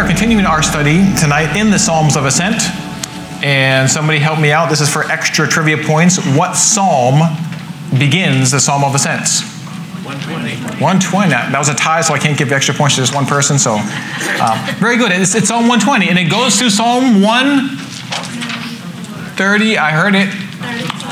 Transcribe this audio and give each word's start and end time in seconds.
Are 0.00 0.06
continuing 0.06 0.46
our 0.46 0.62
study 0.62 1.04
tonight 1.20 1.58
in 1.58 1.70
the 1.70 1.78
Psalms 1.78 2.16
of 2.16 2.24
Ascent. 2.24 2.62
And 3.44 3.90
somebody 3.90 4.18
help 4.18 4.40
me 4.40 4.50
out. 4.50 4.70
This 4.70 4.80
is 4.80 4.88
for 4.88 5.04
extra 5.10 5.46
trivia 5.46 5.76
points. 5.76 6.16
What 6.34 6.56
psalm 6.56 7.20
begins 7.98 8.50
the 8.50 8.60
Psalm 8.60 8.82
of 8.82 8.94
Ascent? 8.94 9.28
120. 10.02 10.54
120. 10.80 11.28
That 11.28 11.58
was 11.58 11.68
a 11.68 11.74
tie, 11.74 12.00
so 12.00 12.14
I 12.14 12.18
can't 12.18 12.38
give 12.38 12.50
extra 12.50 12.74
points 12.74 12.94
to 12.94 13.02
just 13.02 13.14
one 13.14 13.26
person. 13.26 13.58
So, 13.58 13.74
um, 13.74 14.58
very 14.80 14.96
good. 14.96 15.12
It's, 15.12 15.34
it's 15.34 15.48
Psalm 15.48 15.68
120, 15.68 16.08
and 16.08 16.18
it 16.18 16.30
goes 16.30 16.56
through 16.56 16.70
Psalm 16.70 17.20
130. 17.20 19.76
I 19.76 19.90
heard 19.90 20.14
it. 20.14 20.32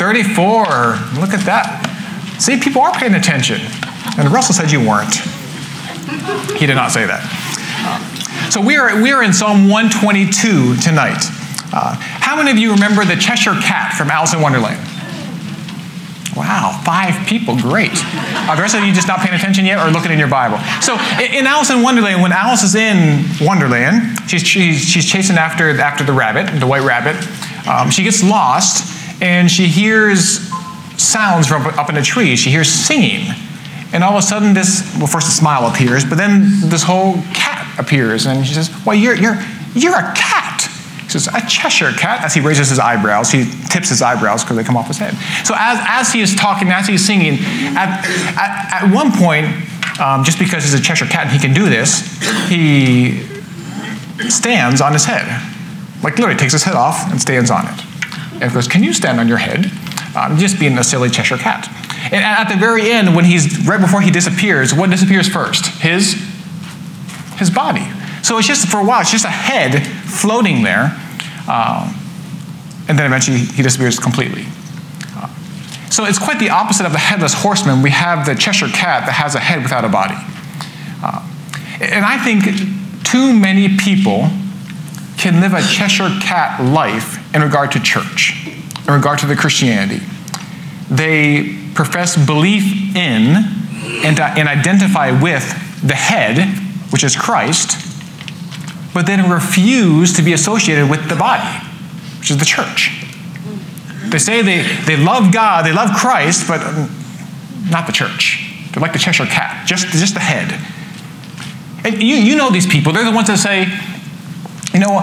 34. 0.01 0.65
Look 1.20 1.34
at 1.37 1.45
that. 1.45 1.84
See, 2.39 2.59
people 2.59 2.80
are 2.80 2.95
paying 2.95 3.12
attention. 3.12 3.61
And 4.16 4.33
Russell 4.33 4.55
said 4.55 4.73
you 4.73 4.80
weren't. 4.80 5.15
He 6.59 6.65
did 6.65 6.77
not 6.77 6.91
say 6.91 7.05
that. 7.05 7.38
So 8.51 8.62
we 8.62 8.77
are, 8.77 9.02
we 9.02 9.12
are 9.12 9.23
in 9.23 9.34
Psalm 9.34 9.69
122 9.69 10.77
tonight. 10.77 11.20
Uh, 11.70 11.95
how 12.01 12.34
many 12.34 12.51
of 12.51 12.57
you 12.57 12.73
remember 12.73 13.05
the 13.05 13.15
Cheshire 13.15 13.52
Cat 13.52 13.93
from 13.93 14.11
Alice 14.11 14.33
in 14.33 14.41
Wonderland? 14.41 14.80
Wow, 16.34 16.80
five 16.83 17.27
people, 17.27 17.61
great. 17.61 17.93
Are 18.48 18.57
the 18.57 18.62
rest 18.62 18.74
of 18.74 18.84
you 18.84 18.95
just 18.95 19.07
not 19.07 19.21
paying 19.21 19.34
attention 19.34 19.66
yet 19.66 19.87
or 19.87 19.91
looking 19.91 20.11
in 20.12 20.19
your 20.19 20.29
Bible? 20.29 20.57
So 20.80 20.95
in 21.21 21.47
Alice 21.47 21.69
in 21.69 21.83
Wonderland, 21.83 22.23
when 22.23 22.33
Alice 22.33 22.62
is 22.62 22.74
in 22.74 23.23
Wonderland, 23.38 24.19
she's, 24.30 24.43
she's, 24.47 24.80
she's 24.80 25.05
chasing 25.05 25.37
after, 25.37 25.69
after 25.79 26.02
the 26.02 26.15
rabbit, 26.15 26.59
the 26.59 26.66
white 26.66 26.85
rabbit. 26.85 27.16
Um, 27.69 27.91
she 27.91 28.02
gets 28.02 28.24
lost 28.24 29.23
and 29.23 29.51
she 29.51 29.66
hears 29.66 30.49
sounds 30.96 31.46
from 31.46 31.66
up 31.66 31.91
in 31.91 31.99
a 31.99 32.02
tree. 32.02 32.35
She 32.35 32.49
hears 32.49 32.71
singing. 32.71 33.26
And 33.93 34.04
all 34.04 34.13
of 34.13 34.19
a 34.19 34.26
sudden, 34.26 34.52
this, 34.52 34.96
well, 34.99 35.07
first 35.07 35.29
a 35.29 35.30
smile 35.30 35.66
appears, 35.71 36.04
but 36.04 36.19
then 36.19 36.69
this 36.69 36.82
whole 36.82 37.15
cat 37.35 37.48
appears. 37.79 38.26
And 38.26 38.46
she 38.46 38.54
says, 38.54 38.71
Well, 38.84 38.96
you're, 38.96 39.16
you're, 39.16 39.37
you're 39.74 39.96
a 39.96 40.15
cat. 40.15 40.62
He 41.02 41.09
says, 41.09 41.29
A 41.29 41.40
Cheshire 41.48 41.93
cat. 41.93 42.24
As 42.24 42.35
he 42.35 42.40
raises 42.40 42.68
his 42.68 42.79
eyebrows, 42.79 43.30
he 43.30 43.45
tips 43.68 43.88
his 43.88 44.02
eyebrows 44.02 44.43
because 44.43 44.57
they 44.57 44.65
come 44.65 44.76
off 44.76 44.88
his 44.88 44.98
head. 44.98 45.15
So 45.46 45.54
as, 45.57 45.79
as 45.88 46.12
he 46.12 46.20
is 46.20 46.35
talking, 46.35 46.68
as 46.68 46.87
he's 46.87 47.04
singing, 47.04 47.38
at, 47.76 48.04
at, 48.37 48.82
at 48.82 48.95
one 48.95 49.12
point, 49.12 49.46
um, 50.01 50.24
just 50.24 50.38
because 50.38 50.65
he's 50.65 50.74
a 50.74 50.82
Cheshire 50.82 51.07
cat 51.07 51.26
and 51.26 51.30
he 51.32 51.38
can 51.38 51.54
do 51.54 51.68
this, 51.68 52.02
he 52.48 53.23
stands 54.29 54.80
on 54.80 54.92
his 54.92 55.04
head. 55.04 55.26
Like 56.02 56.16
literally 56.18 56.38
takes 56.38 56.52
his 56.52 56.63
head 56.63 56.74
off 56.74 57.10
and 57.10 57.20
stands 57.20 57.51
on 57.51 57.66
it. 57.66 57.85
And 58.40 58.52
goes, 58.52 58.68
Can 58.68 58.82
you 58.82 58.92
stand 58.92 59.18
on 59.18 59.29
your 59.29 59.38
head? 59.38 59.70
Um, 60.16 60.37
just 60.38 60.59
being 60.59 60.76
a 60.79 60.85
silly 60.85 61.10
Cheshire 61.10 61.37
cat. 61.37 61.68
And 62.13 62.24
at 62.24 62.48
the 62.48 62.57
very 62.57 62.90
end, 62.90 63.15
when 63.15 63.24
he's 63.24 63.66
right 63.66 63.80
before 63.80 64.00
he 64.00 64.10
disappears, 64.10 64.72
what 64.72 64.91
disappears 64.91 65.28
first? 65.28 65.66
His 65.81 66.15
his 67.39 67.50
body. 67.50 67.87
So 68.22 68.39
it's 68.39 68.47
just 68.47 68.69
for 68.69 68.78
a 68.78 68.84
while, 68.84 69.00
it's 69.00 69.11
just 69.11 69.25
a 69.25 69.31
head 69.31 69.87
floating 69.87 70.62
there, 70.62 70.97
um, 71.49 71.94
and 72.89 72.99
then 72.99 73.06
eventually 73.06 73.39
he 73.39 73.62
disappears 73.62 73.99
completely. 73.99 74.44
Uh, 75.17 75.28
so 75.91 76.05
it's 76.05 76.19
quite 76.19 76.39
the 76.39 76.50
opposite 76.50 76.87
of 76.87 76.93
the 76.93 76.99
headless 76.99 77.34
horseman. 77.34 77.83
We 77.83 77.91
have 77.91 78.27
the 78.27 78.34
Cheshire 78.34 78.69
cat 78.69 79.06
that 79.06 79.12
has 79.12 79.34
a 79.34 79.41
head 79.41 79.62
without 79.62 79.84
a 79.84 79.89
body. 79.89 80.16
Uh, 81.03 81.27
and 81.81 82.05
I 82.05 82.19
think 82.19 82.44
too 83.05 83.33
many 83.33 83.77
people 83.77 84.28
can 85.16 85.41
live 85.41 85.53
a 85.53 85.62
Cheshire 85.62 86.11
cat 86.21 86.62
life 86.62 87.34
in 87.34 87.43
regard 87.43 87.72
to 87.72 87.81
church, 87.81 88.47
in 88.87 88.93
regard 88.93 89.19
to 89.21 89.27
the 89.27 89.37
Christianity. 89.37 90.05
They 90.91 91.56
profess 91.75 92.16
belief 92.16 92.97
in 92.97 93.37
and, 94.04 94.21
uh, 94.21 94.34
and 94.37 94.48
identify 94.48 95.10
with 95.10 95.44
the 95.87 95.94
head, 95.94 96.37
which 96.91 97.04
is 97.04 97.16
Christ, 97.16 97.76
but 98.94 99.06
then 99.06 99.31
refuse 99.31 100.15
to 100.15 100.22
be 100.22 100.32
associated 100.32 100.91
with 100.91 101.09
the 101.09 101.16
body, 101.16 101.49
which 102.19 102.31
is 102.31 102.38
the 102.38 102.44
church. 102.44 103.04
They 104.06 104.19
say 104.19 104.43
they, 104.43 104.62
they 104.87 104.97
love 104.97 105.32
God, 105.32 105.66
they 105.66 105.72
love 105.72 105.91
Christ, 105.97 106.48
but 106.48 106.62
um, 106.62 106.91
not 107.71 107.87
the 107.87 107.93
church. 107.93 108.44
They're 108.72 108.81
like 108.81 108.93
the 108.93 108.98
Cheshire 108.98 109.27
cat, 109.27 109.66
just, 109.66 109.88
just 109.88 110.15
the 110.15 110.21
head. 110.21 110.53
And 111.84 112.03
you, 112.03 112.16
you 112.16 112.37
know 112.37 112.50
these 112.50 112.66
people. 112.66 112.93
They're 112.93 113.04
the 113.04 113.12
ones 113.12 113.28
that 113.28 113.38
say, 113.38 113.66
you 114.72 114.81
know, 114.81 115.00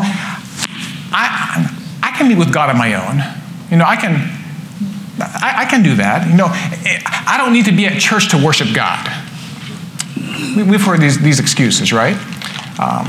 I, 1.12 1.72
I 2.04 2.18
can 2.18 2.28
meet 2.28 2.38
with 2.38 2.54
God 2.54 2.70
on 2.70 2.78
my 2.78 2.94
own. 2.94 3.24
You 3.72 3.78
know, 3.78 3.86
I 3.86 3.96
can, 3.96 4.16
I, 5.20 5.54
I 5.60 5.66
can 5.66 5.84
do 5.84 5.96
that. 5.96 6.28
You 6.30 6.36
know, 6.36 6.48
I 6.50 7.36
don't 7.38 7.54
need 7.54 7.66
to 7.66 7.72
be 7.72 7.86
at 7.86 8.00
church 8.00 8.30
to 8.32 8.44
worship 8.44 8.76
God. 8.76 9.08
We, 10.56 10.64
have 10.64 10.82
heard 10.82 11.02
these, 11.02 11.20
these 11.20 11.40
excuses, 11.40 11.92
right? 11.92 12.16
Um, 12.80 13.08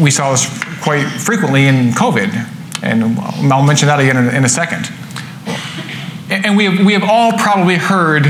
we 0.00 0.10
saw 0.10 0.32
this 0.32 0.46
quite 0.82 1.06
frequently 1.06 1.66
in 1.66 1.90
COVID, 1.90 2.82
and 2.82 3.18
I'll 3.52 3.64
mention 3.64 3.88
that 3.88 4.00
again 4.00 4.16
in, 4.16 4.34
in 4.34 4.44
a 4.44 4.48
second. 4.48 4.90
And 6.30 6.56
we 6.56 6.64
have, 6.64 6.84
we 6.84 6.94
have 6.94 7.04
all 7.04 7.32
probably 7.32 7.76
heard, 7.76 8.26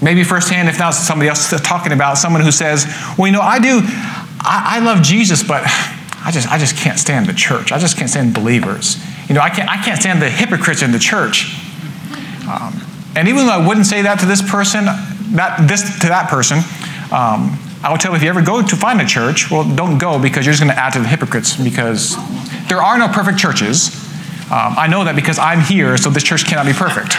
maybe 0.00 0.22
firsthand, 0.22 0.68
if 0.68 0.78
not 0.78 0.90
somebody 0.90 1.28
else 1.28 1.50
talking 1.62 1.92
about 1.92 2.18
someone 2.18 2.42
who 2.42 2.52
says, 2.52 2.86
Well, 3.18 3.26
you 3.26 3.32
know, 3.32 3.40
I 3.40 3.58
do, 3.58 3.80
I, 4.40 4.76
I 4.76 4.78
love 4.80 5.02
Jesus, 5.02 5.42
but 5.42 5.62
I 5.64 6.30
just, 6.32 6.50
I 6.50 6.58
just 6.58 6.76
can't 6.76 6.98
stand 6.98 7.26
the 7.26 7.32
church. 7.32 7.72
I 7.72 7.78
just 7.78 7.96
can't 7.96 8.10
stand 8.10 8.34
believers. 8.34 8.96
You 9.28 9.34
know, 9.34 9.40
I 9.40 9.50
can't, 9.50 9.68
I 9.68 9.82
can't 9.82 10.00
stand 10.00 10.20
the 10.22 10.30
hypocrites 10.30 10.82
in 10.82 10.92
the 10.92 10.98
church. 10.98 11.54
Um, 12.48 12.80
and 13.16 13.28
even 13.28 13.46
though 13.46 13.52
I 13.52 13.66
wouldn't 13.66 13.86
say 13.86 14.02
that 14.02 14.20
to 14.20 14.26
this 14.26 14.42
person, 14.42 14.84
that, 14.84 15.66
this, 15.66 15.98
to 16.00 16.08
that 16.08 16.28
person, 16.28 16.58
um, 17.12 17.58
I 17.82 17.92
would 17.92 18.00
tell 18.00 18.12
you 18.12 18.16
if 18.16 18.22
you 18.22 18.28
ever 18.28 18.42
go 18.42 18.66
to 18.66 18.76
find 18.76 19.00
a 19.00 19.06
church, 19.06 19.50
well, 19.50 19.64
don't 19.76 19.98
go 19.98 20.20
because 20.20 20.44
you're 20.44 20.52
just 20.52 20.62
going 20.62 20.74
to 20.74 20.80
add 20.80 20.94
to 20.94 20.98
the 20.98 21.06
hypocrites 21.06 21.56
because 21.56 22.16
there 22.68 22.82
are 22.82 22.98
no 22.98 23.08
perfect 23.08 23.38
churches. 23.38 23.94
Um, 24.50 24.74
I 24.78 24.86
know 24.86 25.04
that 25.04 25.14
because 25.14 25.38
I'm 25.38 25.60
here, 25.60 25.96
so 25.96 26.10
this 26.10 26.22
church 26.22 26.46
cannot 26.46 26.66
be 26.66 26.72
perfect. 26.72 27.14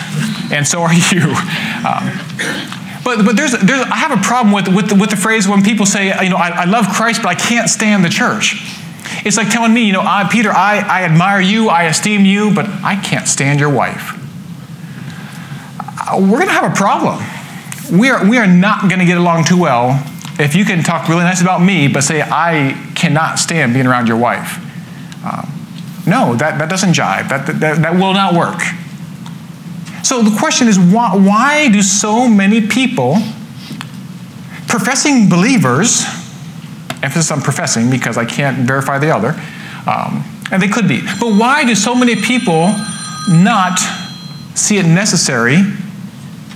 And 0.51 0.67
so 0.67 0.81
are 0.81 0.93
you. 1.11 1.31
Um, 1.87 2.11
but, 3.03 3.23
but 3.23 3.35
there's, 3.37 3.51
there's, 3.51 3.85
I 3.87 3.95
have 3.95 4.11
a 4.11 4.21
problem 4.21 4.53
with, 4.53 4.67
with, 4.67 4.89
the, 4.89 4.95
with 4.95 5.09
the 5.09 5.15
phrase 5.15 5.47
when 5.47 5.63
people 5.63 5.85
say, 5.85 6.07
you 6.23 6.29
know, 6.29 6.37
I, 6.37 6.49
I 6.49 6.65
love 6.65 6.87
Christ, 6.89 7.21
but 7.23 7.29
I 7.29 7.35
can't 7.35 7.69
stand 7.69 8.03
the 8.03 8.09
church. 8.09 8.55
It's 9.25 9.37
like 9.37 9.49
telling 9.49 9.73
me, 9.73 9.85
you 9.85 9.93
know, 9.93 10.01
I, 10.01 10.27
Peter, 10.29 10.51
I, 10.51 10.79
I 10.79 11.03
admire 11.03 11.39
you, 11.39 11.69
I 11.69 11.83
esteem 11.83 12.25
you, 12.25 12.53
but 12.53 12.67
I 12.67 12.95
can't 12.97 13.27
stand 13.27 13.61
your 13.61 13.69
wife. 13.69 14.15
Uh, 15.79 16.19
we're 16.19 16.39
going 16.39 16.47
to 16.47 16.53
have 16.53 16.69
a 16.69 16.75
problem. 16.75 17.23
We 17.91 18.09
are, 18.09 18.27
we 18.27 18.37
are 18.37 18.47
not 18.47 18.81
going 18.89 18.99
to 18.99 19.05
get 19.05 19.17
along 19.17 19.45
too 19.45 19.59
well 19.59 20.03
if 20.39 20.55
you 20.55 20.65
can 20.65 20.83
talk 20.83 21.09
really 21.09 21.23
nice 21.23 21.41
about 21.41 21.61
me, 21.61 21.87
but 21.87 22.03
say, 22.03 22.21
I 22.21 22.91
cannot 22.95 23.39
stand 23.39 23.73
being 23.73 23.87
around 23.87 24.07
your 24.07 24.17
wife. 24.17 24.59
Um, 25.25 25.51
no, 26.05 26.35
that, 26.35 26.59
that 26.59 26.69
doesn't 26.69 26.93
jive. 26.93 27.29
That, 27.29 27.47
that, 27.59 27.81
that 27.81 27.93
will 27.93 28.13
not 28.13 28.33
work. 28.33 28.61
So 30.03 30.21
the 30.21 30.37
question 30.37 30.67
is 30.67 30.79
why, 30.79 31.15
why 31.15 31.69
do 31.69 31.81
so 31.81 32.27
many 32.27 32.65
people, 32.67 33.15
professing 34.67 35.27
believers, 35.27 36.05
emphasis 37.03 37.31
on 37.31 37.41
professing 37.41 37.89
because 37.89 38.17
I 38.17 38.25
can't 38.25 38.67
verify 38.67 38.99
the 38.99 39.13
other, 39.13 39.29
um, 39.89 40.23
and 40.51 40.61
they 40.61 40.67
could 40.67 40.87
be. 40.87 41.01
But 41.19 41.37
why 41.37 41.65
do 41.65 41.75
so 41.75 41.95
many 41.95 42.15
people 42.15 42.73
not 43.29 43.79
see 44.55 44.77
it 44.77 44.85
necessary 44.85 45.63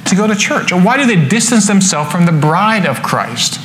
to 0.06 0.16
go 0.16 0.28
to 0.28 0.36
church? 0.36 0.72
Or 0.72 0.82
why 0.82 0.98
do 0.98 1.06
they 1.06 1.28
distance 1.28 1.68
themselves 1.68 2.12
from 2.12 2.26
the 2.26 2.32
bride 2.32 2.86
of 2.86 3.02
Christ? 3.02 3.60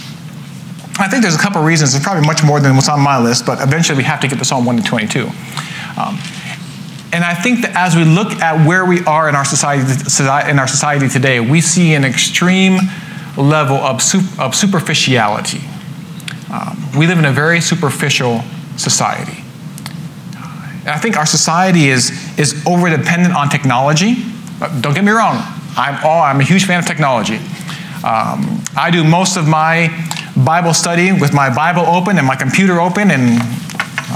I 0.99 1.09
think 1.09 1.23
there's 1.23 1.35
a 1.35 1.39
couple 1.39 1.63
reasons. 1.63 1.93
There's 1.93 2.05
probably 2.05 2.27
much 2.27 2.43
more 2.43 2.59
than 2.59 2.75
what's 2.75 2.89
on 2.89 3.01
my 3.01 3.19
list, 3.19 3.45
but 3.45 3.61
eventually 3.61 3.99
we 3.99 4.05
have 4.05 4.21
to 4.21 4.29
get 4.29 4.39
to 4.39 4.45
Psalm 4.45 4.65
1 4.65 4.77
to 4.79 4.83
22. 4.83 5.25
Um, 5.99 6.19
and 7.13 7.25
I 7.25 7.35
think 7.35 7.63
that 7.63 7.73
as 7.75 7.95
we 7.97 8.05
look 8.05 8.33
at 8.43 8.67
where 8.67 8.85
we 8.85 9.05
are 9.05 9.29
in 9.29 9.35
our 9.35 9.45
society, 9.45 9.83
in 10.51 10.59
our 10.59 10.67
society 10.67 11.09
today, 11.09 11.41
we 11.41 11.61
see 11.61 11.95
an 11.95 12.05
extreme 12.05 12.79
level 13.37 13.77
of, 13.77 14.01
of 14.39 14.55
superficiality. 14.55 15.61
Um, 16.53 16.91
we 16.97 17.07
live 17.07 17.19
in 17.19 17.25
a 17.25 17.33
very 17.33 17.61
superficial 17.61 18.43
society. 18.77 19.43
And 20.81 20.91
I 20.91 20.99
think 20.99 21.17
our 21.17 21.27
society 21.27 21.89
is, 21.89 22.11
is 22.39 22.65
over 22.67 22.89
dependent 22.89 23.35
on 23.35 23.49
technology. 23.49 24.17
Don't 24.81 24.95
get 24.95 25.05
me 25.05 25.13
wrong, 25.13 25.43
I'm, 25.77 26.03
all, 26.05 26.23
I'm 26.23 26.41
a 26.41 26.45
huge 26.45 26.65
fan 26.65 26.79
of 26.79 26.87
technology. 26.87 27.37
Um, 28.05 28.63
I 28.77 28.91
do 28.91 29.05
most 29.05 29.37
of 29.37 29.47
my 29.47 29.89
Bible 30.37 30.75
study 30.75 31.13
with 31.13 31.33
my 31.33 31.55
Bible 31.55 31.83
open 31.87 32.19
and 32.19 32.27
my 32.27 32.37
computer 32.37 32.81
open, 32.81 33.11
and 33.11 33.41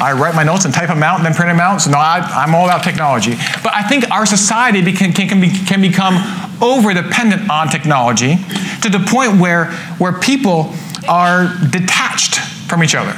I 0.00 0.12
write 0.12 0.34
my 0.34 0.44
notes 0.44 0.64
and 0.64 0.72
type 0.72 0.88
them 0.88 1.02
out 1.02 1.16
and 1.16 1.26
then 1.26 1.34
print 1.34 1.50
them 1.50 1.60
out. 1.60 1.82
So, 1.82 1.90
no, 1.90 1.98
I, 1.98 2.44
am 2.44 2.54
all 2.54 2.64
about 2.64 2.82
technology. 2.82 3.32
But 3.62 3.74
I 3.74 3.82
think 3.88 4.10
our 4.10 4.24
society 4.24 4.80
can, 4.92 5.12
can, 5.12 5.28
can, 5.28 5.40
be, 5.40 5.50
can 5.50 5.80
become 5.80 6.16
over 6.62 6.94
dependent 6.94 7.50
on 7.50 7.68
technology 7.68 8.36
to 8.82 8.88
the 8.88 9.04
point 9.06 9.40
where, 9.40 9.66
where 9.98 10.18
people 10.18 10.72
are 11.08 11.54
detached 11.70 12.38
from 12.68 12.82
each 12.84 12.94
other. 12.94 13.12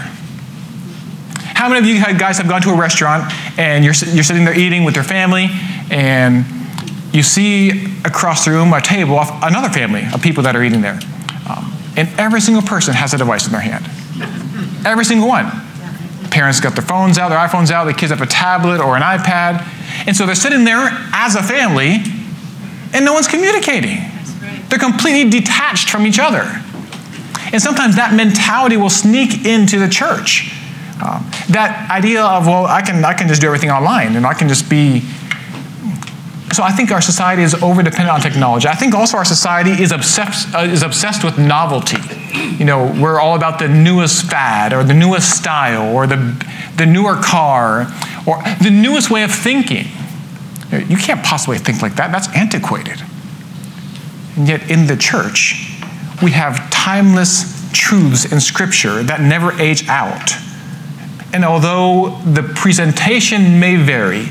How 1.55 1.69
many 1.69 1.79
of 1.79 1.87
you 1.87 2.03
guys 2.19 2.39
have 2.39 2.49
gone 2.49 2.63
to 2.63 2.71
a 2.71 2.77
restaurant 2.77 3.33
and 3.59 3.85
you're, 3.85 3.95
you're 4.13 4.25
sitting 4.25 4.45
there 4.45 4.59
eating 4.59 4.85
with 4.85 4.97
your 4.97 5.05
family 5.05 5.49
and 5.91 6.45
you 7.13 7.23
see 7.23 7.87
across 8.05 8.45
the 8.45 8.51
room 8.51 8.73
a 8.73 8.81
table 8.81 9.19
of 9.19 9.29
another 9.43 9.69
family 9.69 10.05
of 10.13 10.23
people 10.23 10.43
that 10.45 10.57
are 10.57 10.63
eating 10.63 10.81
there? 10.81 10.99
Um, 11.49 11.73
and 11.97 12.09
every 12.19 12.41
single 12.41 12.63
person 12.63 12.95
has 12.95 13.13
a 13.13 13.19
device 13.19 13.47
in 13.47 13.53
their 13.53 13.61
hand. 13.61 13.85
Every 14.87 15.05
single 15.05 15.29
one. 15.29 15.51
Parents 16.31 16.61
got 16.61 16.75
their 16.75 16.85
phones 16.85 17.19
out, 17.19 17.29
their 17.29 17.39
iPhones 17.39 17.71
out, 17.71 17.85
the 17.85 17.93
kids 17.93 18.11
have 18.11 18.23
a 18.23 18.27
tablet 18.27 18.81
or 18.81 18.97
an 18.97 19.03
iPad. 19.03 19.67
And 20.07 20.17
so 20.17 20.25
they're 20.25 20.35
sitting 20.35 20.65
there 20.65 20.89
as 21.13 21.35
a 21.35 21.43
family 21.43 21.99
and 22.95 23.05
no 23.05 23.13
one's 23.13 23.29
communicating. 23.29 23.99
They're 24.69 24.79
completely 24.79 25.29
detached 25.29 25.91
from 25.91 26.07
each 26.07 26.19
other. 26.19 26.43
And 27.53 27.61
sometimes 27.61 27.97
that 27.97 28.15
mentality 28.15 28.79
will 28.79 28.91
sneak 28.91 29.45
into 29.45 29.79
the 29.79 29.89
church. 29.89 30.51
Um, 31.05 31.29
that 31.51 31.91
idea 31.91 32.25
of, 32.25 32.47
well, 32.47 32.65
I 32.65 32.81
can, 32.81 33.05
I 33.05 33.13
can 33.13 33.29
just 33.29 33.41
do 33.41 33.47
everything 33.47 33.71
online 33.71 34.17
and 34.17 34.25
I 34.25 34.35
can 34.35 34.49
just 34.49 34.71
be. 34.71 35.03
So 36.53 36.63
I 36.63 36.71
think 36.71 36.91
our 36.91 37.01
society 37.01 37.43
is 37.43 37.55
over 37.55 37.83
dependent 37.83 38.11
on 38.11 38.21
technology. 38.21 38.69
I 38.69 38.75
think 38.75 38.95
also 38.95 39.17
our 39.17 39.25
society 39.25 39.71
is 39.71 39.91
obsessed, 39.91 40.55
uh, 40.55 40.61
is 40.61 40.83
obsessed 40.83 41.25
with 41.25 41.39
novelty. 41.39 41.97
You 42.59 42.67
know, 42.67 42.95
we're 43.01 43.19
all 43.19 43.37
about 43.37 43.59
the 43.59 43.69
newest 43.69 44.31
fad 44.31 44.73
or 44.73 44.85
the 44.85 44.95
newest 44.95 45.37
style 45.37 45.95
or 45.95 46.07
the, 46.07 46.17
the 46.77 46.85
newer 46.85 47.17
car 47.17 47.87
or 48.27 48.43
the 48.61 48.71
newest 48.71 49.11
way 49.11 49.23
of 49.23 49.33
thinking. 49.33 49.87
You 50.71 50.97
can't 50.97 51.25
possibly 51.25 51.59
think 51.59 51.81
like 51.81 51.97
that. 51.97 52.13
That's 52.13 52.29
antiquated. 52.37 53.03
And 54.37 54.49
yet, 54.49 54.71
in 54.71 54.87
the 54.87 54.97
church, 54.97 55.79
we 56.23 56.31
have 56.33 56.71
timeless 56.71 57.71
truths 57.73 58.31
in 58.31 58.41
Scripture 58.41 59.03
that 59.03 59.21
never 59.21 59.53
age 59.61 59.87
out. 59.89 60.33
And 61.35 61.45
although 61.45 62.19
the 62.25 62.43
presentation 62.43 63.59
may 63.59 63.77
vary, 63.77 64.29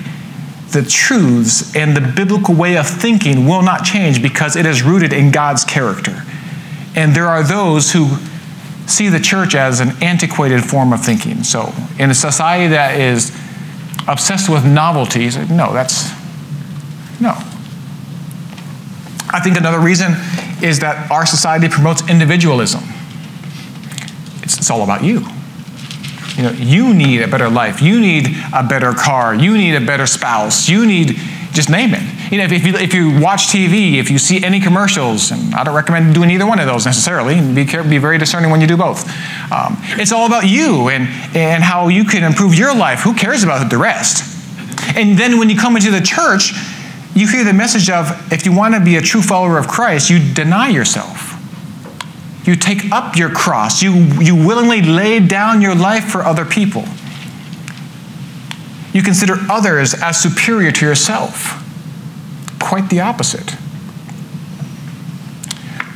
the 0.72 0.84
truths 0.84 1.76
and 1.76 1.96
the 1.96 2.02
biblical 2.02 2.56
way 2.56 2.78
of 2.78 2.88
thinking 2.88 3.46
will 3.48 3.62
not 3.62 3.84
change 3.84 4.22
because 4.22 4.56
it 4.56 4.66
is 4.66 4.82
rooted 4.82 5.14
in 5.14 5.32
God's 5.32 5.64
character. 5.64 6.24
And 6.96 7.16
there 7.16 7.28
are 7.28 7.44
those 7.44 7.92
who 7.92 8.18
see 8.88 9.10
the 9.10 9.20
church 9.20 9.56
as 9.56 9.80
an 9.80 9.92
antiquated 10.04 10.64
form 10.64 10.94
of 10.94 11.04
thinking. 11.04 11.44
So, 11.44 11.74
in 11.98 12.10
a 12.10 12.14
society 12.14 12.68
that 12.68 13.00
is 13.00 13.30
obsessed 14.08 14.50
with 14.50 14.66
novelties, 14.66 15.38
no, 15.50 15.72
that's 15.74 16.12
no. 17.20 17.32
I 19.34 19.40
think 19.42 19.58
another 19.58 19.80
reason 19.80 20.14
is 20.62 20.80
that 20.80 21.10
our 21.10 21.26
society 21.26 21.70
promotes 21.70 22.08
individualism. 22.10 22.84
It's, 24.44 24.58
it's 24.58 24.70
all 24.70 24.84
about 24.84 25.04
you. 25.04 25.26
You 26.42 26.48
know, 26.48 26.54
you 26.54 26.94
need 26.96 27.22
a 27.22 27.28
better 27.28 27.52
life. 27.52 27.84
You 27.84 28.02
need 28.02 28.36
a 28.52 28.64
better 28.64 28.94
car. 28.94 29.36
You 29.36 29.56
need 29.56 29.76
a 29.76 29.86
better 29.86 30.08
spouse. 30.08 30.68
You 30.68 30.88
need, 30.88 31.20
just 31.52 31.70
name 31.70 31.94
it. 31.94 32.02
You 32.32 32.40
know, 32.40 32.46
if, 32.46 32.66
you, 32.66 32.74
if 32.76 32.96
you 32.96 33.22
watch 33.22 33.50
TV, 33.50 34.00
if 34.00 34.10
you 34.10 34.18
see 34.18 34.44
any 34.44 34.60
commercials, 34.60 35.30
and 35.30 35.54
I 35.54 35.64
don't 35.64 35.76
recommend 35.76 36.16
doing 36.16 36.32
either 36.32 36.48
one 36.48 36.60
of 36.60 36.66
those 36.66 36.84
necessarily, 36.84 37.40
be, 37.54 37.66
care, 37.66 37.84
be 37.84 38.00
very 38.00 38.18
discerning 38.18 38.50
when 38.50 38.60
you 38.60 38.66
do 38.66 38.76
both. 38.76 39.08
Um, 39.52 39.78
it's 40.00 40.12
all 40.12 40.26
about 40.26 40.50
you 40.50 40.90
and, 40.90 41.08
and 41.36 41.64
how 41.64 41.90
you 41.90 42.06
can 42.06 42.24
improve 42.24 42.56
your 42.56 42.74
life. 42.74 43.02
Who 43.02 43.14
cares 43.14 43.44
about 43.44 43.70
the 43.70 43.78
rest? 43.78 44.28
And 44.96 45.20
then 45.20 45.38
when 45.38 45.48
you 45.48 45.60
come 45.60 45.76
into 45.76 45.92
the 45.92 46.02
church, 46.02 46.54
you 47.14 47.28
hear 47.28 47.44
the 47.44 47.54
message 47.54 47.88
of 47.92 48.34
if 48.34 48.48
you 48.48 48.56
want 48.56 48.74
to 48.74 48.80
be 48.80 48.96
a 48.96 49.02
true 49.02 49.22
follower 49.22 49.60
of 49.60 49.68
Christ, 49.68 50.10
you 50.10 50.34
deny 50.34 50.70
yourself. 50.70 51.31
You 52.44 52.56
take 52.56 52.92
up 52.92 53.16
your 53.16 53.30
cross. 53.30 53.84
You, 53.84 53.94
you 54.20 54.36
willingly 54.36 54.82
lay 54.82 55.20
down 55.20 55.62
your 55.62 55.76
life 55.76 56.06
for 56.06 56.24
other 56.24 56.46
people. 56.46 56.86
You 58.94 59.04
consider 59.04 59.36
others 59.50 59.94
as 59.94 60.20
superior 60.22 60.72
to 60.72 60.86
yourself. 60.86 61.58
Quite 62.60 62.90
the 62.90 63.00
opposite. 63.00 63.56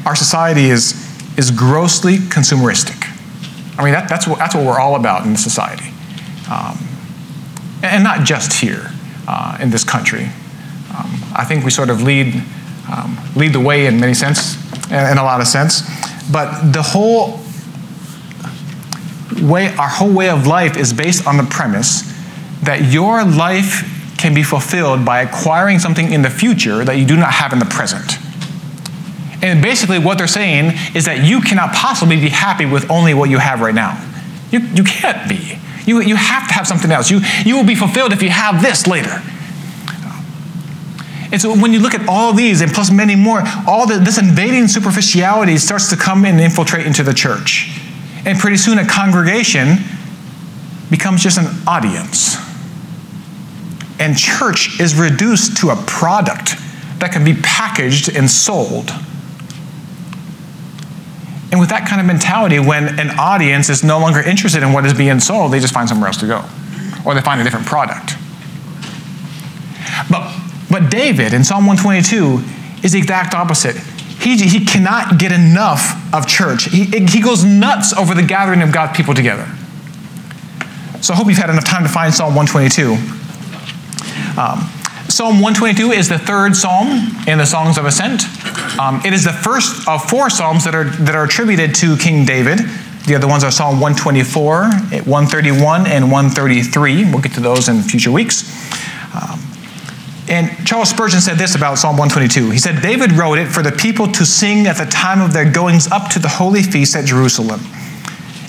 Our 0.05 0.15
society 0.15 0.65
is, 0.65 0.93
is 1.37 1.51
grossly 1.51 2.17
consumeristic. 2.17 3.01
I 3.77 3.83
mean, 3.83 3.93
that, 3.93 4.07
that's, 4.07 4.27
what, 4.27 4.37
that's 4.37 4.55
what 4.55 4.65
we're 4.65 4.79
all 4.79 4.95
about 4.95 5.25
in 5.25 5.35
society. 5.35 5.91
Um, 6.49 6.77
and 7.83 8.03
not 8.03 8.25
just 8.25 8.53
here 8.61 8.91
uh, 9.27 9.57
in 9.59 9.71
this 9.71 9.83
country. 9.83 10.29
Um, 10.95 11.19
I 11.35 11.43
think 11.45 11.65
we 11.65 11.71
sort 11.71 11.89
of 11.89 12.03
lead, 12.03 12.41
um, 12.91 13.17
lead 13.35 13.51
the 13.51 13.59
way 13.59 13.87
in 13.87 13.99
many 13.99 14.13
sense, 14.13 14.55
in 14.89 15.17
a 15.17 15.23
lot 15.23 15.41
of 15.41 15.47
sense. 15.47 15.81
But 16.31 16.71
the 16.71 16.81
whole 16.81 17.39
way, 19.41 19.73
our 19.75 19.89
whole 19.89 20.13
way 20.13 20.29
of 20.29 20.47
life 20.47 20.77
is 20.77 20.93
based 20.93 21.27
on 21.27 21.37
the 21.37 21.43
premise 21.43 22.13
that 22.63 22.91
your 22.91 23.23
life 23.23 23.91
can 24.17 24.33
be 24.33 24.43
fulfilled 24.43 25.05
by 25.05 25.21
acquiring 25.21 25.79
something 25.79 26.11
in 26.11 26.21
the 26.21 26.29
future 26.29 26.83
that 26.83 26.97
you 26.97 27.05
do 27.05 27.15
not 27.15 27.31
have 27.31 27.53
in 27.53 27.59
the 27.59 27.65
present. 27.65 28.17
And 29.43 29.61
basically, 29.61 29.99
what 29.99 30.17
they're 30.17 30.27
saying 30.27 30.73
is 30.95 31.05
that 31.05 31.23
you 31.23 31.41
cannot 31.41 31.73
possibly 31.73 32.15
be 32.15 32.29
happy 32.29 32.65
with 32.65 32.89
only 32.89 33.13
what 33.13 33.29
you 33.29 33.37
have 33.37 33.61
right 33.61 33.75
now. 33.75 34.01
You, 34.51 34.59
you 34.59 34.83
can't 34.83 35.29
be. 35.29 35.59
You, 35.85 36.01
you 36.01 36.15
have 36.15 36.47
to 36.47 36.53
have 36.53 36.65
something 36.65 36.91
else. 36.91 37.11
You, 37.11 37.19
you 37.45 37.55
will 37.55 37.65
be 37.65 37.75
fulfilled 37.75 38.13
if 38.13 38.23
you 38.23 38.29
have 38.29 38.61
this 38.61 38.87
later. 38.87 39.21
And 41.35 41.41
so 41.41 41.53
when 41.53 41.73
you 41.73 41.79
look 41.79 41.93
at 41.93 42.07
all 42.07 42.31
these 42.31 42.61
and 42.61 42.71
plus 42.71 42.89
many 42.89 43.17
more, 43.17 43.43
all 43.67 43.85
the, 43.85 43.97
this 43.97 44.17
invading 44.17 44.69
superficiality 44.69 45.57
starts 45.57 45.89
to 45.89 45.97
come 45.97 46.23
and 46.23 46.39
infiltrate 46.39 46.87
into 46.87 47.03
the 47.03 47.13
church. 47.13 47.77
And 48.25 48.39
pretty 48.39 48.55
soon 48.55 48.77
a 48.77 48.87
congregation 48.87 49.79
becomes 50.89 51.21
just 51.21 51.37
an 51.37 51.47
audience. 51.67 52.37
And 53.99 54.17
church 54.17 54.79
is 54.79 54.95
reduced 54.95 55.57
to 55.57 55.71
a 55.71 55.75
product 55.75 56.51
that 56.99 57.11
can 57.11 57.25
be 57.25 57.33
packaged 57.43 58.15
and 58.15 58.31
sold. 58.31 58.91
And 61.51 61.59
with 61.59 61.67
that 61.67 61.85
kind 61.85 61.99
of 61.99 62.07
mentality, 62.07 62.59
when 62.59 62.97
an 62.97 63.09
audience 63.19 63.69
is 63.69 63.83
no 63.83 63.99
longer 63.99 64.21
interested 64.21 64.63
in 64.63 64.71
what 64.71 64.85
is 64.85 64.93
being 64.93 65.19
sold, 65.19 65.51
they 65.51 65.59
just 65.59 65.73
find 65.73 65.89
somewhere 65.89 66.07
else 66.07 66.17
to 66.21 66.27
go. 66.27 66.45
Or 67.05 67.13
they 67.13 67.19
find 67.19 67.41
a 67.41 67.43
different 67.43 67.65
product. 67.65 68.13
But 70.09 70.44
but 70.69 70.89
David 70.89 71.33
in 71.33 71.43
Psalm 71.43 71.65
122 71.65 72.83
is 72.83 72.93
the 72.93 72.99
exact 72.99 73.33
opposite. 73.33 73.75
He, 74.19 74.37
he 74.37 74.65
cannot 74.65 75.19
get 75.19 75.31
enough 75.31 76.13
of 76.13 76.27
church. 76.27 76.65
He, 76.65 76.85
he 76.85 77.21
goes 77.21 77.43
nuts 77.43 77.93
over 77.93 78.13
the 78.13 78.23
gathering 78.23 78.61
of 78.61 78.71
God's 78.71 78.95
people 78.95 79.13
together. 79.13 79.45
So 81.01 81.13
I 81.13 81.17
hope 81.17 81.27
you've 81.27 81.37
had 81.37 81.49
enough 81.49 81.65
time 81.65 81.83
to 81.83 81.89
find 81.89 82.13
Psalm 82.13 82.33
122. 82.33 82.93
Um, 84.39 84.67
psalm 85.07 85.39
122 85.39 85.91
is 85.91 86.09
the 86.09 86.17
third 86.17 86.55
psalm 86.55 86.87
in 87.27 87.37
the 87.37 87.45
Songs 87.45 87.77
of 87.77 87.85
Ascent. 87.85 88.23
Um, 88.79 89.01
it 89.05 89.13
is 89.13 89.23
the 89.23 89.31
first 89.31 89.87
of 89.87 90.09
four 90.09 90.29
psalms 90.29 90.63
that 90.63 90.73
are, 90.73 90.85
that 90.85 91.13
are 91.13 91.25
attributed 91.25 91.75
to 91.75 91.95
King 91.97 92.25
David. 92.25 92.59
The 93.05 93.13
other 93.13 93.27
ones 93.27 93.43
are 93.43 93.51
Psalm 93.51 93.79
124, 93.79 94.63
131, 95.05 95.85
and 95.85 96.11
133. 96.11 97.05
We'll 97.05 97.21
get 97.21 97.33
to 97.33 97.39
those 97.39 97.69
in 97.69 97.83
future 97.83 98.11
weeks. 98.11 98.43
Um, 99.13 99.44
and 100.27 100.49
Charles 100.65 100.89
Spurgeon 100.89 101.21
said 101.21 101.37
this 101.37 101.55
about 101.55 101.77
Psalm 101.77 101.97
122. 101.97 102.49
He 102.49 102.57
said, 102.57 102.81
David 102.81 103.11
wrote 103.11 103.37
it 103.37 103.47
for 103.47 103.61
the 103.61 103.71
people 103.71 104.07
to 104.13 104.25
sing 104.25 104.65
at 104.65 104.77
the 104.77 104.85
time 104.85 105.21
of 105.21 105.33
their 105.33 105.49
goings 105.49 105.87
up 105.91 106.09
to 106.11 106.19
the 106.19 106.27
holy 106.27 106.63
feast 106.63 106.95
at 106.95 107.05
Jerusalem. 107.05 107.59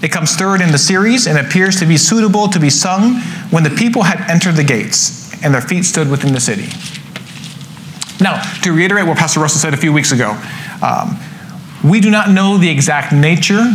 It 0.02 0.10
comes 0.10 0.36
third 0.36 0.60
in 0.60 0.72
the 0.72 0.78
series 0.78 1.26
and 1.26 1.38
appears 1.38 1.76
to 1.80 1.86
be 1.86 1.96
suitable 1.96 2.48
to 2.48 2.58
be 2.58 2.70
sung 2.70 3.20
when 3.50 3.62
the 3.62 3.70
people 3.70 4.02
had 4.02 4.30
entered 4.30 4.56
the 4.56 4.64
gates 4.64 5.32
and 5.42 5.52
their 5.52 5.60
feet 5.60 5.84
stood 5.84 6.10
within 6.10 6.32
the 6.32 6.40
city. 6.40 6.68
Now, 8.20 8.40
to 8.62 8.72
reiterate 8.72 9.06
what 9.06 9.18
Pastor 9.18 9.40
Russell 9.40 9.60
said 9.60 9.74
a 9.74 9.76
few 9.76 9.92
weeks 9.92 10.12
ago, 10.12 10.40
um, 10.82 11.18
we 11.84 12.00
do 12.00 12.10
not 12.10 12.30
know 12.30 12.56
the 12.56 12.70
exact 12.70 13.12
nature 13.12 13.70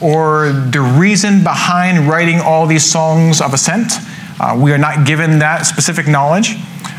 or 0.00 0.52
the 0.52 0.80
reason 0.80 1.44
behind 1.44 2.08
writing 2.08 2.40
all 2.40 2.66
these 2.66 2.84
songs 2.84 3.40
of 3.40 3.54
ascent. 3.54 3.92
Uh, 4.40 4.58
we 4.60 4.72
are 4.72 4.78
not 4.78 5.06
given 5.06 5.38
that 5.38 5.62
specific 5.62 6.08
knowledge. 6.08 6.56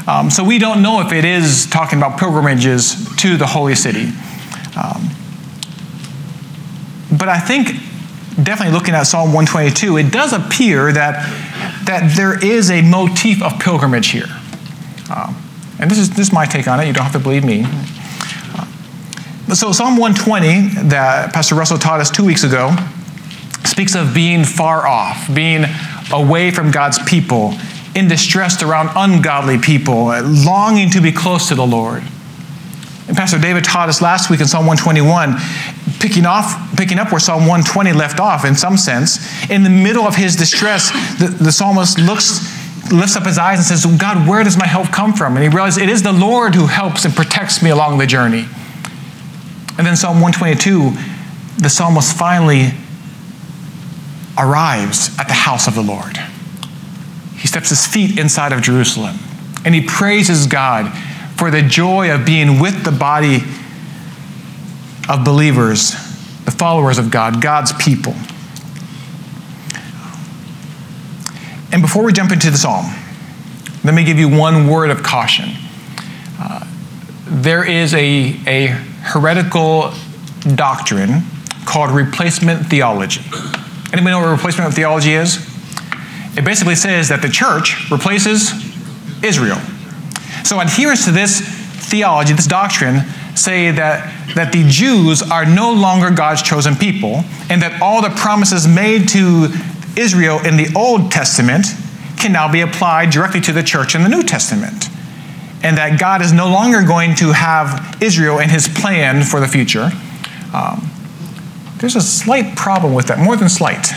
Um, 0.07 0.29
so 0.29 0.43
we 0.43 0.59
don't 0.59 0.83
know 0.83 1.01
if 1.01 1.12
it 1.12 1.25
is 1.25 1.65
talking 1.67 1.97
about 1.97 2.19
pilgrimages 2.19 3.15
to 3.17 3.38
the 3.38 3.47
holy 3.47 3.75
city. 3.75 4.12
Um, 4.77 5.09
but 7.17 7.29
I 7.29 7.39
think, 7.39 7.67
definitely 8.43 8.74
looking 8.74 8.93
at 8.93 9.03
Psalm 9.03 9.33
122, 9.33 9.97
it 9.97 10.12
does 10.12 10.33
appear 10.33 10.91
that, 10.91 11.25
that 11.85 12.15
there 12.15 12.43
is 12.43 12.69
a 12.69 12.81
motif 12.81 13.41
of 13.41 13.59
pilgrimage 13.59 14.09
here. 14.09 14.27
Um, 15.13 15.35
and 15.79 15.89
this 15.89 15.97
is, 15.97 16.09
this 16.12 16.27
is 16.27 16.33
my 16.33 16.45
take 16.45 16.67
on 16.67 16.79
it. 16.79 16.88
You 16.88 16.93
don't 16.93 17.03
have 17.03 17.13
to 17.13 17.19
believe 17.19 17.43
me. 17.43 17.63
Uh, 17.65 19.55
so, 19.55 19.71
Psalm 19.71 19.97
120, 19.97 20.89
that 20.89 21.33
Pastor 21.33 21.55
Russell 21.55 21.77
taught 21.77 22.00
us 22.00 22.12
two 22.12 22.25
weeks 22.25 22.43
ago, 22.43 22.75
speaks 23.63 23.95
of 23.95 24.13
being 24.13 24.43
far 24.43 24.88
off, 24.88 25.33
being 25.33 25.65
away 26.12 26.51
from 26.51 26.71
God's 26.71 27.00
people, 27.03 27.53
in 27.96 28.10
distress 28.10 28.62
around 28.62 28.90
ungodly 28.96 29.58
people, 29.58 30.10
uh, 30.10 30.22
longing 30.22 30.90
to 30.92 31.02
be 31.02 31.12
close 31.12 31.48
to 31.48 31.56
the 31.56 31.66
Lord. 31.66 32.04
And 33.08 33.16
Pastor 33.16 33.40
David 33.40 33.64
taught 33.64 33.88
us 33.88 34.02
last 34.02 34.30
week 34.30 34.42
in 34.42 34.48
Psalm 34.48 34.66
121, 34.66 35.36
picking, 36.00 36.25
off, 36.25 36.75
picking 36.75 37.00
up 37.00 37.12
where 37.12 37.20
Psalm 37.20 37.42
120 37.42 37.94
left 37.94 38.20
off 38.20 38.46
in 38.46 38.56
some 38.56 38.78
sense. 38.78 39.50
In 39.50 39.64
the 39.64 39.70
middle 39.70 40.04
of 40.04 40.16
his 40.16 40.36
distress, 40.36 40.92
the, 41.20 41.28
the 41.28 41.52
psalmist 41.52 41.98
looks, 42.00 42.42
lifts 42.92 43.16
up 43.16 43.25
his 43.25 43.38
eyes 43.38 43.60
and 43.60 43.66
says, 43.66 43.86
God, 43.98 44.28
where 44.28 44.44
does 44.44 44.58
my 44.58 44.66
help 44.66 44.92
come 44.92 45.14
from? 45.14 45.36
And 45.36 45.44
he 45.44 45.50
realizes 45.50 45.82
it 45.82 45.90
is 45.90 46.04
the 46.04 46.12
Lord 46.12 46.56
who 46.56 46.66
helps 46.66 47.06
and 47.06 47.14
protects 47.14 47.64
me 47.64 47.70
along 47.70 48.00
the 48.00 48.08
journey. 48.08 48.46
And 49.78 49.86
then 49.86 49.96
Psalm 49.96 50.20
122, 50.20 50.92
the 51.62 51.70
psalmist 51.70 52.18
finally 52.18 52.72
arrives 54.38 55.18
at 55.20 55.28
the 55.28 55.34
house 55.34 55.68
of 55.68 55.75
the 55.75 55.84
Lord. 55.84 56.18
He 57.46 57.48
steps 57.48 57.70
his 57.70 57.86
feet 57.86 58.18
inside 58.18 58.54
of 58.54 58.64
Jerusalem 58.64 59.20
and 59.66 59.75
he 59.75 59.82
praises 59.84 60.48
God 60.48 60.92
for 61.38 61.52
the 61.52 61.62
joy 61.62 62.12
of 62.12 62.25
being 62.25 62.60
with 62.60 62.84
the 62.84 62.92
body 62.92 63.44
of 65.08 65.24
believers, 65.24 65.92
the 66.46 66.50
followers 66.50 66.98
of 66.98 67.12
God, 67.12 67.44
God's 67.44 67.72
people. 67.74 68.16
And 71.72 71.84
before 71.84 72.04
we 72.04 72.12
jump 72.14 72.32
into 72.32 72.50
the 72.50 72.58
psalm, 72.58 72.88
let 73.84 73.94
me 73.94 74.04
give 74.04 74.18
you 74.18 74.28
one 74.28 74.68
word 74.68 74.90
of 74.90 75.04
caution. 75.04 75.50
Uh, 76.40 76.66
there 77.25 77.64
is 77.64 77.94
a, 77.94 78.40
a 78.48 78.68
heretical 79.04 79.94
doctrine 80.56 81.22
called 81.66 81.92
replacement 81.92 82.66
theology. 82.66 83.22
Anybody 83.94 84.10
know 84.10 84.22
what 84.22 84.32
replacement 84.32 84.74
theology 84.74 85.14
is? 85.14 85.54
It 86.38 86.44
basically 86.44 86.75
says 86.75 87.10
that 87.10 87.22
the 87.22 87.30
church 87.30 87.89
replaces 87.89 88.51
Israel. 89.24 89.58
So 90.44 90.60
adherents 90.60 91.06
to 91.06 91.12
this 91.12 91.42
theology, 91.89 92.34
this 92.34 92.48
doctrine, 92.48 93.01
say 93.36 93.72
that, 93.72 94.34
that 94.36 94.51
the 94.51 94.63
Jews 94.68 95.22
are 95.22 95.46
no 95.46 95.72
longer 95.72 96.10
God's 96.12 96.42
chosen 96.42 96.75
people, 96.75 97.24
and 97.50 97.62
that 97.62 97.82
all 97.82 98.01
the 98.01 98.10
promises 98.10 98.68
made 98.68 99.08
to 99.10 99.50
Israel 99.98 100.39
in 100.46 100.58
the 100.58 100.72
Old 100.75 101.12
Testament 101.12 101.65
can 102.18 102.32
now 102.32 102.51
be 102.51 102.62
applied 102.62 103.12
directly 103.12 103.42
to 103.42 103.51
the 103.51 103.63
church 103.63 103.96
in 103.96 104.04
the 104.04 104.10
New 104.10 104.24
Testament. 104.24 104.89
And 105.63 105.77
that 105.77 106.00
God 106.00 106.22
is 106.22 106.32
no 106.32 106.48
longer 106.48 106.84
going 106.84 107.15
to 107.15 107.32
have 107.32 107.98
Israel 108.01 108.39
in 108.39 108.50
his 108.50 108.68
plan 108.68 109.24
for 109.24 109.39
the 109.39 109.48
future. 109.48 109.89
Um, 110.54 110.89
there's 111.77 111.96
a 111.96 112.01
slight 112.01 112.56
problem 112.56 112.94
with 112.94 113.08
that, 113.08 113.20
more 113.20 113.36
than 113.36 113.50
slight. 113.50 113.92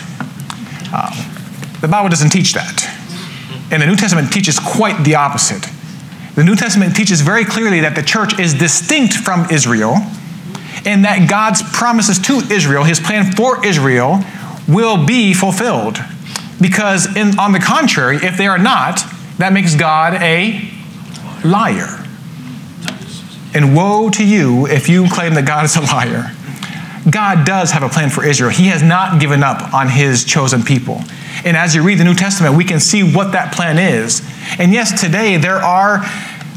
Um, 0.92 1.38
the 1.80 1.88
Bible 1.88 2.08
doesn't 2.08 2.30
teach 2.30 2.54
that. 2.54 2.85
And 3.70 3.82
the 3.82 3.87
New 3.87 3.97
Testament 3.97 4.32
teaches 4.32 4.58
quite 4.58 5.04
the 5.04 5.14
opposite. 5.14 5.66
The 6.35 6.44
New 6.44 6.56
Testament 6.56 6.97
teaches 6.97 7.20
very 7.20 7.44
clearly 7.44 7.80
that 7.80 7.94
the 7.94 8.02
church 8.02 8.38
is 8.38 8.54
distinct 8.54 9.14
from 9.14 9.50
Israel 9.50 9.97
and 10.87 11.04
that 11.04 11.28
God's 11.28 11.62
promises 11.73 12.18
to 12.20 12.35
Israel, 12.52 12.85
his 12.85 13.00
plan 13.00 13.32
for 13.32 13.64
Israel, 13.66 14.20
will 14.68 15.04
be 15.04 15.35
fulfilled. 15.35 15.99
Because, 16.61 17.14
in, 17.16 17.38
on 17.38 17.52
the 17.52 17.58
contrary, 17.58 18.16
if 18.16 18.37
they 18.37 18.47
are 18.47 18.58
not, 18.58 19.00
that 19.38 19.52
makes 19.52 19.75
God 19.75 20.14
a 20.14 20.70
liar. 21.44 22.04
And 23.54 23.75
woe 23.75 24.11
to 24.11 24.25
you 24.25 24.66
if 24.66 24.88
you 24.88 25.08
claim 25.08 25.35
that 25.35 25.47
God 25.47 25.64
is 25.64 25.76
a 25.76 25.80
liar. 25.80 26.35
God 27.10 27.46
does 27.46 27.70
have 27.70 27.82
a 27.82 27.88
plan 27.88 28.10
for 28.10 28.24
Israel. 28.24 28.50
He 28.50 28.66
has 28.66 28.82
not 28.82 29.20
given 29.20 29.42
up 29.42 29.72
on 29.72 29.88
his 29.88 30.24
chosen 30.24 30.62
people. 30.62 31.00
And 31.44 31.56
as 31.56 31.74
you 31.74 31.82
read 31.82 31.98
the 31.98 32.04
New 32.04 32.14
Testament, 32.14 32.56
we 32.56 32.64
can 32.64 32.80
see 32.80 33.02
what 33.02 33.32
that 33.32 33.54
plan 33.54 33.78
is. 33.78 34.22
And 34.58 34.72
yes, 34.72 35.00
today 35.00 35.36
there 35.36 35.58
are, 35.58 36.04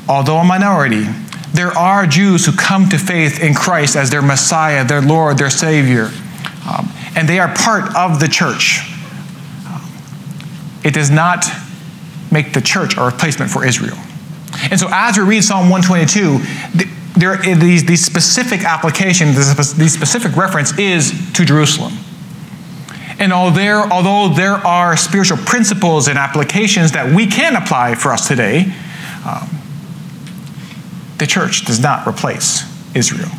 although 0.09 0.37
a 0.37 0.43
minority, 0.43 1.05
there 1.53 1.71
are 1.71 2.07
Jews 2.07 2.45
who 2.45 2.53
come 2.53 2.89
to 2.89 2.97
faith 2.97 3.41
in 3.41 3.53
Christ 3.53 3.95
as 3.95 4.09
their 4.09 4.21
Messiah, 4.21 4.83
their 4.85 5.01
Lord, 5.01 5.37
their 5.37 5.49
Savior. 5.49 6.09
Um, 6.67 6.89
and 7.15 7.27
they 7.27 7.39
are 7.39 7.53
part 7.53 7.95
of 7.95 8.19
the 8.19 8.27
church. 8.27 8.81
Um, 9.67 9.81
it 10.83 10.93
does 10.93 11.11
not 11.11 11.45
make 12.31 12.53
the 12.53 12.61
church 12.61 12.97
a 12.97 13.03
replacement 13.03 13.51
for 13.51 13.65
Israel. 13.65 13.97
And 14.69 14.79
so 14.79 14.87
as 14.91 15.17
we 15.17 15.23
read 15.23 15.43
Psalm 15.43 15.69
122, 15.69 16.87
there, 17.15 17.37
these, 17.37 17.85
these 17.85 18.05
specific 18.05 18.63
application, 18.63 19.33
this, 19.33 19.93
specific 19.93 20.35
reference 20.35 20.77
is 20.77 21.11
to 21.33 21.45
Jerusalem. 21.45 21.93
And 23.19 23.31
although 23.31 23.55
there, 23.55 23.77
although 23.77 24.33
there 24.33 24.55
are 24.55 24.97
spiritual 24.97 25.37
principles 25.37 26.07
and 26.07 26.17
applications 26.17 26.93
that 26.93 27.13
we 27.13 27.27
can 27.27 27.55
apply 27.55 27.95
for 27.95 28.11
us 28.11 28.27
today, 28.27 28.73
um, 29.27 29.49
the 31.17 31.27
church 31.27 31.65
does 31.65 31.79
not 31.79 32.07
replace 32.07 32.63
Israel. 32.95 33.29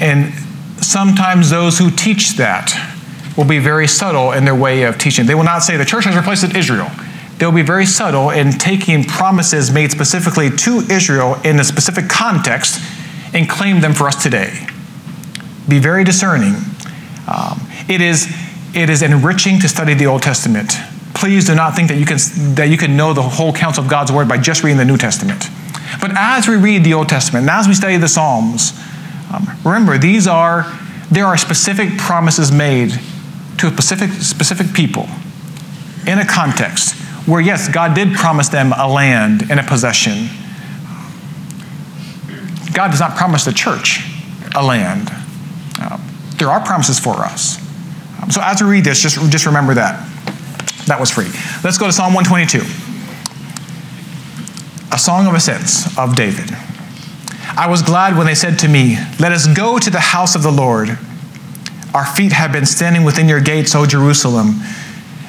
And 0.00 0.32
sometimes 0.80 1.50
those 1.50 1.78
who 1.78 1.90
teach 1.90 2.36
that 2.36 2.72
will 3.36 3.44
be 3.44 3.58
very 3.58 3.88
subtle 3.88 4.32
in 4.32 4.44
their 4.44 4.54
way 4.54 4.82
of 4.82 4.98
teaching. 4.98 5.26
They 5.26 5.34
will 5.34 5.44
not 5.44 5.60
say 5.60 5.76
the 5.76 5.84
church 5.84 6.04
has 6.04 6.14
replaced 6.14 6.54
Israel. 6.54 6.90
They'll 7.44 7.52
be 7.52 7.60
very 7.60 7.84
subtle 7.84 8.30
in 8.30 8.52
taking 8.52 9.04
promises 9.04 9.70
made 9.70 9.90
specifically 9.90 10.48
to 10.48 10.78
Israel 10.90 11.34
in 11.44 11.60
a 11.60 11.64
specific 11.64 12.08
context 12.08 12.80
and 13.34 13.46
claim 13.46 13.82
them 13.82 13.92
for 13.92 14.08
us 14.08 14.22
today. 14.22 14.66
Be 15.68 15.78
very 15.78 16.04
discerning 16.04 16.54
um, 17.28 17.60
it, 17.86 18.00
is, 18.00 18.34
it 18.74 18.88
is 18.88 19.02
enriching 19.02 19.60
to 19.60 19.68
study 19.68 19.92
the 19.92 20.06
Old 20.06 20.22
Testament. 20.22 20.72
Please 21.12 21.44
do 21.44 21.54
not 21.54 21.76
think 21.76 21.88
that 21.88 21.98
you, 21.98 22.06
can, 22.06 22.16
that 22.54 22.70
you 22.70 22.78
can 22.78 22.96
know 22.96 23.12
the 23.12 23.20
whole 23.20 23.52
counsel 23.52 23.84
of 23.84 23.90
God's 23.90 24.10
Word 24.10 24.26
by 24.26 24.38
just 24.38 24.64
reading 24.64 24.78
the 24.78 24.86
New 24.86 24.96
Testament. 24.96 25.44
But 26.00 26.12
as 26.16 26.48
we 26.48 26.56
read 26.56 26.82
the 26.82 26.94
Old 26.94 27.10
Testament, 27.10 27.42
and 27.42 27.50
as 27.50 27.68
we 27.68 27.74
study 27.74 27.98
the 27.98 28.08
Psalms, 28.08 28.72
um, 29.30 29.46
remember, 29.62 29.98
these 29.98 30.26
are, 30.26 30.62
there 31.10 31.26
are 31.26 31.36
specific 31.36 31.98
promises 31.98 32.50
made 32.50 32.92
to 33.58 33.66
a 33.66 33.70
specific, 33.70 34.12
specific 34.12 34.72
people 34.72 35.06
in 36.06 36.18
a 36.18 36.26
context 36.26 37.02
where, 37.26 37.40
yes, 37.40 37.68
God 37.68 37.94
did 37.94 38.14
promise 38.14 38.48
them 38.48 38.72
a 38.76 38.86
land 38.86 39.50
and 39.50 39.58
a 39.58 39.62
possession. 39.62 40.28
God 42.72 42.90
does 42.90 43.00
not 43.00 43.16
promise 43.16 43.44
the 43.44 43.52
church 43.52 44.00
a 44.54 44.64
land. 44.64 45.10
Um, 45.80 46.02
there 46.38 46.48
are 46.48 46.64
promises 46.64 46.98
for 46.98 47.14
us. 47.20 47.58
Um, 48.22 48.30
so 48.30 48.40
as 48.42 48.62
we 48.62 48.68
read 48.68 48.84
this, 48.84 49.00
just, 49.00 49.16
just 49.30 49.46
remember 49.46 49.74
that. 49.74 50.10
That 50.86 51.00
was 51.00 51.10
free. 51.10 51.28
Let's 51.62 51.78
go 51.78 51.86
to 51.86 51.92
Psalm 51.92 52.12
122. 52.14 52.60
A 54.92 54.98
song 54.98 55.26
of 55.26 55.34
ascents 55.34 55.96
of 55.98 56.14
David. 56.14 56.50
I 57.56 57.68
was 57.68 57.82
glad 57.82 58.16
when 58.16 58.26
they 58.26 58.34
said 58.34 58.58
to 58.60 58.68
me, 58.68 58.96
Let 59.18 59.32
us 59.32 59.46
go 59.46 59.78
to 59.78 59.90
the 59.90 60.00
house 60.00 60.34
of 60.34 60.42
the 60.42 60.52
Lord. 60.52 60.98
Our 61.94 62.04
feet 62.04 62.32
have 62.32 62.52
been 62.52 62.66
standing 62.66 63.04
within 63.04 63.28
your 63.28 63.40
gates, 63.40 63.74
O 63.74 63.86
Jerusalem. 63.86 64.60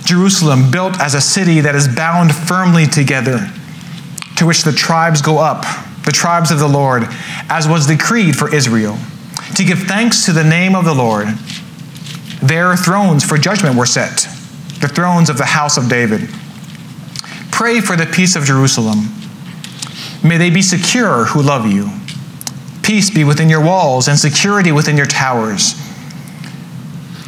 Jerusalem, 0.05 0.71
built 0.71 0.99
as 0.99 1.13
a 1.13 1.21
city 1.21 1.61
that 1.61 1.75
is 1.75 1.87
bound 1.87 2.33
firmly 2.33 2.85
together, 2.85 3.51
to 4.37 4.45
which 4.45 4.63
the 4.63 4.71
tribes 4.71 5.21
go 5.21 5.39
up, 5.39 5.63
the 6.05 6.11
tribes 6.11 6.51
of 6.51 6.59
the 6.59 6.67
Lord, 6.67 7.03
as 7.49 7.67
was 7.67 7.87
decreed 7.87 8.35
for 8.35 8.53
Israel 8.53 8.97
to 9.55 9.63
give 9.63 9.79
thanks 9.79 10.25
to 10.25 10.33
the 10.33 10.43
name 10.43 10.75
of 10.75 10.85
the 10.85 10.93
Lord. 10.93 11.27
Their 12.41 12.75
thrones 12.75 13.23
for 13.23 13.37
judgment 13.37 13.77
were 13.77 13.85
set, 13.85 14.27
the 14.81 14.87
thrones 14.87 15.29
of 15.29 15.37
the 15.37 15.45
house 15.45 15.77
of 15.77 15.89
David. 15.89 16.29
Pray 17.51 17.79
for 17.79 17.95
the 17.95 18.05
peace 18.05 18.35
of 18.35 18.43
Jerusalem. 18.43 19.05
May 20.23 20.37
they 20.37 20.49
be 20.49 20.61
secure 20.61 21.25
who 21.25 21.41
love 21.41 21.71
you. 21.71 21.89
Peace 22.83 23.09
be 23.09 23.23
within 23.23 23.49
your 23.49 23.63
walls 23.63 24.07
and 24.07 24.19
security 24.19 24.71
within 24.71 24.97
your 24.97 25.05
towers. 25.05 25.73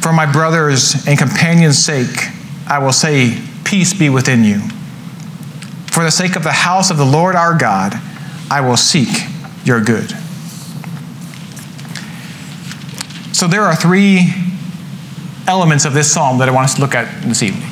For 0.00 0.12
my 0.12 0.30
brothers 0.30 1.06
and 1.06 1.18
companions' 1.18 1.82
sake, 1.82 2.28
I 2.68 2.78
will 2.78 2.92
say, 2.92 3.42
Peace 3.64 3.92
be 3.92 4.08
within 4.08 4.44
you. 4.44 4.60
For 5.92 6.02
the 6.02 6.10
sake 6.10 6.36
of 6.36 6.42
the 6.42 6.52
house 6.52 6.90
of 6.90 6.96
the 6.96 7.04
Lord 7.04 7.34
our 7.34 7.56
God, 7.56 7.92
I 8.50 8.60
will 8.60 8.76
seek 8.76 9.08
your 9.64 9.82
good. 9.82 10.10
So 13.34 13.46
there 13.46 13.62
are 13.62 13.76
three 13.76 14.32
elements 15.46 15.84
of 15.84 15.92
this 15.92 16.12
psalm 16.12 16.38
that 16.38 16.48
I 16.48 16.52
want 16.52 16.64
us 16.64 16.74
to 16.76 16.80
look 16.80 16.94
at 16.94 17.22
this 17.22 17.42
evening. 17.42 17.68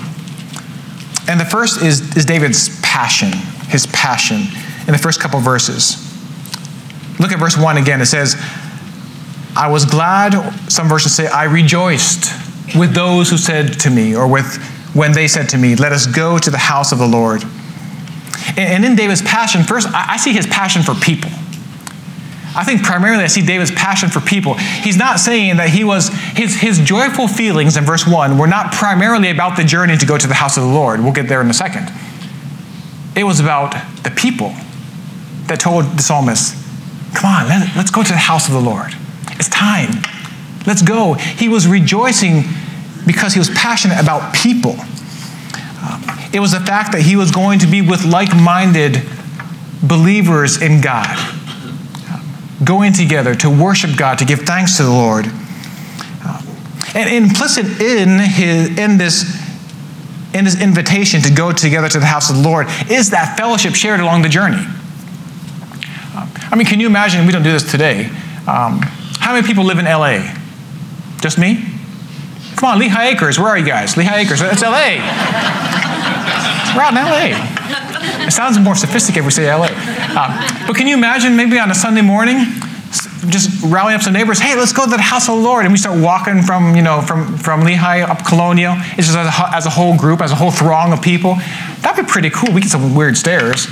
And 1.29 1.41
the 1.41 1.45
first 1.45 1.83
is, 1.83 2.17
is 2.17 2.25
David's 2.25 2.81
passion, 2.83 3.33
his 3.69 3.87
passion, 3.87 4.43
in 4.87 4.93
the 4.93 4.99
first 4.99 5.21
couple 5.21 5.41
verses. 5.41 6.03
Look 7.19 7.33
at 7.33 7.39
verse 7.39 7.57
1 7.57 7.79
again. 7.79 8.01
It 8.01 8.07
says, 8.07 8.37
I 9.57 9.69
was 9.69 9.85
glad, 9.85 10.71
some 10.71 10.89
versions 10.89 11.15
say, 11.15 11.27
I 11.27 11.45
rejoiced 11.45 12.31
with 12.77 12.95
those 12.95 13.31
who 13.31 13.39
said 13.39 13.81
to 13.81 13.91
me, 13.91 14.15
or 14.15 14.29
with 14.29 14.63
when 14.97 15.13
they 15.13 15.29
said 15.29 15.51
to 15.51 15.59
me, 15.59 15.77
Let 15.77 15.93
us 15.93 16.07
go 16.07 16.39
to 16.39 16.51
the 16.51 16.59
house 16.59 16.91
of 16.93 16.99
the 16.99 17.07
Lord. 17.07 17.43
And, 18.57 18.85
in 18.85 18.97
David's 18.97 19.23
passion, 19.23 19.63
first, 19.63 19.89
I, 19.89 20.15
I 20.15 20.17
see 20.17 20.33
his 20.33 20.47
passion 20.47 20.83
for 20.83 20.95
people. 20.95 21.31
I 22.57 22.65
think 22.65 22.83
primarily 22.83 23.23
I 23.23 23.27
see 23.27 23.45
David's 23.45 23.71
passion 23.71 24.09
for 24.09 24.21
people. 24.21 24.55
He's 24.55 24.97
not 24.97 25.21
saying 25.21 25.59
that 25.59 25.69
he 25.69 25.85
was, 25.85 26.09
his, 26.09 26.59
his 26.59 26.79
joyful 26.79 27.29
feelings 27.29 27.77
in 27.77 27.85
verse 27.85 28.07
1 28.07 28.39
were 28.39 28.47
not 28.47 28.73
primarily 28.73 29.29
about 29.29 29.59
the 29.59 29.65
journey 29.65 29.99
to 29.99 30.07
go 30.07 30.17
to 30.17 30.27
the 30.27 30.35
house 30.35 30.57
of 30.57 30.63
the 30.63 30.71
Lord. 30.71 31.01
We'll 31.01 31.13
get 31.13 31.29
there 31.29 31.43
in 31.43 31.51
a 31.51 31.55
second. 31.55 31.93
It 33.15 33.25
was 33.25 33.41
about 33.41 33.73
the 34.03 34.11
people 34.11 34.55
that 35.49 35.61
told 35.61 35.85
the 35.85 36.03
psalmist, 36.03 36.55
Come 37.15 37.31
on, 37.31 37.49
let, 37.49 37.77
let's 37.77 37.91
go 37.91 38.03
to 38.03 38.13
the 38.13 38.17
house 38.17 38.49
of 38.49 38.55
the 38.55 38.61
Lord. 38.61 38.95
It's 39.33 39.49
time. 39.51 40.03
Let's 40.67 40.83
go. 40.83 41.15
He 41.15 41.49
was 41.49 41.67
rejoicing 41.67 42.45
because 43.07 43.33
he 43.33 43.39
was 43.39 43.51
passionate 43.51 44.01
about 44.01 44.35
people. 44.35 44.77
Um, 45.83 46.03
it 46.33 46.41
was 46.41 46.53
the 46.53 46.61
fact 46.61 46.93
that 46.93 47.03
he 47.03 47.17
was 47.17 47.31
going 47.31 47.61
to 47.61 47.67
be 47.67 47.81
with 47.81 48.05
like 48.05 48.35
minded 48.35 49.03
believers 49.83 50.61
in 50.61 50.81
God 50.81 51.35
going 52.65 52.93
together 52.93 53.35
to 53.35 53.51
worship 53.51 53.97
God, 53.97 54.19
to 54.19 54.25
give 54.25 54.41
thanks 54.41 54.77
to 54.79 54.83
the 54.83 54.91
Lord. 54.91 55.27
Um, 55.27 56.47
And 56.95 57.25
implicit 57.25 57.81
in, 57.81 58.19
his, 58.19 58.79
in, 58.79 58.99
this, 58.99 59.25
in 60.35 60.45
his 60.45 60.61
invitation 60.61 61.21
to 61.23 61.31
go 61.31 61.53
together 61.53 61.89
to 61.89 61.99
the 61.99 62.07
house 62.07 62.31
of 62.31 62.37
the 62.37 62.43
Lord 62.43 62.67
is 62.91 63.11
that 63.11 63.37
fellowship 63.37 63.75
shared 63.75 64.01
along 64.01 64.23
the 64.23 64.29
journey. 64.29 64.65
Uh, 66.15 66.27
I 66.51 66.57
mean, 66.57 66.67
can 66.67 66.81
you 66.81 66.87
imagine? 66.87 67.27
We 67.27 67.33
don't 67.33 67.43
do 67.43 67.53
this 67.53 67.71
today. 67.71 68.07
Um, 68.47 68.81
how 69.19 69.35
many 69.35 69.47
people 69.47 69.65
live 69.65 69.79
in 69.79 69.85
LA? 69.85 70.35
Just 71.21 71.39
me? 71.39 71.76
Come 72.57 72.71
on, 72.71 72.79
Lehigh 72.79 73.09
Acres. 73.09 73.39
Where 73.39 73.49
are 73.49 73.59
you 73.59 73.67
guys? 73.67 73.99
Lehigh 73.99 74.21
Acres. 74.21 74.41
It's 74.41 74.63
LA. 74.63 74.97
We're 76.75 76.83
out 76.83 76.93
in 76.93 76.97
LA. 76.97 78.27
It 78.27 78.33
sounds 78.33 78.59
more 78.59 78.75
sophisticated 78.75 79.21
if 79.21 79.27
we 79.27 79.31
say 79.31 79.53
LA. 79.53 79.67
Um, 80.17 80.67
but 80.67 80.75
can 80.75 80.87
you 80.87 80.97
imagine 80.97 81.37
maybe 81.37 81.59
on 81.59 81.71
a 81.71 81.75
Sunday 81.75 82.01
morning, 82.01 82.39
just 83.29 83.63
rallying 83.63 83.97
up 83.97 84.03
some 84.03 84.15
neighbors, 84.15 84.39
hey, 84.39 84.57
let's 84.57 84.73
go 84.73 84.85
to 84.85 84.91
the 84.91 84.99
house 84.99 85.29
of 85.29 85.37
the 85.37 85.43
Lord. 85.43 85.67
And 85.67 85.73
we 85.73 85.79
start 85.79 86.01
walking 86.01 86.41
from, 86.41 86.75
you 86.75 86.83
know, 86.83 87.03
from, 87.03 87.37
from 87.37 87.61
Lehigh 87.61 88.01
up 88.01 88.25
Colonial. 88.25 88.75
It's 88.97 89.07
just 89.07 89.17
as 89.17 89.27
a, 89.27 89.55
as 89.55 89.67
a 89.67 89.71
whole 89.71 89.97
group, 89.97 90.23
as 90.23 90.33
a 90.33 90.35
whole 90.35 90.51
throng 90.51 90.95
of 90.95 91.03
people. 91.03 91.37
That'd 91.83 92.07
be 92.07 92.11
pretty 92.11 92.31
cool. 92.31 92.55
We 92.55 92.63
get 92.63 92.71
some 92.71 92.95
weird 92.95 93.19
stares. 93.19 93.67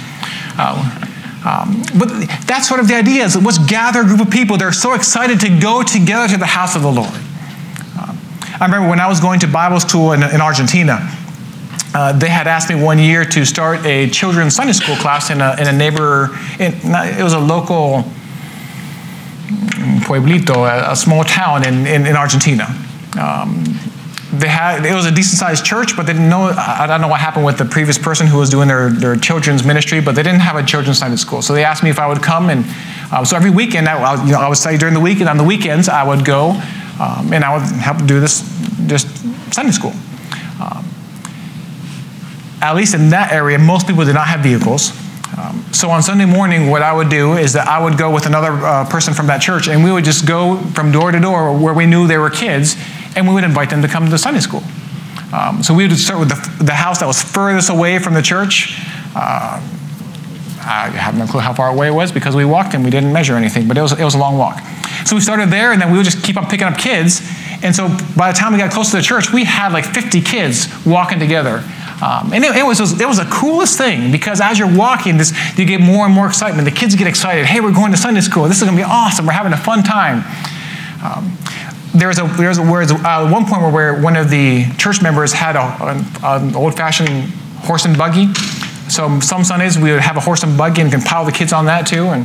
Uh, 0.58 1.10
um, 1.46 1.82
but 1.98 2.08
that's 2.46 2.68
sort 2.68 2.80
of 2.80 2.88
the 2.88 2.94
idea 2.94 3.24
is 3.24 3.36
let's 3.36 3.58
gather 3.58 4.00
a 4.00 4.04
group 4.04 4.20
of 4.20 4.30
people. 4.30 4.58
They're 4.58 4.72
so 4.72 4.92
excited 4.92 5.40
to 5.40 5.58
go 5.58 5.82
together 5.82 6.28
to 6.28 6.38
the 6.38 6.46
house 6.46 6.76
of 6.76 6.82
the 6.82 6.92
Lord. 6.92 7.14
I 8.60 8.66
remember 8.66 8.88
when 8.88 9.00
I 9.00 9.08
was 9.08 9.18
going 9.18 9.40
to 9.40 9.48
Bible 9.48 9.80
school 9.80 10.12
in, 10.12 10.22
in 10.22 10.40
Argentina, 10.40 10.98
uh, 11.92 12.12
they 12.12 12.28
had 12.28 12.46
asked 12.46 12.68
me 12.68 12.80
one 12.80 13.00
year 13.00 13.24
to 13.24 13.44
start 13.44 13.84
a 13.84 14.08
children's 14.10 14.54
Sunday 14.54 14.72
school 14.72 14.94
class 14.94 15.30
in 15.30 15.40
a, 15.40 15.56
in 15.58 15.66
a 15.66 15.72
neighbor, 15.72 16.30
in, 16.60 16.72
it 16.84 17.22
was 17.22 17.32
a 17.32 17.38
local 17.38 18.04
pueblito, 20.06 20.68
a, 20.68 20.92
a 20.92 20.96
small 20.96 21.24
town 21.24 21.66
in, 21.66 21.84
in, 21.86 22.06
in 22.06 22.14
Argentina. 22.14 22.66
Um, 23.20 23.64
they 24.32 24.48
had, 24.48 24.86
it 24.86 24.94
was 24.94 25.06
a 25.06 25.10
decent 25.10 25.38
sized 25.38 25.64
church, 25.64 25.96
but 25.96 26.06
they 26.06 26.12
didn't 26.12 26.28
know, 26.28 26.52
I 26.56 26.86
don't 26.86 27.00
know 27.00 27.08
what 27.08 27.20
happened 27.20 27.44
with 27.44 27.58
the 27.58 27.64
previous 27.64 27.98
person 27.98 28.28
who 28.28 28.38
was 28.38 28.50
doing 28.50 28.68
their, 28.68 28.88
their 28.90 29.16
children's 29.16 29.64
ministry, 29.64 30.00
but 30.00 30.14
they 30.14 30.22
didn't 30.22 30.40
have 30.40 30.54
a 30.54 30.62
children's 30.62 30.98
Sunday 30.98 31.16
school. 31.16 31.42
So 31.42 31.54
they 31.54 31.64
asked 31.64 31.82
me 31.82 31.90
if 31.90 31.98
I 31.98 32.06
would 32.06 32.22
come. 32.22 32.50
And 32.50 32.64
um, 33.12 33.24
so 33.24 33.36
every 33.36 33.50
weekend, 33.50 33.88
I, 33.88 34.24
you 34.24 34.32
know, 34.32 34.38
I 34.38 34.48
would 34.48 34.58
study 34.58 34.78
during 34.78 34.94
the 34.94 35.00
week, 35.00 35.18
and 35.18 35.28
on 35.28 35.38
the 35.38 35.44
weekends, 35.44 35.88
I 35.88 36.04
would 36.04 36.24
go 36.24 36.60
um, 37.00 37.32
and 37.32 37.44
I 37.44 37.56
would 37.56 37.66
help 37.76 37.98
do 38.06 38.20
this, 38.20 38.42
just 38.86 39.08
Sunday 39.52 39.72
school. 39.72 39.92
Um, 40.60 40.84
at 42.62 42.74
least 42.74 42.94
in 42.94 43.10
that 43.10 43.32
area, 43.32 43.58
most 43.58 43.86
people 43.86 44.04
did 44.04 44.14
not 44.14 44.28
have 44.28 44.40
vehicles. 44.40 44.92
Um, 45.36 45.64
so 45.72 45.90
on 45.90 46.02
Sunday 46.02 46.26
morning, 46.26 46.70
what 46.70 46.82
I 46.82 46.92
would 46.92 47.08
do 47.08 47.34
is 47.34 47.54
that 47.54 47.66
I 47.66 47.82
would 47.82 47.98
go 47.98 48.12
with 48.12 48.26
another 48.26 48.52
uh, 48.52 48.88
person 48.88 49.14
from 49.14 49.26
that 49.26 49.42
church, 49.42 49.68
and 49.68 49.82
we 49.82 49.90
would 49.90 50.04
just 50.04 50.26
go 50.26 50.58
from 50.74 50.92
door 50.92 51.10
to 51.10 51.18
door 51.18 51.56
where 51.56 51.74
we 51.74 51.86
knew 51.86 52.06
there 52.06 52.20
were 52.20 52.30
kids, 52.30 52.76
and 53.16 53.26
we 53.26 53.34
would 53.34 53.44
invite 53.44 53.70
them 53.70 53.82
to 53.82 53.88
come 53.88 54.08
to 54.08 54.18
Sunday 54.18 54.40
school. 54.40 54.62
Um, 55.32 55.64
so 55.64 55.74
we 55.74 55.88
would 55.88 55.98
start 55.98 56.20
with 56.20 56.28
the, 56.28 56.64
the, 56.64 56.74
house 56.74 57.00
that 57.00 57.06
was 57.06 57.20
furthest 57.20 57.68
away 57.68 57.98
from 57.98 58.14
the 58.14 58.22
church. 58.22 58.80
Uh, 59.16 59.60
I 60.66 60.90
have 60.90 61.16
no 61.16 61.26
clue 61.26 61.40
how 61.40 61.52
far 61.52 61.68
away 61.68 61.88
it 61.88 61.94
was 61.94 62.12
because 62.12 62.34
we 62.34 62.44
walked 62.44 62.74
and 62.74 62.84
we 62.84 62.90
didn't 62.90 63.12
measure 63.12 63.36
anything, 63.36 63.68
but 63.68 63.76
it 63.76 63.82
was, 63.82 63.92
it 63.92 64.04
was 64.04 64.14
a 64.14 64.18
long 64.18 64.38
walk. 64.38 64.60
So 65.06 65.14
we 65.14 65.20
started 65.20 65.50
there, 65.50 65.72
and 65.72 65.82
then 65.82 65.90
we 65.90 65.98
would 65.98 66.04
just 66.04 66.24
keep 66.24 66.36
on 66.36 66.46
picking 66.46 66.66
up 66.66 66.78
kids. 66.78 67.20
And 67.62 67.76
so 67.76 67.88
by 68.16 68.32
the 68.32 68.38
time 68.38 68.52
we 68.52 68.58
got 68.58 68.70
close 68.70 68.90
to 68.90 68.96
the 68.96 69.02
church, 69.02 69.32
we 69.32 69.44
had 69.44 69.72
like 69.72 69.84
50 69.84 70.20
kids 70.22 70.68
walking 70.86 71.18
together. 71.18 71.62
Um, 72.02 72.32
and 72.32 72.44
it, 72.44 72.56
it, 72.56 72.64
was, 72.64 72.80
it 73.00 73.06
was 73.06 73.18
the 73.18 73.28
coolest 73.30 73.78
thing 73.78 74.10
because 74.10 74.40
as 74.40 74.58
you're 74.58 74.74
walking, 74.74 75.16
this, 75.16 75.32
you 75.58 75.64
get 75.64 75.80
more 75.80 76.06
and 76.06 76.14
more 76.14 76.26
excitement. 76.26 76.68
The 76.68 76.74
kids 76.74 76.94
get 76.94 77.06
excited. 77.06 77.46
Hey, 77.46 77.60
we're 77.60 77.72
going 77.72 77.92
to 77.92 77.98
Sunday 77.98 78.20
school. 78.20 78.44
This 78.48 78.58
is 78.58 78.64
going 78.64 78.76
to 78.76 78.82
be 78.82 78.88
awesome. 78.88 79.26
We're 79.26 79.32
having 79.32 79.52
a 79.52 79.56
fun 79.56 79.82
time. 79.82 80.24
Um, 81.04 81.36
there 81.94 82.08
was 82.08 82.18
a 82.18 82.24
there 82.36 82.48
was 82.48 82.58
a, 82.58 82.62
a 82.62 82.66
uh, 82.66 83.30
one 83.30 83.46
point 83.46 83.72
where 83.72 84.00
one 84.00 84.16
of 84.16 84.28
the 84.28 84.64
church 84.78 85.00
members 85.00 85.32
had 85.32 85.54
a, 85.54 85.62
an 86.24 86.56
old 86.56 86.74
fashioned 86.74 87.30
horse 87.64 87.84
and 87.84 87.96
buggy. 87.96 88.26
So 88.94 89.20
some 89.20 89.44
Sundays 89.44 89.78
we 89.78 89.90
would 89.90 90.00
have 90.00 90.16
a 90.16 90.20
horse 90.20 90.42
and 90.42 90.56
buggy 90.56 90.82
and 90.82 90.90
can 90.90 91.00
pile 91.00 91.24
the 91.24 91.32
kids 91.32 91.52
on 91.52 91.66
that 91.66 91.86
too. 91.86 92.06
And 92.06 92.24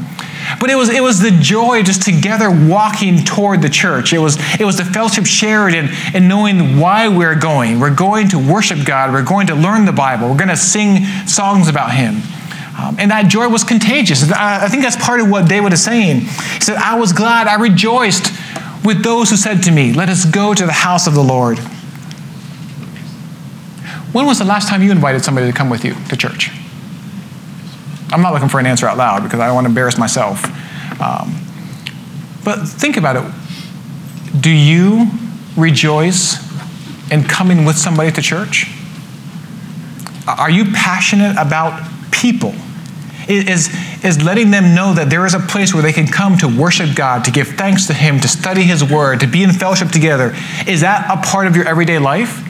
but 0.60 0.70
it 0.70 0.76
was 0.76 0.90
it 0.90 1.02
was 1.02 1.20
the 1.20 1.32
joy 1.32 1.84
just 1.84 2.02
together 2.04 2.50
walking 2.50 3.24
toward 3.24 3.62
the 3.62 3.70
church. 3.70 4.14
It 4.14 4.20
was 4.20 4.38
it 4.60 4.66
was 4.66 4.78
the 4.78 4.86
fellowship 4.86 5.26
shared 5.26 5.74
and, 5.74 5.90
and 6.14 6.28
knowing 6.28 6.80
why 6.80 7.08
we're 7.08 7.40
going. 7.40 7.80
We're 7.80 7.96
going 7.96 8.30
to 8.30 8.40
worship 8.40 8.86
God. 8.86 9.12
We're 9.12 9.24
going 9.26 9.48
to 9.48 9.56
learn 9.56 9.86
the 9.86 9.92
Bible. 9.92 10.30
We're 10.30 10.38
going 10.38 10.50
to 10.50 10.58
sing 10.58 11.06
songs 11.28 11.68
about 11.68 11.94
Him. 11.94 12.22
Um, 12.80 12.96
and 12.98 13.12
that 13.12 13.28
joy 13.28 13.50
was 13.50 13.64
contagious. 13.64 14.32
I, 14.32 14.66
I 14.66 14.68
think 14.70 14.84
that's 14.84 14.96
part 14.96 15.20
of 15.20 15.30
what 15.30 15.50
David 15.50 15.74
is 15.74 15.84
saying. 15.84 16.22
He 16.22 16.62
said, 16.62 16.78
I 16.78 16.98
was 16.98 17.12
glad, 17.12 17.48
I 17.48 17.56
rejoiced 17.56 18.32
with 18.86 19.04
those 19.04 19.30
who 19.30 19.36
said 19.36 19.64
to 19.64 19.72
me, 19.72 19.92
Let 19.92 20.10
us 20.10 20.26
go 20.26 20.54
to 20.54 20.66
the 20.66 20.72
house 20.72 21.08
of 21.08 21.14
the 21.14 21.24
Lord. 21.24 21.60
When 24.12 24.26
was 24.26 24.40
the 24.40 24.46
last 24.46 24.68
time 24.68 24.82
you 24.82 24.92
invited 24.92 25.24
somebody 25.24 25.52
to 25.52 25.56
come 25.56 25.70
with 25.70 25.86
you 25.86 25.94
to 26.10 26.18
church? 26.18 26.52
I'm 28.12 28.22
not 28.22 28.34
looking 28.34 28.50
for 28.50 28.60
an 28.60 28.66
answer 28.66 28.88
out 28.88 28.98
loud 28.98 29.24
because 29.24 29.40
I 29.40 29.46
don't 29.46 29.56
want 29.56 29.66
to 29.66 29.70
embarrass 29.70 29.98
myself. 29.98 30.44
Um, 31.00 31.36
but 32.44 32.68
think 32.68 32.98
about 32.98 33.18
it. 33.18 34.42
Do 34.42 34.50
you 34.50 35.08
rejoice 35.56 36.38
in 37.12 37.24
coming 37.24 37.66
with 37.66 37.78
somebody 37.78 38.12
to 38.12 38.22
church? 38.22 38.68
Are 40.28 40.50
you 40.50 40.66
passionate 40.66 41.36
about 41.38 41.88
people? 42.12 42.54
is, 43.30 43.70
is 44.04 44.22
letting 44.24 44.52
them 44.52 44.74
know 44.74 44.94
that 44.94 45.10
there 45.10 45.26
is 45.26 45.34
a 45.34 45.40
place 45.40 45.74
where 45.74 45.84
they 45.84 45.94
can 45.94 46.08
come 46.08 46.38
to 46.40 46.48
worship 46.48 46.96
God, 46.96 47.24
to 47.26 47.32
give 47.32 47.50
thanks 47.50 47.86
to 47.88 47.94
Him, 47.94 48.20
to 48.22 48.28
study 48.28 48.64
His 48.64 48.84
Word, 48.84 49.20
to 49.20 49.28
be 49.28 49.44
in 49.44 49.52
fellowship 49.52 49.90
together. 49.90 50.36
Is 50.68 50.82
that 50.82 51.06
a 51.10 51.22
part 51.22 51.48
of 51.48 51.56
your 51.56 51.68
everyday 51.68 52.00
life? 52.00 52.44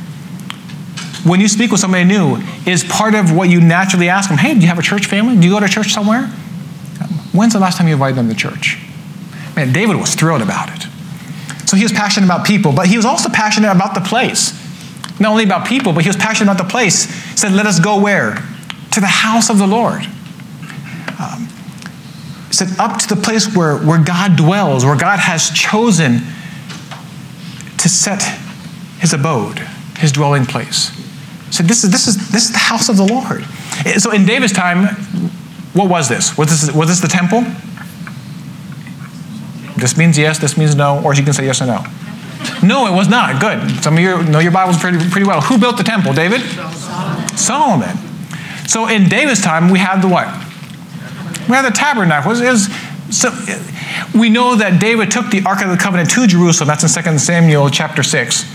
When 1.25 1.39
you 1.39 1.47
speak 1.47 1.71
with 1.71 1.79
somebody 1.79 2.05
new, 2.05 2.37
is 2.65 2.83
part 2.83 3.15
of 3.15 3.35
what 3.35 3.49
you 3.49 3.59
naturally 3.59 4.09
ask 4.09 4.29
them, 4.29 4.37
hey, 4.37 4.53
do 4.53 4.61
you 4.61 4.67
have 4.67 4.79
a 4.79 4.83
church 4.83 5.05
family? 5.05 5.35
Do 5.35 5.47
you 5.47 5.53
go 5.53 5.59
to 5.59 5.67
church 5.67 5.91
somewhere? 5.91 6.27
When's 7.33 7.53
the 7.53 7.59
last 7.59 7.77
time 7.77 7.87
you 7.87 7.93
invited 7.93 8.15
them 8.15 8.29
to 8.29 8.35
church? 8.35 8.79
Man, 9.55 9.73
David 9.73 9.97
was 9.97 10.15
thrilled 10.15 10.41
about 10.41 10.69
it. 10.69 10.87
So 11.67 11.77
he 11.77 11.83
was 11.83 11.91
passionate 11.91 12.25
about 12.25 12.47
people, 12.47 12.71
but 12.71 12.87
he 12.87 12.97
was 12.97 13.05
also 13.05 13.29
passionate 13.29 13.71
about 13.71 13.93
the 13.93 14.01
place. 14.01 14.53
Not 15.19 15.31
only 15.31 15.43
about 15.43 15.67
people, 15.67 15.93
but 15.93 16.03
he 16.03 16.09
was 16.09 16.15
passionate 16.15 16.51
about 16.51 16.63
the 16.63 16.69
place. 16.69 17.05
He 17.05 17.37
said, 17.37 17.51
Let 17.51 17.65
us 17.65 17.79
go 17.79 18.01
where? 18.01 18.35
To 18.91 18.99
the 18.99 19.07
house 19.07 19.49
of 19.49 19.59
the 19.59 19.67
Lord 19.67 20.07
um, 21.19 21.47
said 22.49 22.69
up 22.79 22.97
to 22.99 23.13
the 23.13 23.21
place 23.21 23.53
where, 23.53 23.77
where 23.77 24.01
God 24.01 24.37
dwells, 24.37 24.85
where 24.85 24.97
God 24.97 25.19
has 25.19 25.49
chosen 25.49 26.21
to 27.77 27.89
set 27.89 28.23
his 28.99 29.13
abode, 29.13 29.59
his 29.97 30.11
dwelling 30.11 30.45
place. 30.45 30.91
So 31.51 31.63
this 31.63 31.83
is, 31.83 31.91
this 31.91 32.07
is, 32.07 32.31
this 32.31 32.45
is 32.45 32.51
the 32.51 32.59
house 32.59 32.89
of 32.89 32.97
the 32.97 33.05
Lord. 33.05 33.43
So 34.01 34.11
in 34.11 34.25
David's 34.25 34.53
time, 34.53 34.95
what 35.73 35.89
was 35.89 36.09
this? 36.09 36.37
Was 36.37 36.49
this, 36.49 36.75
was 36.75 36.89
this 36.89 36.99
the 36.99 37.07
temple? 37.07 37.41
This 39.77 39.97
means 39.97 40.17
yes, 40.17 40.39
this 40.39 40.57
means 40.57 40.75
no, 40.75 41.01
or 41.03 41.13
you 41.13 41.23
can 41.23 41.33
say 41.33 41.45
yes 41.45 41.61
or 41.61 41.65
no. 41.65 41.83
No, 42.63 42.87
it 42.87 42.95
was 42.95 43.07
not. 43.07 43.41
Good. 43.41 43.83
Some 43.83 43.95
of 43.95 43.99
you 43.99 44.23
know 44.23 44.39
your 44.39 44.51
Bibles 44.51 44.77
pretty, 44.77 44.97
pretty 45.09 45.25
well. 45.25 45.41
Who 45.41 45.57
built 45.57 45.77
the 45.77 45.83
temple? 45.83 46.13
David? 46.13 46.41
Solomon. 46.41 47.37
Solomon. 47.37 47.97
So 48.67 48.87
in 48.87 49.09
David's 49.09 49.41
time, 49.41 49.69
we 49.69 49.79
have 49.79 50.01
the 50.01 50.07
what? 50.07 50.27
We 51.47 51.55
have 51.55 51.65
the 51.65 51.71
tabernacle. 51.71 52.31
It 52.31 52.49
was, 52.49 52.69
so, 53.09 53.31
we 54.13 54.29
know 54.29 54.55
that 54.55 54.79
David 54.79 55.09
took 55.09 55.31
the 55.31 55.41
Ark 55.45 55.61
of 55.63 55.69
the 55.69 55.77
Covenant 55.77 56.11
to 56.11 56.27
Jerusalem. 56.27 56.67
That's 56.67 56.83
in 56.83 57.03
2 57.03 57.17
Samuel 57.17 57.69
chapter 57.69 58.03
6. 58.03 58.45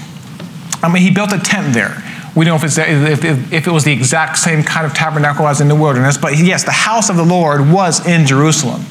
I 0.82 0.92
mean, 0.92 1.02
he 1.02 1.10
built 1.10 1.32
a 1.32 1.38
tent 1.38 1.74
there. 1.74 2.02
We 2.36 2.44
don't 2.44 2.60
know 2.60 2.66
if, 2.66 2.78
if, 2.78 3.24
if, 3.24 3.52
if 3.52 3.66
it 3.66 3.70
was 3.70 3.84
the 3.84 3.92
exact 3.92 4.38
same 4.38 4.62
kind 4.64 4.84
of 4.84 4.92
tabernacle 4.92 5.46
as 5.46 5.60
in 5.60 5.68
the 5.68 5.74
wilderness, 5.74 6.18
but 6.18 6.36
yes, 6.36 6.64
the 6.64 6.72
house 6.72 7.08
of 7.08 7.16
the 7.16 7.24
Lord 7.24 7.70
was 7.70 8.04
in 8.06 8.26
Jerusalem. 8.26 8.82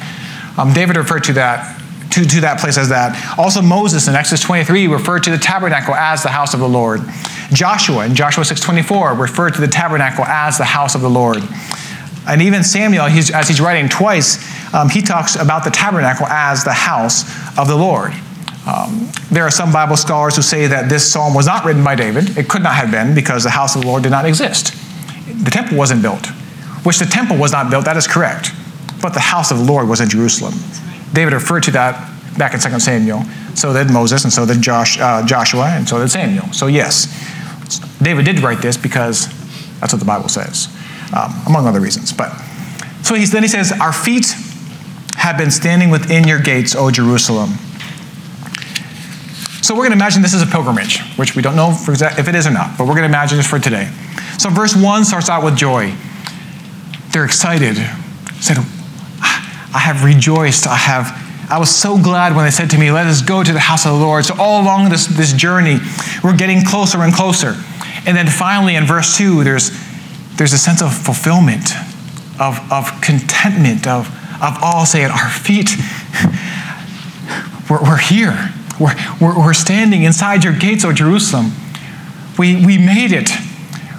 Um, 0.57 0.73
David 0.73 0.95
referred 0.95 1.25
to 1.25 1.33
that 1.33 1.81
to, 2.11 2.23
to 2.23 2.41
that 2.41 2.59
place 2.59 2.77
as 2.77 2.89
that. 2.89 3.39
Also, 3.39 3.61
Moses 3.61 4.07
in 4.07 4.13
Exodus 4.13 4.41
23 4.41 4.87
referred 4.87 5.23
to 5.23 5.31
the 5.31 5.37
tabernacle 5.37 5.95
as 5.95 6.21
the 6.21 6.29
house 6.29 6.53
of 6.53 6.59
the 6.59 6.69
Lord. 6.69 7.01
Joshua 7.51 8.05
in 8.05 8.13
Joshua 8.13 8.43
6:24 8.43 9.19
referred 9.19 9.55
to 9.55 9.61
the 9.61 9.67
tabernacle 9.67 10.23
as 10.25 10.57
the 10.57 10.63
house 10.63 10.93
of 10.93 11.01
the 11.01 11.09
Lord. 11.09 11.41
And 12.27 12.41
even 12.41 12.63
Samuel, 12.63 13.07
he's, 13.07 13.31
as 13.31 13.47
he's 13.47 13.59
writing 13.59 13.89
twice, 13.89 14.37
um, 14.73 14.89
he 14.89 15.01
talks 15.01 15.35
about 15.35 15.63
the 15.63 15.71
tabernacle 15.71 16.25
as 16.27 16.63
the 16.63 16.71
house 16.71 17.23
of 17.57 17.67
the 17.67 17.75
Lord. 17.75 18.13
Um, 18.65 19.09
there 19.29 19.43
are 19.43 19.51
some 19.51 19.73
Bible 19.73 19.97
scholars 19.97 20.35
who 20.35 20.41
say 20.41 20.67
that 20.67 20.87
this 20.87 21.11
psalm 21.11 21.33
was 21.33 21.45
not 21.45 21.65
written 21.65 21.83
by 21.83 21.95
David. 21.95 22.37
It 22.37 22.47
could 22.47 22.63
not 22.63 22.75
have 22.75 22.91
been 22.91 23.13
because 23.13 23.43
the 23.43 23.49
house 23.49 23.75
of 23.75 23.81
the 23.81 23.87
Lord 23.87 24.03
did 24.03 24.11
not 24.11 24.25
exist. 24.25 24.73
The 25.43 25.51
temple 25.51 25.77
wasn't 25.77 26.01
built, 26.01 26.27
which 26.85 26.99
the 26.99 27.05
temple 27.05 27.37
was 27.37 27.51
not 27.51 27.69
built, 27.69 27.85
that 27.85 27.97
is 27.97 28.07
correct. 28.07 28.51
But 29.01 29.13
the 29.13 29.19
house 29.19 29.51
of 29.51 29.57
the 29.57 29.65
Lord 29.65 29.89
was 29.89 29.99
in 29.99 30.09
Jerusalem. 30.09 30.53
David 31.11 31.33
referred 31.33 31.63
to 31.63 31.71
that 31.71 32.09
back 32.37 32.53
in 32.53 32.59
2 32.59 32.79
Samuel. 32.79 33.23
So 33.55 33.73
did 33.73 33.91
Moses, 33.91 34.23
and 34.23 34.33
so 34.33 34.45
did 34.45 34.61
Josh, 34.61 34.99
uh, 34.99 35.25
Joshua, 35.25 35.67
and 35.67 35.87
so 35.87 35.99
did 35.99 36.09
Samuel. 36.09 36.51
So, 36.53 36.67
yes, 36.67 37.07
David 38.01 38.25
did 38.25 38.39
write 38.39 38.61
this 38.61 38.77
because 38.77 39.27
that's 39.79 39.93
what 39.93 39.99
the 39.99 40.05
Bible 40.05 40.29
says 40.29 40.69
um, 41.13 41.33
among 41.45 41.67
other 41.67 41.79
reasons. 41.79 42.11
But 42.13 42.31
so 43.03 43.15
he's, 43.15 43.31
then 43.31 43.43
he 43.43 43.49
says, 43.49 43.71
Our 43.71 43.93
feet 43.93 44.35
have 45.17 45.37
been 45.37 45.51
standing 45.51 45.89
within 45.89 46.27
your 46.27 46.39
gates, 46.39 46.75
O 46.75 46.89
Jerusalem. 46.89 47.51
So 49.63 49.73
we're 49.73 49.87
going 49.87 49.91
to 49.91 49.95
imagine 49.95 50.21
this 50.21 50.33
is 50.33 50.41
a 50.41 50.45
pilgrimage, 50.45 50.99
which 51.15 51.37
we 51.37 51.41
don't 51.41 51.55
know 51.55 51.71
if 51.71 52.27
it 52.27 52.35
is 52.35 52.45
or 52.45 52.51
not, 52.51 52.77
but 52.77 52.83
we're 52.83 52.95
going 52.95 53.03
to 53.03 53.15
imagine 53.15 53.37
this 53.37 53.47
for 53.47 53.59
today. 53.59 53.89
So 54.37 54.49
verse 54.49 54.75
1 54.75 55.05
starts 55.05 55.29
out 55.29 55.41
with 55.41 55.55
joy. 55.55 55.95
They're 57.11 57.23
excited. 57.23 57.77
Said, 58.41 58.57
I 59.21 59.79
have 59.79 60.03
rejoiced. 60.03 60.67
I 60.67 60.75
have 60.75 61.17
I 61.49 61.59
was 61.59 61.73
so 61.73 62.01
glad 62.01 62.35
when 62.35 62.45
they 62.45 62.51
said 62.51 62.69
to 62.71 62.77
me, 62.77 62.91
Let 62.91 63.07
us 63.07 63.21
go 63.21 63.41
to 63.41 63.53
the 63.53 63.59
house 63.59 63.85
of 63.85 63.93
the 63.93 63.99
Lord. 63.99 64.25
So, 64.25 64.35
all 64.37 64.61
along 64.61 64.89
this, 64.89 65.07
this 65.07 65.31
journey, 65.31 65.77
we're 66.23 66.35
getting 66.35 66.65
closer 66.65 67.01
and 67.01 67.13
closer. 67.13 67.55
And 68.05 68.17
then 68.17 68.27
finally, 68.27 68.75
in 68.75 68.85
verse 68.85 69.17
2, 69.17 69.43
there's, 69.43 69.71
there's 70.35 70.53
a 70.53 70.57
sense 70.57 70.81
of 70.81 70.93
fulfillment, 70.93 71.73
of, 72.39 72.59
of 72.71 73.01
contentment, 73.01 73.87
of, 73.87 74.07
of 74.41 74.57
all 74.61 74.85
saying, 74.85 75.05
at 75.05 75.11
Our 75.11 75.29
feet, 75.29 75.69
we're, 77.69 77.81
we're 77.81 77.97
here. 77.97 78.51
We're, 78.79 78.95
we're, 79.21 79.37
we're 79.37 79.53
standing 79.53 80.03
inside 80.03 80.43
your 80.43 80.57
gates, 80.57 80.83
O 80.83 80.91
Jerusalem. 80.91 81.51
We, 82.37 82.65
we 82.65 82.77
made 82.77 83.11
it. 83.11 83.29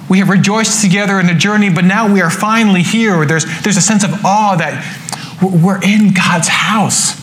We 0.09 0.19
have 0.19 0.29
rejoiced 0.29 0.83
together 0.83 1.19
in 1.19 1.27
the 1.27 1.35
journey, 1.35 1.71
but 1.71 1.85
now 1.85 2.13
we 2.13 2.21
are 2.21 2.31
finally 2.31 2.83
here. 2.83 3.25
There's, 3.25 3.45
there's 3.63 3.77
a 3.77 3.81
sense 3.81 4.05
of 4.05 4.25
awe 4.25 4.57
that 4.57 4.85
we're 5.43 5.83
in 5.83 6.13
God's 6.13 6.49
house. 6.49 7.21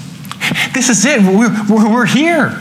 This 0.73 0.89
is 0.89 1.05
it. 1.05 1.21
We're, 1.21 1.93
we're, 1.93 2.05
here. 2.05 2.57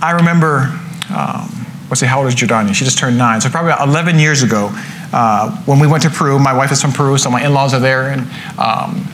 I 0.00 0.12
remember, 0.12 0.78
um, 1.14 1.66
let's 1.88 2.00
see, 2.00 2.06
how 2.06 2.20
old 2.20 2.28
is 2.28 2.34
Jordania? 2.34 2.74
She 2.74 2.84
just 2.84 2.98
turned 2.98 3.18
nine. 3.18 3.40
So 3.40 3.50
probably 3.50 3.72
about 3.72 3.88
11 3.88 4.18
years 4.18 4.42
ago, 4.42 4.70
uh, 5.12 5.56
when 5.64 5.78
we 5.78 5.86
went 5.86 6.02
to 6.04 6.10
Peru, 6.10 6.38
my 6.38 6.52
wife 6.52 6.72
is 6.72 6.80
from 6.80 6.92
Peru, 6.92 7.18
so 7.18 7.30
my 7.30 7.44
in-laws 7.44 7.74
are 7.74 7.80
there. 7.80 8.10
And 8.10 8.22
um, 8.58 9.06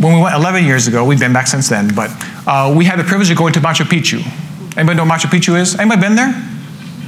when 0.00 0.14
we 0.14 0.20
went 0.22 0.34
11 0.34 0.64
years 0.64 0.86
ago, 0.86 1.04
we've 1.04 1.18
been 1.18 1.32
back 1.32 1.46
since 1.46 1.68
then, 1.68 1.94
but 1.94 2.10
uh, 2.46 2.72
we 2.76 2.84
had 2.84 2.98
the 2.98 3.04
privilege 3.04 3.30
of 3.30 3.36
going 3.36 3.52
to 3.54 3.60
Machu 3.60 3.84
Picchu. 3.84 4.22
Anybody 4.76 4.96
know 4.96 5.04
what 5.04 5.20
Machu 5.20 5.26
Picchu 5.26 5.58
is? 5.58 5.74
Anybody 5.76 6.00
been 6.00 6.14
there? 6.14 6.30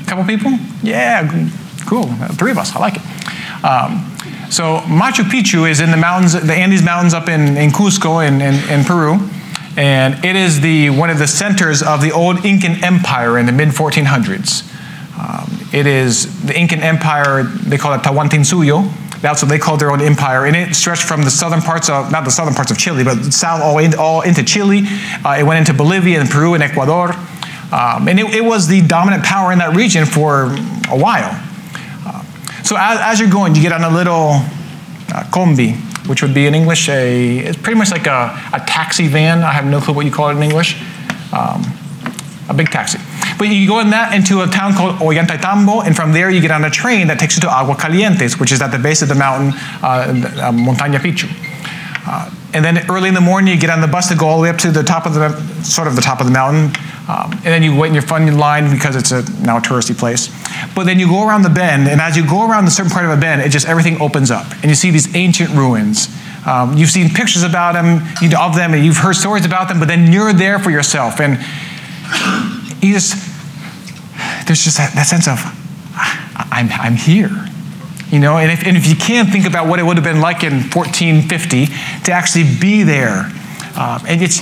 A 0.02 0.06
couple 0.06 0.24
people? 0.24 0.52
Yeah, 0.82 1.48
cool. 1.86 2.06
Three 2.34 2.50
of 2.50 2.58
us. 2.58 2.74
I 2.74 2.80
like 2.80 2.96
it. 2.96 3.64
Um, 3.64 4.06
so 4.50 4.78
Machu 4.80 5.22
Picchu 5.22 5.70
is 5.70 5.80
in 5.80 5.92
the 5.92 5.96
mountains, 5.96 6.32
the 6.32 6.52
Andes 6.52 6.82
Mountains 6.82 7.14
up 7.14 7.28
in, 7.28 7.56
in 7.56 7.70
Cusco 7.70 8.26
in, 8.26 8.40
in, 8.40 8.54
in 8.68 8.84
Peru. 8.84 9.20
And 9.76 10.24
it 10.24 10.34
is 10.34 10.60
the, 10.60 10.90
one 10.90 11.10
of 11.10 11.18
the 11.18 11.28
centers 11.28 11.82
of 11.82 12.02
the 12.02 12.10
old 12.10 12.44
Incan 12.44 12.82
Empire 12.82 13.38
in 13.38 13.46
the 13.46 13.52
mid 13.52 13.68
1400s. 13.68 14.66
Um, 15.16 15.68
it 15.72 15.86
is 15.86 16.44
the 16.44 16.58
Incan 16.58 16.80
Empire, 16.80 17.44
they 17.44 17.78
call 17.78 17.94
it 17.94 17.98
Tawantinsuyo. 17.98 18.92
That's 19.20 19.42
what 19.42 19.48
they 19.48 19.58
called 19.58 19.80
their 19.80 19.90
own 19.90 20.00
empire. 20.00 20.46
And 20.46 20.56
it 20.56 20.74
stretched 20.74 21.02
from 21.02 21.22
the 21.22 21.30
southern 21.30 21.60
parts 21.60 21.90
of, 21.90 22.10
not 22.10 22.24
the 22.24 22.30
southern 22.30 22.54
parts 22.54 22.70
of 22.70 22.78
Chile, 22.78 23.04
but 23.04 23.32
south 23.32 23.60
all, 23.62 23.78
in, 23.78 23.94
all 23.94 24.22
into 24.22 24.42
Chile. 24.42 24.82
Uh, 25.24 25.36
it 25.38 25.44
went 25.44 25.58
into 25.58 25.74
Bolivia 25.74 26.20
and 26.20 26.28
Peru 26.28 26.54
and 26.54 26.62
Ecuador. 26.62 27.12
Um, 27.72 28.08
and 28.08 28.18
it, 28.18 28.34
it, 28.34 28.44
was 28.44 28.66
the 28.66 28.80
dominant 28.80 29.22
power 29.22 29.52
in 29.52 29.58
that 29.58 29.76
region 29.76 30.04
for 30.06 30.46
a 30.90 30.98
while. 30.98 31.30
So 32.64 32.76
as, 32.76 32.98
as, 33.00 33.20
you're 33.20 33.30
going, 33.30 33.54
you 33.54 33.62
get 33.62 33.72
on 33.72 33.84
a 33.84 33.90
little 33.90 34.30
uh, 35.12 35.24
combi, 35.30 35.76
which 36.08 36.22
would 36.22 36.34
be 36.34 36.46
in 36.46 36.54
English 36.54 36.88
a, 36.88 37.38
it's 37.38 37.56
pretty 37.56 37.78
much 37.78 37.90
like 37.90 38.06
a, 38.06 38.38
a 38.52 38.60
taxi 38.66 39.08
van. 39.08 39.42
I 39.42 39.52
have 39.52 39.64
no 39.64 39.80
clue 39.80 39.94
what 39.94 40.04
you 40.06 40.12
call 40.12 40.30
it 40.30 40.36
in 40.36 40.42
English. 40.42 40.80
Um, 41.32 41.62
a 42.48 42.54
big 42.54 42.70
taxi. 42.70 42.98
But 43.40 43.48
you 43.48 43.66
go 43.66 43.80
in 43.80 43.88
that 43.88 44.12
into 44.12 44.42
a 44.42 44.46
town 44.46 44.74
called 44.74 44.96
Ollantaytambo, 44.96 45.86
and 45.86 45.96
from 45.96 46.12
there 46.12 46.28
you 46.28 46.42
get 46.42 46.50
on 46.50 46.62
a 46.62 46.68
train 46.68 47.06
that 47.06 47.18
takes 47.18 47.36
you 47.36 47.40
to 47.40 47.46
Aguascalientes, 47.46 48.38
which 48.38 48.52
is 48.52 48.60
at 48.60 48.70
the 48.70 48.78
base 48.78 49.00
of 49.00 49.08
the 49.08 49.14
mountain, 49.14 49.54
uh, 49.82 50.12
uh, 50.44 50.52
Montaña 50.52 50.98
Picchu. 51.00 51.24
Uh, 52.06 52.30
and 52.52 52.62
then 52.62 52.84
early 52.90 53.08
in 53.08 53.14
the 53.14 53.20
morning, 53.22 53.54
you 53.54 53.58
get 53.58 53.70
on 53.70 53.80
the 53.80 53.88
bus 53.88 54.10
to 54.10 54.14
go 54.14 54.26
all 54.26 54.36
the 54.36 54.42
way 54.42 54.50
up 54.50 54.58
to 54.58 54.70
the 54.70 54.82
top 54.82 55.06
of 55.06 55.14
the, 55.14 55.30
sort 55.64 55.88
of 55.88 55.96
the 55.96 56.02
top 56.02 56.20
of 56.20 56.26
the 56.26 56.32
mountain. 56.32 56.64
Um, 57.08 57.32
and 57.32 57.44
then 57.44 57.62
you 57.62 57.74
wait 57.74 57.88
in 57.88 57.94
your 57.94 58.02
funding 58.02 58.36
line 58.36 58.70
because 58.70 58.94
it's 58.94 59.10
a 59.10 59.22
now 59.40 59.56
a 59.56 59.60
touristy 59.62 59.96
place. 59.96 60.28
But 60.74 60.84
then 60.84 60.98
you 60.98 61.08
go 61.08 61.26
around 61.26 61.40
the 61.40 61.48
bend, 61.48 61.88
and 61.88 61.98
as 61.98 62.18
you 62.18 62.28
go 62.28 62.46
around 62.46 62.66
a 62.66 62.70
certain 62.70 62.92
part 62.92 63.06
of 63.06 63.10
a 63.10 63.18
bend, 63.18 63.40
it 63.40 63.48
just 63.48 63.66
everything 63.66 64.02
opens 64.02 64.30
up, 64.30 64.52
and 64.60 64.66
you 64.66 64.74
see 64.74 64.90
these 64.90 65.16
ancient 65.16 65.48
ruins. 65.56 66.08
Um, 66.46 66.76
you've 66.76 66.90
seen 66.90 67.08
pictures 67.08 67.42
about 67.42 67.72
them, 67.72 68.06
you 68.20 68.28
know, 68.28 68.42
of 68.42 68.54
them, 68.54 68.74
and 68.74 68.84
you've 68.84 68.98
heard 68.98 69.16
stories 69.16 69.46
about 69.46 69.68
them, 69.68 69.78
but 69.78 69.88
then 69.88 70.12
you're 70.12 70.34
there 70.34 70.58
for 70.58 70.70
yourself, 70.70 71.20
and 71.20 71.42
you 72.82 72.92
just 72.92 73.29
there's 74.50 74.64
just 74.64 74.78
that, 74.78 74.92
that 74.94 75.06
sense 75.06 75.28
of 75.28 75.38
I'm, 76.50 76.66
I'm 76.72 76.96
here. 76.96 77.30
You 78.10 78.18
know, 78.18 78.36
and 78.36 78.50
if, 78.50 78.66
and 78.66 78.76
if 78.76 78.88
you 78.88 78.96
can 78.96 79.26
think 79.26 79.46
about 79.46 79.68
what 79.68 79.78
it 79.78 79.84
would 79.84 79.96
have 79.96 80.02
been 80.02 80.20
like 80.20 80.42
in 80.42 80.66
1450 80.74 81.66
to 82.02 82.10
actually 82.10 82.42
be 82.58 82.82
there, 82.82 83.30
um, 83.78 84.02
and 84.08 84.20
it's, 84.20 84.40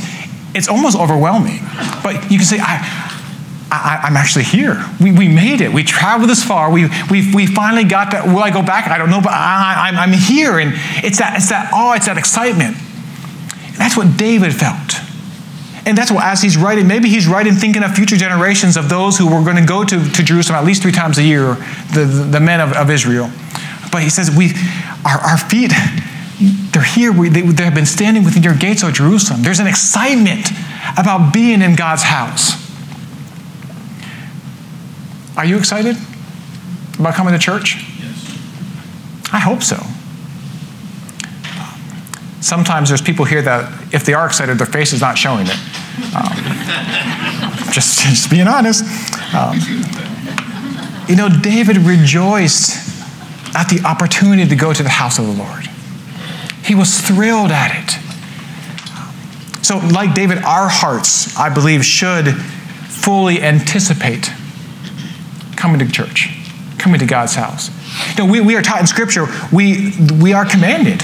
it's 0.57 0.67
almost 0.67 0.97
overwhelming. 0.99 1.61
But 2.03 2.33
you 2.33 2.39
can 2.39 2.47
say, 2.47 2.57
I, 2.59 2.81
I, 3.71 4.09
am 4.09 4.17
actually 4.17 4.45
here. 4.45 4.83
We, 4.99 5.13
we 5.13 5.29
made 5.29 5.61
it. 5.61 5.71
We 5.71 5.85
traveled 5.85 6.31
this 6.31 6.43
far. 6.43 6.73
We, 6.73 6.89
we, 7.11 7.35
we 7.35 7.45
finally 7.45 7.85
got 7.85 8.13
that. 8.13 8.25
Will 8.25 8.39
I 8.39 8.49
go 8.49 8.63
back? 8.63 8.89
I 8.89 8.97
don't 8.97 9.11
know, 9.11 9.21
but 9.21 9.33
I, 9.35 9.91
I'm, 9.93 9.99
I'm 9.99 10.13
here. 10.19 10.59
And 10.59 10.73
it's 11.05 11.19
that, 11.19 11.37
it's 11.37 11.51
that 11.51 11.71
awe, 11.75 11.93
it's 11.93 12.07
that 12.07 12.17
excitement. 12.17 12.79
And 12.79 13.77
that's 13.77 13.95
what 13.95 14.17
David 14.17 14.55
felt. 14.55 15.05
And 15.89 15.97
that's 15.97 16.11
what, 16.13 16.23
as 16.23 16.43
he's 16.43 16.59
writing, 16.59 16.87
maybe 16.87 17.09
he's 17.09 17.27
writing 17.27 17.55
thinking 17.55 17.83
of 17.83 17.95
future 17.95 18.17
generations 18.17 18.77
of 18.77 18.91
those 18.91 19.17
who 19.17 19.25
were 19.25 19.43
going 19.43 19.57
to 19.57 19.65
go 19.65 19.85
to, 19.85 20.11
to 20.11 20.23
Jerusalem 20.23 20.59
at 20.59 20.67
least 20.67 20.83
three 20.83 20.93
times 20.93 21.17
a 21.17 21.23
year, 21.23 21.55
the, 21.95 22.05
the, 22.05 22.25
the 22.33 22.41
men 22.41 22.61
of, 22.61 22.75
of 22.75 22.91
Israel. 22.91 23.31
But 23.91 24.03
he 24.03 24.11
says, 24.11 24.31
we, 24.31 24.51
our, 25.07 25.19
our 25.19 25.39
feet, 25.39 25.73
they're 26.73 26.83
here. 26.83 27.11
We, 27.11 27.31
they, 27.31 27.41
they 27.41 27.65
have 27.65 27.75
been 27.75 27.87
standing 27.87 28.23
within 28.23 28.43
your 28.43 28.55
gates, 28.55 28.85
O 28.85 28.91
Jerusalem. 28.91 29.41
There's 29.43 29.61
an 29.61 29.67
excitement 29.67 30.51
about 30.99 31.33
being 31.33 31.63
in 31.63 31.75
God's 31.75 32.03
house. 32.03 32.53
Are 35.39 35.47
you 35.47 35.57
excited 35.57 35.97
about 36.99 37.15
coming 37.15 37.33
to 37.33 37.39
church? 37.39 37.77
Yes. 37.99 39.33
I 39.33 39.39
hope 39.39 39.63
so. 39.63 39.79
Sometimes 42.43 42.91
there's 42.91 43.01
people 43.01 43.25
here 43.25 43.41
that, 43.41 43.73
if 43.95 44.05
they 44.05 44.13
are 44.13 44.27
excited, 44.27 44.59
their 44.59 44.67
face 44.67 44.93
is 44.93 45.01
not 45.01 45.17
showing 45.17 45.47
it. 45.47 45.57
Um, 46.15 46.33
just, 47.73 48.01
just 48.01 48.31
being 48.31 48.47
honest. 48.47 48.85
Um, 49.35 49.59
you 51.09 51.17
know, 51.17 51.29
David 51.29 51.79
rejoiced 51.79 52.89
at 53.55 53.69
the 53.69 53.83
opportunity 53.87 54.47
to 54.49 54.57
go 54.57 54.73
to 54.73 54.83
the 54.83 54.89
house 54.89 55.19
of 55.19 55.27
the 55.27 55.33
Lord. 55.33 55.67
He 56.63 56.75
was 56.75 57.01
thrilled 57.01 57.51
at 57.51 57.73
it. 57.75 57.91
So, 59.65 59.79
like 59.79 60.15
David, 60.15 60.39
our 60.39 60.69
hearts, 60.69 61.37
I 61.37 61.53
believe, 61.53 61.85
should 61.85 62.35
fully 62.35 63.43
anticipate 63.43 64.31
coming 65.57 65.79
to 65.81 65.91
church, 65.91 66.31
coming 66.79 67.01
to 67.01 67.07
God's 67.07 67.35
house. 67.35 67.71
You 68.17 68.25
know, 68.25 68.31
we, 68.31 68.41
we 68.41 68.57
are 68.57 68.63
taught 68.63 68.81
in 68.81 68.87
Scripture, 68.87 69.27
we, 69.53 69.93
we 70.21 70.33
are 70.33 70.45
commanded 70.45 71.03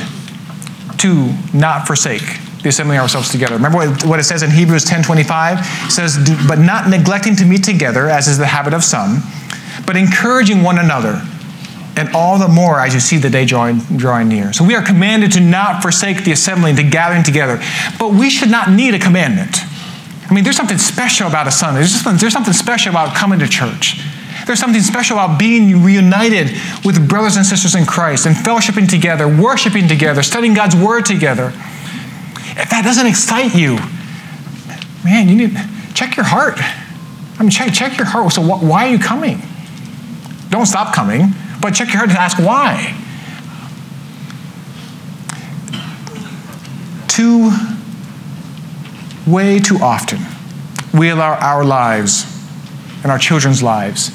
to 0.99 1.35
not 1.53 1.87
forsake 1.87 2.23
the 2.65 2.71
assembling 2.71 2.99
ourselves 2.99 3.29
together. 3.31 3.55
Remember 3.55 3.87
what, 4.09 4.19
it 4.19 4.25
says 4.25 4.43
in 4.43 4.51
Hebrews 4.51 4.87
10.25? 4.87 5.87
It 5.87 5.91
says, 5.93 6.17
but 6.49 6.59
not 6.59 6.89
neglecting 6.89 7.37
to 7.37 7.45
meet 7.45 7.63
together, 7.63 8.09
as 8.09 8.27
is 8.27 8.39
the 8.39 8.47
habit 8.47 8.73
of 8.73 8.83
some, 8.83 9.23
but 9.87 9.97
encouraging 9.97 10.63
one 10.63 10.79
another, 10.79 11.23
and 11.97 12.09
all 12.15 12.39
the 12.39 12.49
more 12.49 12.81
as 12.81 12.95
you 12.95 13.01
see 13.01 13.19
the 13.19 13.29
day 13.29 13.45
drawing, 13.45 13.81
drawing 13.97 14.29
near. 14.29 14.55
So 14.55 14.65
we 14.65 14.75
are 14.75 14.83
commanded 14.83 15.33
to 15.33 15.41
not 15.41 15.83
forsake 15.83 16.25
the 16.25 16.33
assembling, 16.33 16.77
the 16.77 16.89
gathering 16.89 17.23
together. 17.23 17.63
But 17.99 18.15
we 18.15 18.31
should 18.31 18.51
not 18.51 18.71
need 18.71 18.95
a 18.95 18.99
commandment. 18.99 19.59
I 20.29 20.33
mean, 20.33 20.43
there's 20.43 20.57
something 20.57 20.79
special 20.79 21.29
about 21.29 21.47
a 21.47 21.51
Sunday. 21.51 21.81
There's, 21.81 21.93
just, 21.93 22.21
there's 22.21 22.33
something 22.33 22.55
special 22.55 22.91
about 22.91 23.15
coming 23.15 23.39
to 23.41 23.47
church. 23.47 24.01
There's 24.47 24.59
something 24.59 24.81
special 24.81 25.19
about 25.19 25.39
being 25.39 25.85
reunited 25.85 26.49
with 26.83 27.07
brothers 27.09 27.37
and 27.37 27.45
sisters 27.45 27.75
in 27.75 27.85
Christ 27.85 28.25
and 28.25 28.35
fellowshipping 28.35 28.89
together, 28.89 29.29
worshiping 29.29 29.87
together, 29.87 30.23
studying 30.23 30.55
God's 30.55 30.75
Word 30.75 31.05
together. 31.05 31.53
If 32.57 32.71
that 32.71 32.83
doesn't 32.85 33.07
excite 33.07 33.55
you, 33.55 33.77
man, 35.05 35.29
you 35.29 35.37
need 35.37 35.59
check 35.95 36.17
your 36.17 36.25
heart. 36.25 36.59
I 36.59 37.43
mean, 37.43 37.51
check, 37.51 37.73
check 37.73 37.99
your 37.99 38.07
heart. 38.07 38.33
So, 38.33 38.43
wh- 38.43 38.63
why 38.63 38.87
are 38.89 38.91
you 38.91 38.99
coming? 38.99 39.41
Don't 40.51 40.67
stop 40.67 40.95
coming, 40.95 41.31
but 41.61 41.75
check 41.75 41.89
your 41.89 41.99
heart 41.99 42.11
and 42.11 42.19
ask 42.19 42.39
why. 42.39 42.95
Too, 47.09 47.51
way 49.27 49.59
too 49.59 49.79
often, 49.79 50.21
we 50.97 51.11
allow 51.11 51.35
our 51.35 51.65
lives 51.65 52.25
and 53.03 53.11
our 53.11 53.19
children's 53.19 53.63
lives 53.63 54.11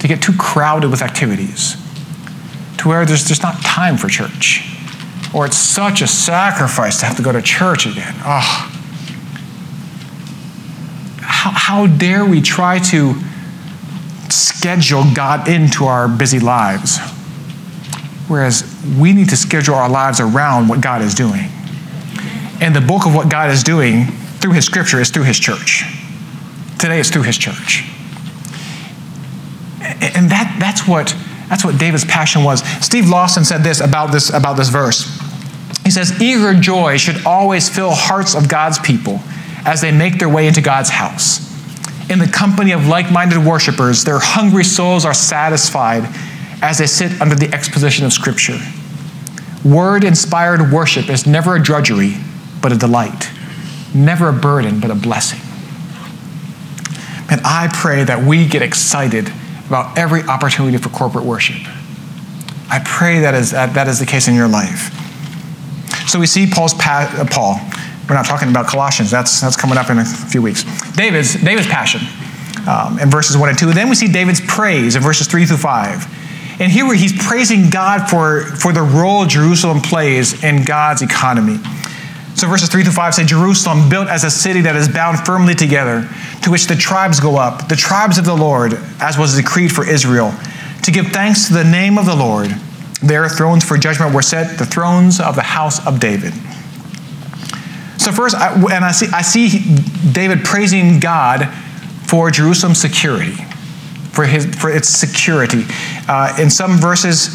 to 0.00 0.08
get 0.08 0.22
too 0.22 0.32
crowded 0.38 0.90
with 0.90 1.02
activities 1.02 1.76
to 2.78 2.88
where 2.88 3.06
there's 3.06 3.26
just 3.26 3.42
not 3.42 3.60
time 3.62 3.96
for 3.96 4.08
church. 4.08 4.73
Or 5.34 5.44
it's 5.46 5.56
such 5.56 6.00
a 6.00 6.06
sacrifice 6.06 7.00
to 7.00 7.06
have 7.06 7.16
to 7.16 7.22
go 7.22 7.32
to 7.32 7.42
church 7.42 7.86
again. 7.86 8.14
Oh. 8.18 8.70
How, 11.20 11.50
how 11.50 11.86
dare 11.88 12.24
we 12.24 12.40
try 12.40 12.78
to 12.78 13.14
schedule 14.30 15.02
God 15.12 15.48
into 15.48 15.84
our 15.84 16.08
busy 16.08 16.38
lives? 16.38 16.98
Whereas 18.28 18.64
we 18.98 19.12
need 19.12 19.30
to 19.30 19.36
schedule 19.36 19.74
our 19.74 19.88
lives 19.88 20.20
around 20.20 20.68
what 20.68 20.80
God 20.80 21.02
is 21.02 21.14
doing. 21.14 21.50
And 22.60 22.74
the 22.74 22.80
bulk 22.80 23.04
of 23.04 23.14
what 23.14 23.28
God 23.28 23.50
is 23.50 23.62
doing 23.62 24.06
through 24.40 24.52
his 24.52 24.64
scripture 24.64 25.00
is 25.00 25.10
through 25.10 25.24
his 25.24 25.38
church. 25.38 25.84
Today 26.78 27.00
it's 27.00 27.10
through 27.10 27.22
his 27.22 27.36
church. 27.36 27.82
And 29.80 30.30
that, 30.30 30.56
that's, 30.60 30.86
what, 30.86 31.14
that's 31.48 31.64
what 31.64 31.78
David's 31.78 32.04
passion 32.04 32.44
was. 32.44 32.62
Steve 32.84 33.08
Lawson 33.08 33.44
said 33.44 33.62
this 33.62 33.80
about 33.80 34.12
this, 34.12 34.30
about 34.30 34.56
this 34.56 34.68
verse. 34.68 35.20
He 35.84 35.90
says, 35.90 36.20
Eager 36.20 36.54
joy 36.54 36.96
should 36.96 37.26
always 37.26 37.68
fill 37.68 37.90
hearts 37.92 38.34
of 38.34 38.48
God's 38.48 38.78
people 38.78 39.20
as 39.66 39.80
they 39.80 39.92
make 39.92 40.18
their 40.18 40.28
way 40.28 40.46
into 40.46 40.62
God's 40.62 40.90
house. 40.90 41.40
In 42.10 42.18
the 42.18 42.26
company 42.26 42.72
of 42.72 42.86
like 42.86 43.10
minded 43.10 43.44
worshipers, 43.44 44.04
their 44.04 44.18
hungry 44.18 44.64
souls 44.64 45.04
are 45.04 45.14
satisfied 45.14 46.04
as 46.62 46.78
they 46.78 46.86
sit 46.86 47.20
under 47.20 47.34
the 47.34 47.52
exposition 47.54 48.06
of 48.06 48.12
Scripture. 48.12 48.58
Word 49.64 50.04
inspired 50.04 50.72
worship 50.72 51.08
is 51.08 51.26
never 51.26 51.56
a 51.56 51.62
drudgery, 51.62 52.14
but 52.60 52.72
a 52.72 52.76
delight, 52.76 53.30
never 53.94 54.28
a 54.28 54.32
burden, 54.32 54.80
but 54.80 54.90
a 54.90 54.94
blessing. 54.94 55.40
And 57.30 57.40
I 57.44 57.70
pray 57.72 58.04
that 58.04 58.22
we 58.22 58.46
get 58.46 58.60
excited 58.60 59.30
about 59.66 59.96
every 59.96 60.22
opportunity 60.22 60.76
for 60.76 60.90
corporate 60.90 61.24
worship. 61.24 61.56
I 62.70 62.82
pray 62.84 63.20
that 63.20 63.34
is, 63.34 63.52
that, 63.52 63.74
that 63.74 63.88
is 63.88 63.98
the 63.98 64.06
case 64.06 64.28
in 64.28 64.34
your 64.34 64.48
life. 64.48 64.90
So 66.06 66.18
we 66.18 66.26
see 66.26 66.46
Paul's 66.46 66.74
pa- 66.74 67.12
uh, 67.16 67.26
Paul. 67.30 67.60
We're 68.08 68.14
not 68.14 68.26
talking 68.26 68.48
about 68.48 68.66
Colossians. 68.66 69.10
That's, 69.10 69.40
that's 69.40 69.56
coming 69.56 69.78
up 69.78 69.88
in 69.90 69.98
a 69.98 70.04
few 70.04 70.42
weeks. 70.42 70.64
David's, 70.92 71.34
David's 71.34 71.66
passion 71.66 72.02
um, 72.68 72.98
in 72.98 73.10
verses 73.10 73.36
1 73.36 73.48
and 73.48 73.58
2. 73.58 73.72
Then 73.72 73.88
we 73.88 73.94
see 73.94 74.08
David's 74.08 74.40
praise 74.40 74.96
in 74.96 75.02
verses 75.02 75.26
3 75.26 75.46
through 75.46 75.56
5. 75.56 76.60
And 76.60 76.70
here 76.70 76.92
he's 76.94 77.12
praising 77.26 77.70
God 77.70 78.08
for, 78.08 78.42
for 78.42 78.72
the 78.72 78.82
role 78.82 79.26
Jerusalem 79.26 79.80
plays 79.80 80.44
in 80.44 80.64
God's 80.64 81.02
economy. 81.02 81.58
So 82.36 82.48
verses 82.48 82.68
3 82.68 82.82
through 82.82 82.92
5 82.92 83.14
say, 83.14 83.24
Jerusalem, 83.24 83.88
built 83.88 84.08
as 84.08 84.24
a 84.24 84.30
city 84.30 84.60
that 84.62 84.76
is 84.76 84.88
bound 84.88 85.20
firmly 85.20 85.54
together, 85.54 86.08
to 86.42 86.50
which 86.50 86.66
the 86.66 86.74
tribes 86.74 87.20
go 87.20 87.36
up, 87.36 87.68
the 87.68 87.76
tribes 87.76 88.18
of 88.18 88.24
the 88.24 88.36
Lord, 88.36 88.74
as 89.00 89.16
was 89.16 89.36
decreed 89.36 89.72
for 89.72 89.88
Israel, 89.88 90.32
to 90.82 90.90
give 90.90 91.08
thanks 91.08 91.48
to 91.48 91.54
the 91.54 91.64
name 91.64 91.96
of 91.96 92.06
the 92.06 92.14
Lord. 92.14 92.50
Their 93.04 93.28
thrones 93.28 93.64
for 93.64 93.76
judgment 93.76 94.14
were 94.14 94.22
set, 94.22 94.58
the 94.58 94.66
thrones 94.66 95.20
of 95.20 95.34
the 95.36 95.42
house 95.42 95.84
of 95.86 96.00
David. 96.00 96.32
So 97.98 98.12
first, 98.12 98.34
I, 98.34 98.54
and 98.54 98.84
I 98.84 98.92
see, 98.92 99.06
I 99.12 99.22
see 99.22 99.76
David 100.12 100.44
praising 100.44 101.00
God 101.00 101.48
for 102.06 102.30
Jerusalem's 102.30 102.80
security, 102.80 103.36
for, 104.12 104.24
his, 104.24 104.54
for 104.54 104.70
its 104.70 104.88
security. 104.88 105.64
Uh, 106.08 106.36
in 106.38 106.50
some 106.50 106.78
verses, 106.78 107.28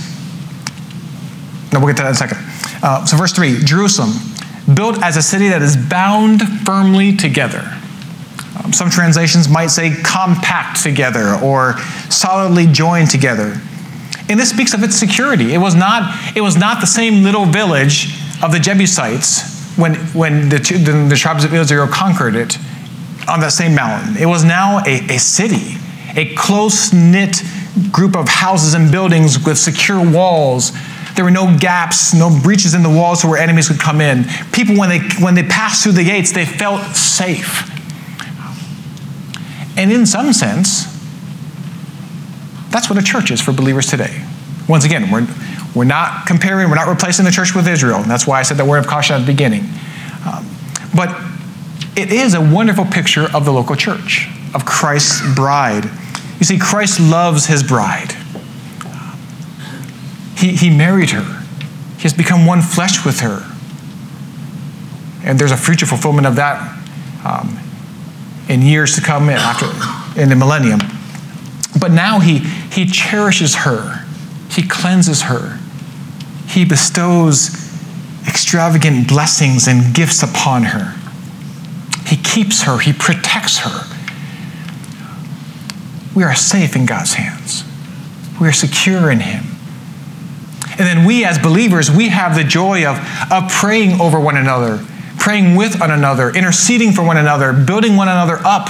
no, 1.71 1.79
we'll 1.79 1.87
get 1.87 1.97
to 1.97 2.03
that 2.03 2.09
in 2.09 2.13
a 2.13 2.15
second. 2.15 2.37
Uh, 2.83 3.05
so 3.05 3.17
verse 3.17 3.33
3, 3.33 3.63
Jerusalem, 3.63 4.11
built 4.73 5.01
as 5.03 5.17
a 5.17 5.21
city 5.21 5.49
that 5.49 5.61
is 5.61 5.75
bound 5.75 6.41
firmly 6.65 7.15
together. 7.15 7.63
Um, 8.63 8.73
some 8.73 8.89
translations 8.89 9.47
might 9.47 9.67
say 9.67 9.95
compact 10.03 10.81
together 10.81 11.35
or 11.43 11.77
solidly 12.09 12.67
joined 12.67 13.09
together. 13.09 13.59
And 14.29 14.39
this 14.39 14.51
speaks 14.51 14.73
of 14.73 14.83
its 14.83 14.95
security. 14.95 15.53
It 15.53 15.57
was 15.57 15.75
not, 15.75 16.37
it 16.37 16.41
was 16.41 16.55
not 16.55 16.81
the 16.81 16.87
same 16.87 17.23
little 17.23 17.45
village 17.45 18.13
of 18.43 18.51
the 18.51 18.59
Jebusites 18.59 19.75
when, 19.75 19.95
when 20.13 20.49
the, 20.49 20.57
the, 20.57 21.07
the 21.09 21.15
tribes 21.15 21.43
of 21.43 21.53
Israel 21.53 21.87
conquered 21.87 22.35
it 22.35 22.57
on 23.27 23.39
that 23.39 23.51
same 23.51 23.73
mountain. 23.73 24.17
It 24.17 24.27
was 24.27 24.43
now 24.43 24.83
a, 24.85 25.15
a 25.15 25.17
city, 25.17 25.77
a 26.15 26.33
close 26.35 26.93
knit 26.93 27.41
group 27.91 28.15
of 28.15 28.27
houses 28.27 28.73
and 28.75 28.91
buildings 28.91 29.43
with 29.43 29.57
secure 29.57 29.99
walls. 29.99 30.71
There 31.15 31.25
were 31.25 31.31
no 31.31 31.57
gaps, 31.57 32.13
no 32.13 32.29
breaches 32.43 32.73
in 32.73 32.83
the 32.83 32.89
walls 32.89 33.25
where 33.25 33.37
enemies 33.37 33.67
could 33.67 33.79
come 33.79 33.99
in. 33.99 34.25
People, 34.51 34.77
when 34.77 34.89
they, 34.89 34.99
when 35.23 35.33
they 35.33 35.43
passed 35.43 35.83
through 35.83 35.93
the 35.93 36.03
gates, 36.03 36.31
they 36.31 36.45
felt 36.45 36.95
safe. 36.95 37.67
And 39.77 39.91
in 39.91 40.05
some 40.05 40.33
sense, 40.33 40.98
that's 42.69 42.89
what 42.89 42.99
a 42.99 43.03
church 43.03 43.31
is 43.31 43.41
for 43.41 43.51
believers 43.51 43.87
today. 43.87 44.25
Once 44.67 44.85
again, 44.85 45.09
we're, 45.11 45.27
we're 45.75 45.83
not 45.83 46.27
comparing, 46.27 46.69
we're 46.69 46.75
not 46.75 46.87
replacing 46.87 47.25
the 47.25 47.31
church 47.31 47.55
with 47.55 47.67
Israel. 47.67 48.03
That's 48.03 48.27
why 48.27 48.39
I 48.39 48.43
said 48.43 48.57
the 48.57 48.65
word 48.65 48.79
of 48.79 48.87
caution 48.87 49.15
at 49.15 49.19
the 49.19 49.25
beginning. 49.25 49.63
Um, 50.25 50.47
but 50.95 51.09
it 51.95 52.11
is 52.11 52.33
a 52.33 52.41
wonderful 52.41 52.85
picture 52.85 53.27
of 53.33 53.45
the 53.45 53.51
local 53.51 53.75
church, 53.75 54.27
of 54.53 54.65
Christ's 54.65 55.35
bride. 55.35 55.85
You 56.39 56.45
see, 56.45 56.59
Christ 56.59 56.99
loves 56.99 57.47
his 57.47 57.63
bride. 57.63 58.13
He, 60.37 60.55
he 60.55 60.69
married 60.69 61.09
her, 61.09 61.43
he 61.97 62.03
has 62.03 62.13
become 62.13 62.45
one 62.45 62.61
flesh 62.61 63.05
with 63.05 63.19
her. 63.19 63.45
And 65.25 65.37
there's 65.37 65.51
a 65.51 65.57
future 65.57 65.85
fulfillment 65.85 66.25
of 66.25 66.37
that 66.37 66.61
um, 67.25 67.59
in 68.47 68.61
years 68.61 68.95
to 68.95 69.01
come 69.01 69.29
after 69.29 69.65
in 70.19 70.29
the 70.29 70.35
millennium. 70.35 70.79
But 71.79 71.91
now 71.91 72.19
he, 72.19 72.39
he 72.71 72.85
cherishes 72.85 73.55
her, 73.55 74.05
he 74.49 74.67
cleanses 74.67 75.23
her, 75.23 75.59
he 76.47 76.65
bestows 76.65 77.55
extravagant 78.27 79.07
blessings 79.07 79.67
and 79.67 79.93
gifts 79.93 80.23
upon 80.23 80.63
her. 80.63 80.95
He 82.05 82.17
keeps 82.17 82.63
her, 82.63 82.79
He 82.79 82.93
protects 82.93 83.59
her. 83.59 83.85
We 86.15 86.23
are 86.23 86.35
safe 86.35 86.75
in 86.75 86.85
God's 86.85 87.13
hands, 87.13 87.63
we 88.39 88.47
are 88.47 88.53
secure 88.53 89.11
in 89.11 89.19
Him. 89.19 89.43
And 90.71 90.87
then 90.87 91.05
we, 91.05 91.25
as 91.25 91.37
believers, 91.37 91.91
we 91.91 92.07
have 92.07 92.35
the 92.35 92.43
joy 92.43 92.85
of, 92.85 92.97
of 93.31 93.51
praying 93.51 93.99
over 93.99 94.19
one 94.19 94.37
another, 94.37 94.83
praying 95.17 95.55
with 95.57 95.79
one 95.79 95.91
another, 95.91 96.29
interceding 96.29 96.93
for 96.93 97.03
one 97.03 97.17
another, 97.17 97.51
building 97.51 97.97
one 97.97 98.07
another 98.07 98.39
up 98.45 98.69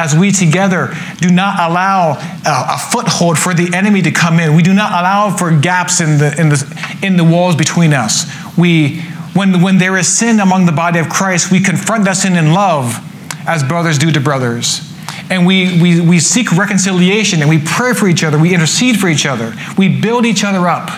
as 0.00 0.16
we 0.16 0.32
together 0.32 0.92
do 1.18 1.30
not 1.30 1.60
allow 1.60 2.12
a, 2.46 2.74
a, 2.74 2.78
foothold 2.78 3.38
for 3.38 3.52
the 3.52 3.70
enemy 3.76 4.00
to 4.00 4.10
come 4.10 4.40
in. 4.40 4.56
We 4.56 4.62
do 4.62 4.72
not 4.72 4.92
allow 4.92 5.36
for 5.36 5.54
gaps 5.56 6.00
in 6.00 6.16
the, 6.16 6.34
in 6.40 6.48
the, 6.48 6.98
in 7.02 7.16
the 7.18 7.24
walls 7.24 7.54
between 7.54 7.92
us. 7.92 8.24
We, 8.56 9.02
when, 9.34 9.60
when 9.60 9.76
there 9.76 9.98
is 9.98 10.08
sin 10.08 10.40
among 10.40 10.64
the 10.64 10.72
body 10.72 10.98
of 10.98 11.10
Christ, 11.10 11.52
we 11.52 11.60
confront 11.60 12.04
that 12.06 12.14
sin 12.14 12.34
in 12.36 12.54
love 12.54 12.98
as 13.46 13.62
brothers 13.62 13.98
do 13.98 14.10
to 14.10 14.20
brothers. 14.20 14.80
And 15.28 15.46
we, 15.46 15.80
we, 15.80 16.00
we 16.00 16.18
seek 16.18 16.50
reconciliation 16.52 17.40
and 17.40 17.50
we 17.50 17.60
pray 17.62 17.92
for 17.92 18.08
each 18.08 18.24
other. 18.24 18.38
We 18.38 18.54
intercede 18.54 18.98
for 18.98 19.08
each 19.08 19.26
other. 19.26 19.54
We 19.76 20.00
build 20.00 20.24
each 20.24 20.44
other 20.44 20.66
up. 20.66 20.90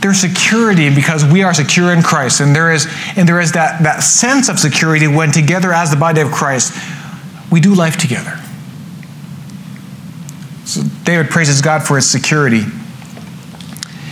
There's 0.00 0.18
security 0.18 0.94
because 0.94 1.24
we 1.24 1.42
are 1.42 1.52
secure 1.52 1.92
in 1.92 2.02
Christ. 2.02 2.40
And 2.40 2.54
there 2.54 2.72
is, 2.72 2.86
and 3.16 3.28
there 3.28 3.40
is 3.40 3.52
that, 3.52 3.82
that 3.82 4.02
sense 4.02 4.48
of 4.48 4.58
security 4.58 5.08
when 5.08 5.30
together 5.30 5.72
as 5.72 5.90
the 5.90 5.96
body 5.96 6.20
of 6.20 6.30
Christ, 6.30 6.72
we 7.50 7.60
do 7.60 7.74
life 7.74 7.96
together. 7.96 8.38
So 10.64 10.82
David 11.04 11.30
praises 11.30 11.62
God 11.62 11.82
for 11.82 11.96
its 11.96 12.06
security. 12.06 12.64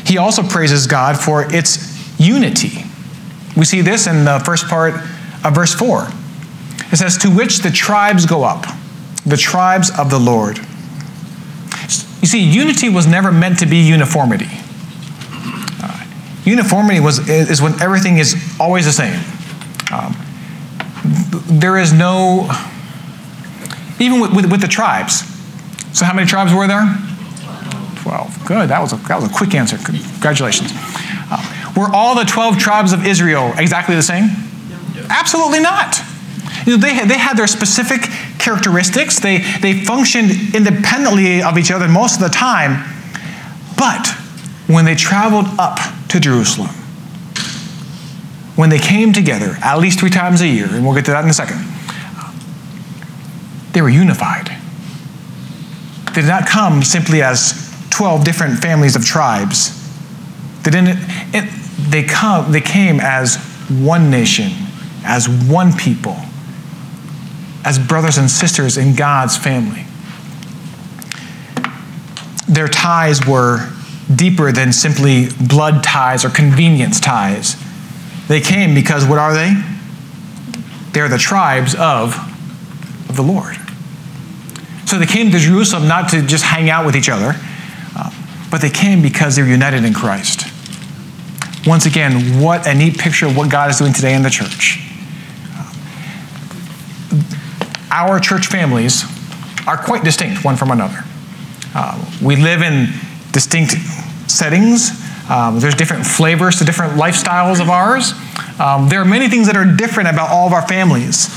He 0.04 0.18
also 0.18 0.42
praises 0.42 0.86
God 0.86 1.18
for 1.18 1.52
its 1.52 2.18
unity. 2.18 2.84
We 3.56 3.64
see 3.64 3.80
this 3.80 4.06
in 4.06 4.24
the 4.24 4.38
first 4.44 4.68
part 4.68 4.94
of 5.44 5.54
verse 5.54 5.74
4. 5.74 6.08
It 6.92 6.96
says, 6.96 7.18
To 7.18 7.30
which 7.30 7.58
the 7.58 7.70
tribes 7.70 8.26
go 8.26 8.44
up, 8.44 8.66
the 9.24 9.36
tribes 9.36 9.90
of 9.98 10.10
the 10.10 10.18
Lord. 10.18 10.58
You 12.20 12.28
see, 12.28 12.42
unity 12.42 12.88
was 12.88 13.06
never 13.06 13.32
meant 13.32 13.58
to 13.60 13.66
be 13.66 13.78
uniformity. 13.78 14.48
Uh, 15.82 16.06
uniformity 16.44 17.00
was, 17.00 17.28
is 17.28 17.60
when 17.60 17.80
everything 17.80 18.18
is 18.18 18.34
always 18.58 18.84
the 18.84 18.92
same. 18.92 19.20
Um, 19.92 20.16
there 21.48 21.78
is 21.78 21.92
no, 21.92 22.48
even 23.98 24.20
with, 24.20 24.34
with, 24.34 24.50
with, 24.50 24.60
the 24.60 24.68
tribes. 24.68 25.24
So, 25.96 26.04
how 26.04 26.14
many 26.14 26.26
tribes 26.26 26.52
were 26.52 26.66
there? 26.66 26.84
12. 28.02 28.44
Good. 28.46 28.68
That 28.68 28.80
was 28.80 28.92
a, 28.92 28.96
that 29.08 29.20
was 29.20 29.30
a 29.30 29.34
quick 29.34 29.54
answer. 29.54 29.78
Congratulations. 29.78 30.70
Uh, 31.30 31.72
were 31.76 31.88
all 31.92 32.14
the 32.14 32.24
12 32.24 32.58
tribes 32.58 32.92
of 32.92 33.06
Israel 33.06 33.52
exactly 33.58 33.94
the 33.94 34.02
same? 34.02 34.30
Absolutely 35.08 35.60
not. 35.60 35.98
You 36.66 36.72
know, 36.72 36.78
they, 36.78 36.94
had, 36.94 37.08
they 37.08 37.18
had 37.18 37.36
their 37.36 37.46
specific 37.46 38.02
characteristics. 38.38 39.20
They, 39.20 39.38
they 39.60 39.84
functioned 39.84 40.30
independently 40.54 41.42
of 41.42 41.58
each 41.58 41.70
other 41.70 41.88
most 41.88 42.16
of 42.16 42.22
the 42.22 42.28
time. 42.28 42.84
But 43.76 44.08
when 44.66 44.84
they 44.84 44.94
traveled 44.94 45.46
up 45.58 45.78
to 46.08 46.20
Jerusalem, 46.20 46.70
when 48.56 48.70
they 48.70 48.78
came 48.78 49.12
together 49.12 49.56
at 49.62 49.78
least 49.78 50.00
three 50.00 50.10
times 50.10 50.40
a 50.40 50.48
year, 50.48 50.66
and 50.70 50.84
we'll 50.84 50.94
get 50.94 51.04
to 51.06 51.10
that 51.10 51.24
in 51.24 51.30
a 51.30 51.34
second, 51.34 51.58
they 53.76 53.82
were 53.82 53.90
unified. 53.90 54.46
They 56.14 56.22
did 56.22 56.28
not 56.28 56.46
come 56.46 56.82
simply 56.82 57.20
as 57.20 57.86
12 57.90 58.24
different 58.24 58.58
families 58.60 58.96
of 58.96 59.04
tribes. 59.04 59.70
They 60.62 60.70
didn't, 60.70 60.96
it, 61.34 61.50
they, 61.90 62.02
come, 62.02 62.52
they 62.52 62.62
came 62.62 63.00
as 63.00 63.36
one 63.68 64.10
nation, 64.10 64.50
as 65.04 65.28
one 65.28 65.74
people, 65.74 66.16
as 67.66 67.78
brothers 67.78 68.16
and 68.16 68.30
sisters 68.30 68.78
in 68.78 68.94
God's 68.94 69.36
family. 69.36 69.84
Their 72.48 72.68
ties 72.68 73.26
were 73.26 73.70
deeper 74.14 74.52
than 74.52 74.72
simply 74.72 75.26
blood 75.46 75.84
ties 75.84 76.24
or 76.24 76.30
convenience 76.30 76.98
ties. 76.98 77.56
They 78.26 78.40
came 78.40 78.74
because 78.74 79.04
what 79.04 79.18
are 79.18 79.34
they? 79.34 79.52
They're 80.92 81.10
the 81.10 81.18
tribes 81.18 81.74
of, 81.74 82.16
of 83.10 83.16
the 83.16 83.22
Lord. 83.22 83.58
So 84.86 84.98
they 84.98 85.06
came 85.06 85.30
to 85.32 85.38
Jerusalem 85.38 85.88
not 85.88 86.10
to 86.10 86.22
just 86.22 86.44
hang 86.44 86.70
out 86.70 86.86
with 86.86 86.96
each 86.96 87.08
other, 87.08 87.34
uh, 87.96 88.10
but 88.50 88.60
they 88.60 88.70
came 88.70 89.02
because 89.02 89.36
they're 89.36 89.46
united 89.46 89.84
in 89.84 89.92
Christ. 89.92 90.44
Once 91.66 91.86
again, 91.86 92.40
what 92.40 92.66
a 92.68 92.74
neat 92.74 92.96
picture 92.96 93.26
of 93.26 93.36
what 93.36 93.50
God 93.50 93.68
is 93.70 93.78
doing 93.78 93.92
today 93.92 94.14
in 94.14 94.22
the 94.22 94.30
church. 94.30 94.78
Our 97.90 98.20
church 98.20 98.46
families 98.46 99.04
are 99.66 99.76
quite 99.76 100.04
distinct 100.04 100.44
one 100.44 100.54
from 100.56 100.70
another. 100.70 101.02
Uh, 101.74 102.04
we 102.22 102.36
live 102.36 102.62
in 102.62 102.92
distinct 103.32 103.72
settings. 104.30 104.90
Um, 105.28 105.58
there's 105.58 105.74
different 105.74 106.06
flavors 106.06 106.58
to 106.58 106.64
different 106.64 106.92
lifestyles 106.92 107.60
of 107.60 107.68
ours. 107.68 108.12
Um, 108.60 108.88
there 108.88 109.00
are 109.00 109.04
many 109.04 109.28
things 109.28 109.48
that 109.48 109.56
are 109.56 109.64
different 109.64 110.08
about 110.08 110.30
all 110.30 110.46
of 110.46 110.52
our 110.52 110.66
families. 110.66 111.28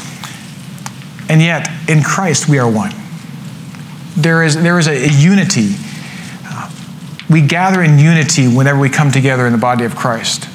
And 1.28 1.42
yet, 1.42 1.68
in 1.90 2.04
Christ, 2.04 2.48
we 2.48 2.60
are 2.60 2.70
one. 2.70 2.92
There 4.22 4.44
is, 4.44 4.62
there 4.62 4.78
is 4.78 4.88
a, 4.88 5.06
a 5.06 5.08
unity. 5.08 5.76
Uh, 6.44 6.70
we 7.30 7.42
gather 7.42 7.82
in 7.82 7.98
unity 7.98 8.48
whenever 8.48 8.80
we 8.80 8.90
come 8.90 9.12
together 9.12 9.46
in 9.46 9.54
the 9.54 9.58
body 9.58 9.86
of 9.86 9.96
Christ. 9.96 10.48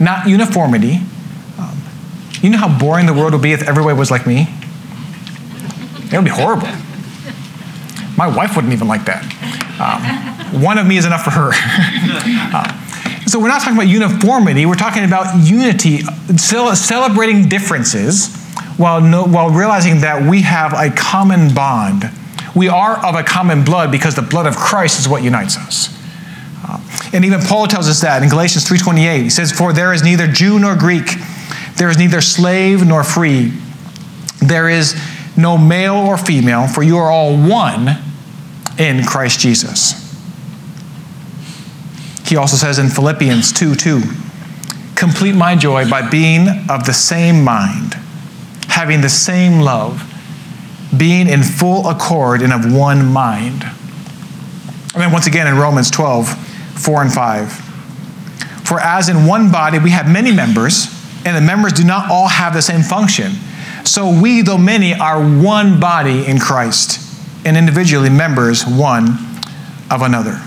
Not 0.00 0.26
uniformity. 0.26 1.00
Um, 1.58 1.82
you 2.40 2.50
know 2.50 2.58
how 2.58 2.78
boring 2.78 3.06
the 3.06 3.12
world 3.12 3.34
would 3.34 3.42
be 3.42 3.52
if 3.52 3.62
everybody 3.68 3.96
was 3.96 4.10
like 4.10 4.26
me? 4.26 4.48
It 6.10 6.16
would 6.16 6.24
be 6.24 6.30
horrible. 6.30 6.68
My 8.16 8.26
wife 8.26 8.56
wouldn't 8.56 8.72
even 8.72 8.88
like 8.88 9.04
that. 9.04 9.22
Um, 9.80 10.62
one 10.62 10.78
of 10.78 10.86
me 10.86 10.96
is 10.96 11.04
enough 11.04 11.24
for 11.24 11.30
her. 11.30 11.50
uh, 11.54 13.26
so 13.26 13.38
we're 13.38 13.48
not 13.48 13.60
talking 13.60 13.76
about 13.76 13.88
uniformity, 13.88 14.66
we're 14.66 14.74
talking 14.74 15.04
about 15.04 15.46
unity, 15.46 16.00
celebrating 16.36 17.48
differences 17.48 18.41
while, 18.82 19.00
no, 19.00 19.24
while 19.24 19.48
realizing 19.48 20.00
that 20.00 20.28
we 20.28 20.42
have 20.42 20.72
a 20.72 20.90
common 20.90 21.54
bond. 21.54 22.10
We 22.52 22.68
are 22.68 22.98
of 23.06 23.14
a 23.14 23.22
common 23.22 23.64
blood 23.64 23.92
because 23.92 24.16
the 24.16 24.22
blood 24.22 24.44
of 24.44 24.56
Christ 24.56 24.98
is 24.98 25.08
what 25.08 25.22
unites 25.22 25.56
us. 25.56 25.96
Uh, 26.66 26.80
and 27.12 27.24
even 27.24 27.40
Paul 27.40 27.68
tells 27.68 27.88
us 27.88 28.00
that 28.00 28.24
in 28.24 28.28
Galatians 28.28 28.64
3:28. 28.64 29.22
He 29.22 29.30
says, 29.30 29.52
"For 29.52 29.72
there 29.72 29.92
is 29.92 30.02
neither 30.02 30.26
Jew 30.26 30.58
nor 30.58 30.74
Greek, 30.74 31.16
there 31.76 31.90
is 31.90 31.96
neither 31.96 32.20
slave 32.20 32.84
nor 32.84 33.04
free, 33.04 33.52
there 34.40 34.68
is 34.68 34.96
no 35.36 35.56
male 35.56 35.94
or 35.94 36.18
female, 36.18 36.66
for 36.66 36.82
you 36.82 36.98
are 36.98 37.10
all 37.10 37.36
one 37.36 37.98
in 38.78 39.04
Christ 39.04 39.38
Jesus." 39.38 39.94
He 42.26 42.36
also 42.36 42.56
says 42.56 42.80
in 42.80 42.88
Philippians 42.88 43.52
2 43.52 43.76
2, 43.76 44.02
complete 44.96 45.36
my 45.36 45.54
joy 45.54 45.88
by 45.88 46.02
being 46.02 46.48
of 46.68 46.84
the 46.84 46.92
same 46.92 47.44
mind, 47.44 47.96
having 48.82 49.00
the 49.00 49.08
same 49.08 49.60
love, 49.60 50.02
being 50.96 51.28
in 51.28 51.40
full 51.40 51.88
accord 51.88 52.42
and 52.42 52.52
of 52.52 52.74
one 52.74 53.06
mind. 53.06 53.62
And 53.62 55.00
then 55.00 55.12
once 55.12 55.28
again 55.28 55.46
in 55.46 55.56
Romans 55.56 55.88
12, 55.88 56.28
4 56.28 57.02
and 57.02 57.12
5. 57.12 57.52
For 58.64 58.80
as 58.80 59.08
in 59.08 59.24
one 59.24 59.52
body 59.52 59.78
we 59.78 59.90
have 59.90 60.10
many 60.10 60.32
members, 60.32 60.88
and 61.24 61.36
the 61.36 61.40
members 61.40 61.74
do 61.74 61.84
not 61.84 62.10
all 62.10 62.26
have 62.26 62.54
the 62.54 62.60
same 62.60 62.82
function. 62.82 63.34
So 63.84 64.20
we, 64.20 64.42
though 64.42 64.58
many, 64.58 64.94
are 64.94 65.20
one 65.22 65.78
body 65.78 66.26
in 66.26 66.40
Christ, 66.40 67.00
and 67.46 67.56
individually 67.56 68.10
members 68.10 68.66
one 68.66 69.16
of 69.92 70.02
another. 70.02 70.40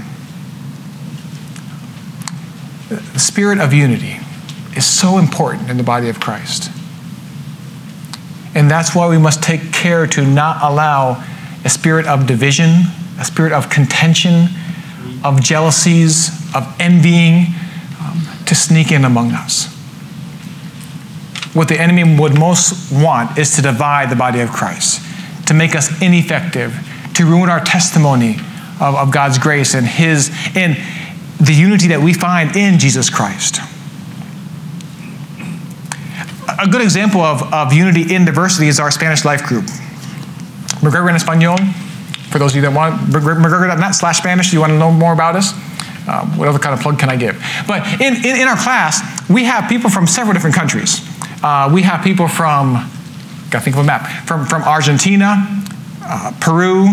The 2.89 3.19
spirit 3.19 3.59
of 3.59 3.71
unity 3.71 4.19
is 4.75 4.85
so 4.85 5.19
important 5.19 5.69
in 5.69 5.77
the 5.77 5.83
body 5.83 6.09
of 6.09 6.19
Christ. 6.19 6.69
And 8.55 8.71
that's 8.71 8.95
why 8.95 9.09
we 9.09 9.17
must 9.17 9.43
take 9.43 9.73
care 9.73 10.07
to 10.07 10.25
not 10.25 10.63
allow 10.63 11.23
a 11.65 11.69
spirit 11.69 12.07
of 12.07 12.25
division, 12.25 12.69
a 13.19 13.25
spirit 13.25 13.51
of 13.51 13.69
contention, 13.69 14.47
of 15.23 15.41
jealousies, 15.41 16.29
of 16.55 16.73
envying 16.79 17.47
um, 17.99 18.21
to 18.45 18.55
sneak 18.55 18.91
in 18.91 19.03
among 19.03 19.33
us. 19.33 19.67
What 21.53 21.67
the 21.67 21.79
enemy 21.79 22.17
would 22.17 22.37
most 22.37 22.91
want 22.91 23.37
is 23.37 23.55
to 23.55 23.61
divide 23.61 24.09
the 24.09 24.15
body 24.15 24.39
of 24.39 24.51
Christ, 24.51 25.01
to 25.47 25.53
make 25.53 25.75
us 25.75 26.01
ineffective, 26.01 26.73
to 27.15 27.25
ruin 27.25 27.49
our 27.49 27.63
testimony 27.63 28.37
of, 28.79 28.95
of 28.95 29.11
God's 29.11 29.37
grace 29.37 29.73
and 29.73 29.85
His 29.85 30.31
and 30.55 30.77
the 31.39 31.53
unity 31.53 31.87
that 31.87 32.01
we 32.01 32.13
find 32.13 32.55
in 32.55 32.79
Jesus 32.79 33.09
Christ. 33.09 33.59
A 36.57 36.67
good 36.67 36.81
example 36.81 37.21
of, 37.21 37.53
of 37.53 37.73
unity 37.73 38.13
in 38.13 38.25
diversity 38.25 38.67
is 38.67 38.79
our 38.79 38.91
Spanish 38.91 39.25
life 39.25 39.43
group. 39.43 39.65
McGregor 40.81 41.09
en 41.09 41.15
Español, 41.15 41.57
for 42.31 42.39
those 42.39 42.51
of 42.51 42.55
you 42.57 42.61
that 42.61 42.73
want, 42.73 42.95
McGregor.net 43.11 43.95
slash 43.95 44.17
Spanish, 44.17 44.53
you 44.53 44.59
want 44.59 44.71
to 44.71 44.77
know 44.77 44.91
more 44.91 45.13
about 45.13 45.35
us? 45.35 45.53
Um, 46.07 46.37
what 46.37 46.47
other 46.47 46.59
kind 46.59 46.73
of 46.73 46.81
plug 46.81 46.99
can 46.99 47.09
I 47.09 47.15
give? 47.15 47.41
But 47.67 47.99
in, 47.99 48.15
in, 48.17 48.41
in, 48.41 48.47
our 48.47 48.57
class, 48.57 49.01
we 49.29 49.45
have 49.45 49.67
people 49.67 49.89
from 49.89 50.05
several 50.05 50.33
different 50.33 50.55
countries. 50.55 51.01
Uh, 51.43 51.69
we 51.73 51.81
have 51.81 52.03
people 52.03 52.27
from, 52.27 52.73
gotta 53.49 53.63
think 53.63 53.75
of 53.75 53.83
a 53.83 53.85
map, 53.85 54.27
from, 54.27 54.45
from 54.45 54.61
Argentina, 54.63 55.47
uh, 56.03 56.31
Peru, 56.39 56.87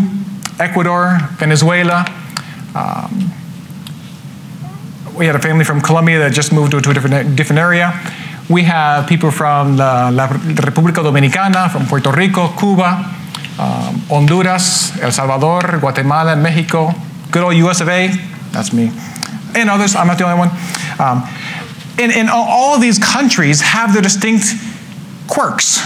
Ecuador, 0.58 1.18
Venezuela. 1.32 2.06
Um, 2.74 3.30
we 5.14 5.26
had 5.26 5.36
a 5.36 5.38
family 5.38 5.64
from 5.64 5.82
Colombia 5.82 6.18
that 6.20 6.32
just 6.32 6.52
moved 6.52 6.72
to, 6.72 6.78
a 6.78 6.94
different, 6.94 7.36
different 7.36 7.60
area. 7.60 7.92
We 8.48 8.64
have 8.64 9.06
people 9.06 9.30
from 9.30 9.76
the, 9.76 10.10
La 10.12 10.26
República 10.28 11.02
Dominicana, 11.02 11.70
from 11.70 11.86
Puerto 11.86 12.10
Rico, 12.10 12.48
Cuba, 12.58 13.04
um, 13.58 14.00
Honduras, 14.08 14.98
El 15.00 15.12
Salvador, 15.12 15.78
Guatemala, 15.78 16.34
Mexico, 16.36 16.90
good 17.30 17.42
old 17.42 17.54
US 17.54 17.80
of 17.80 17.88
A, 17.88 18.08
that's 18.50 18.72
me, 18.72 18.90
and 19.54 19.70
others, 19.70 19.94
I'm 19.94 20.06
not 20.06 20.18
the 20.18 20.24
only 20.24 20.38
one. 20.38 20.50
Um, 20.98 21.22
and, 21.98 22.12
and 22.12 22.28
all 22.28 22.74
of 22.74 22.80
these 22.80 22.98
countries 22.98 23.60
have 23.60 23.92
their 23.92 24.02
distinct 24.02 24.46
quirks, 25.28 25.80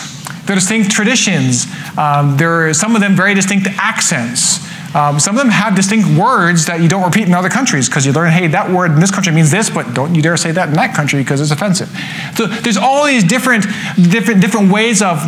their 0.47 0.57
distinct 0.57 0.91
traditions. 0.91 1.67
Um, 1.99 2.37
there 2.37 2.69
are 2.69 2.75
some 2.75 2.95
of 2.95 3.01
them 3.01 3.15
very 3.15 3.35
distinct 3.35 3.69
accents. 3.79 4.66
Um, 4.97 5.21
some 5.21 5.37
of 5.37 5.43
them 5.43 5.51
have 5.51 5.77
distinct 5.77 6.09
words 6.19 6.65
that 6.67 6.81
you 6.81 6.89
don't 6.89 7.05
repeat 7.05 7.29
in 7.29 7.35
other 7.35 7.51
countries 7.51 7.87
because 7.87 8.07
you 8.07 8.13
learn, 8.13 8.33
hey, 8.33 8.47
that 8.47 8.71
word 8.71 8.93
in 8.93 8.99
this 8.99 9.11
country 9.11 9.31
means 9.31 9.51
this, 9.51 9.69
but 9.69 9.93
don't 9.93 10.15
you 10.15 10.23
dare 10.23 10.39
say 10.39 10.53
that 10.53 10.71
in 10.71 10.75
that 10.77 10.97
country 10.97 11.21
because 11.21 11.39
it's 11.39 11.51
offensive. 11.51 11.91
So 12.35 12.47
there's 12.47 12.79
all 12.79 13.05
these 13.05 13.23
different, 13.23 13.67
different, 14.11 14.41
different 14.41 14.73
ways 14.73 15.03
of, 15.03 15.19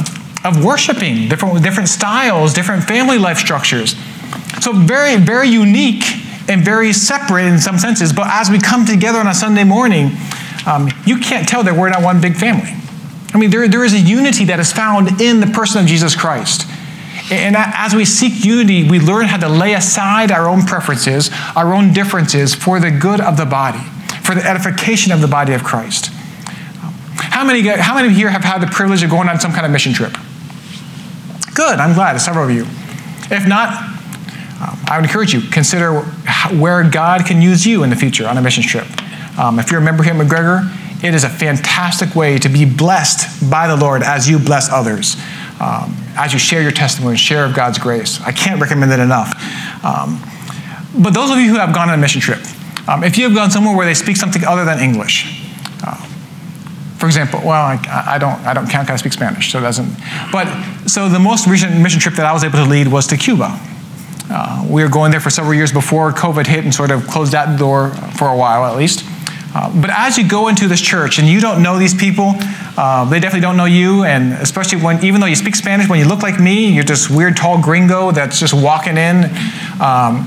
of 0.42 0.64
worshiping, 0.64 1.28
different, 1.28 1.62
different 1.62 1.90
styles, 1.90 2.54
different 2.54 2.84
family 2.84 3.18
life 3.18 3.36
structures. 3.36 3.94
So 4.62 4.72
very, 4.72 5.16
very 5.16 5.48
unique 5.48 6.02
and 6.48 6.64
very 6.64 6.94
separate 6.94 7.44
in 7.44 7.58
some 7.58 7.76
senses. 7.76 8.10
But 8.14 8.28
as 8.28 8.48
we 8.48 8.58
come 8.58 8.86
together 8.86 9.18
on 9.18 9.26
a 9.26 9.34
Sunday 9.34 9.64
morning, 9.64 10.12
um, 10.66 10.88
you 11.04 11.18
can't 11.18 11.46
tell 11.46 11.62
that 11.64 11.76
we're 11.76 11.90
not 11.90 12.02
one 12.02 12.22
big 12.22 12.36
family. 12.36 12.72
I 13.34 13.38
mean, 13.38 13.50
there, 13.50 13.68
there 13.68 13.84
is 13.84 13.92
a 13.92 14.00
unity 14.00 14.46
that 14.46 14.60
is 14.60 14.72
found 14.72 15.20
in 15.20 15.40
the 15.40 15.46
person 15.46 15.82
of 15.82 15.86
Jesus 15.86 16.16
Christ. 16.16 16.66
And 17.30 17.56
as 17.56 17.94
we 17.94 18.04
seek 18.04 18.44
unity, 18.44 18.88
we 18.88 19.00
learn 19.00 19.26
how 19.26 19.36
to 19.36 19.48
lay 19.48 19.74
aside 19.74 20.32
our 20.32 20.48
own 20.48 20.64
preferences, 20.64 21.30
our 21.54 21.74
own 21.74 21.92
differences 21.92 22.54
for 22.54 22.80
the 22.80 22.90
good 22.90 23.20
of 23.20 23.36
the 23.36 23.44
body, 23.44 23.82
for 24.22 24.34
the 24.34 24.44
edification 24.44 25.12
of 25.12 25.20
the 25.20 25.28
body 25.28 25.52
of 25.52 25.62
Christ. 25.62 26.06
How 27.16 27.44
many, 27.44 27.66
how 27.68 27.94
many 27.94 28.14
here 28.14 28.30
have 28.30 28.44
had 28.44 28.60
the 28.60 28.66
privilege 28.66 29.02
of 29.02 29.10
going 29.10 29.28
on 29.28 29.38
some 29.38 29.52
kind 29.52 29.66
of 29.66 29.72
mission 29.72 29.92
trip? 29.92 30.12
Good, 31.54 31.78
I'm 31.78 31.94
glad, 31.94 32.18
several 32.18 32.44
of 32.44 32.50
you. 32.50 32.62
If 33.30 33.46
not, 33.46 33.82
um, 34.60 34.78
I 34.88 34.96
would 34.96 35.04
encourage 35.04 35.34
you, 35.34 35.42
consider 35.50 36.00
where 36.56 36.88
God 36.88 37.26
can 37.26 37.42
use 37.42 37.66
you 37.66 37.82
in 37.82 37.90
the 37.90 37.96
future 37.96 38.26
on 38.26 38.38
a 38.38 38.42
mission 38.42 38.62
trip. 38.62 38.86
Um, 39.38 39.58
if 39.58 39.70
you're 39.70 39.80
a 39.80 39.84
member 39.84 40.02
here 40.02 40.14
at 40.14 40.26
McGregor, 40.26 41.04
it 41.04 41.14
is 41.14 41.24
a 41.24 41.28
fantastic 41.28 42.16
way 42.16 42.38
to 42.38 42.48
be 42.48 42.64
blessed 42.64 43.50
by 43.50 43.68
the 43.68 43.76
Lord 43.76 44.02
as 44.02 44.28
you 44.28 44.38
bless 44.38 44.70
others 44.70 45.16
um, 45.60 45.96
as 46.16 46.32
you 46.32 46.38
share 46.38 46.62
your 46.62 46.72
testimony, 46.72 47.16
share 47.16 47.44
of 47.44 47.54
God's 47.54 47.78
grace. 47.78 48.20
I 48.20 48.32
can't 48.32 48.60
recommend 48.60 48.92
it 48.92 49.00
enough. 49.00 49.34
Um, 49.84 50.20
but 51.02 51.14
those 51.14 51.30
of 51.30 51.38
you 51.38 51.50
who 51.50 51.58
have 51.58 51.74
gone 51.74 51.88
on 51.88 51.98
a 51.98 52.00
mission 52.00 52.20
trip, 52.20 52.40
um, 52.88 53.04
if 53.04 53.18
you 53.18 53.24
have 53.24 53.34
gone 53.34 53.50
somewhere 53.50 53.76
where 53.76 53.86
they 53.86 53.94
speak 53.94 54.16
something 54.16 54.44
other 54.44 54.64
than 54.64 54.78
English, 54.78 55.44
uh, 55.84 55.94
for 56.98 57.06
example, 57.06 57.40
well, 57.44 57.52
I, 57.52 58.04
I, 58.06 58.18
don't, 58.18 58.40
I 58.46 58.54
don't 58.54 58.68
count, 58.68 58.90
I 58.90 58.96
speak 58.96 59.12
Spanish, 59.12 59.52
so 59.52 59.58
it 59.58 59.62
doesn't. 59.62 59.90
But 60.32 60.48
so 60.86 61.08
the 61.08 61.18
most 61.18 61.46
recent 61.46 61.78
mission 61.80 62.00
trip 62.00 62.14
that 62.14 62.26
I 62.26 62.32
was 62.32 62.44
able 62.44 62.58
to 62.58 62.64
lead 62.64 62.88
was 62.88 63.06
to 63.08 63.16
Cuba. 63.16 63.58
Uh, 64.30 64.66
we 64.68 64.82
were 64.82 64.88
going 64.88 65.10
there 65.10 65.20
for 65.20 65.30
several 65.30 65.54
years 65.54 65.72
before 65.72 66.12
COVID 66.12 66.46
hit 66.46 66.64
and 66.64 66.74
sort 66.74 66.90
of 66.90 67.06
closed 67.06 67.32
that 67.32 67.58
door 67.58 67.90
for 68.16 68.28
a 68.28 68.36
while 68.36 68.64
at 68.64 68.76
least. 68.76 69.04
Uh, 69.54 69.80
but 69.80 69.90
as 69.90 70.18
you 70.18 70.28
go 70.28 70.48
into 70.48 70.68
this 70.68 70.80
church 70.80 71.18
and 71.18 71.26
you 71.26 71.40
don't 71.40 71.62
know 71.62 71.78
these 71.78 71.94
people, 71.94 72.34
uh, 72.76 73.04
they 73.06 73.18
definitely 73.18 73.40
don't 73.40 73.56
know 73.56 73.64
you. 73.64 74.04
And 74.04 74.34
especially 74.34 74.80
when, 74.80 75.02
even 75.04 75.20
though 75.20 75.26
you 75.26 75.36
speak 75.36 75.56
Spanish, 75.56 75.88
when 75.88 75.98
you 75.98 76.06
look 76.06 76.22
like 76.22 76.38
me, 76.38 76.70
you're 76.70 76.84
this 76.84 77.08
weird 77.08 77.36
tall 77.36 77.60
gringo 77.60 78.10
that's 78.10 78.38
just 78.38 78.52
walking 78.52 78.96
in. 78.96 79.24
Um, 79.80 80.26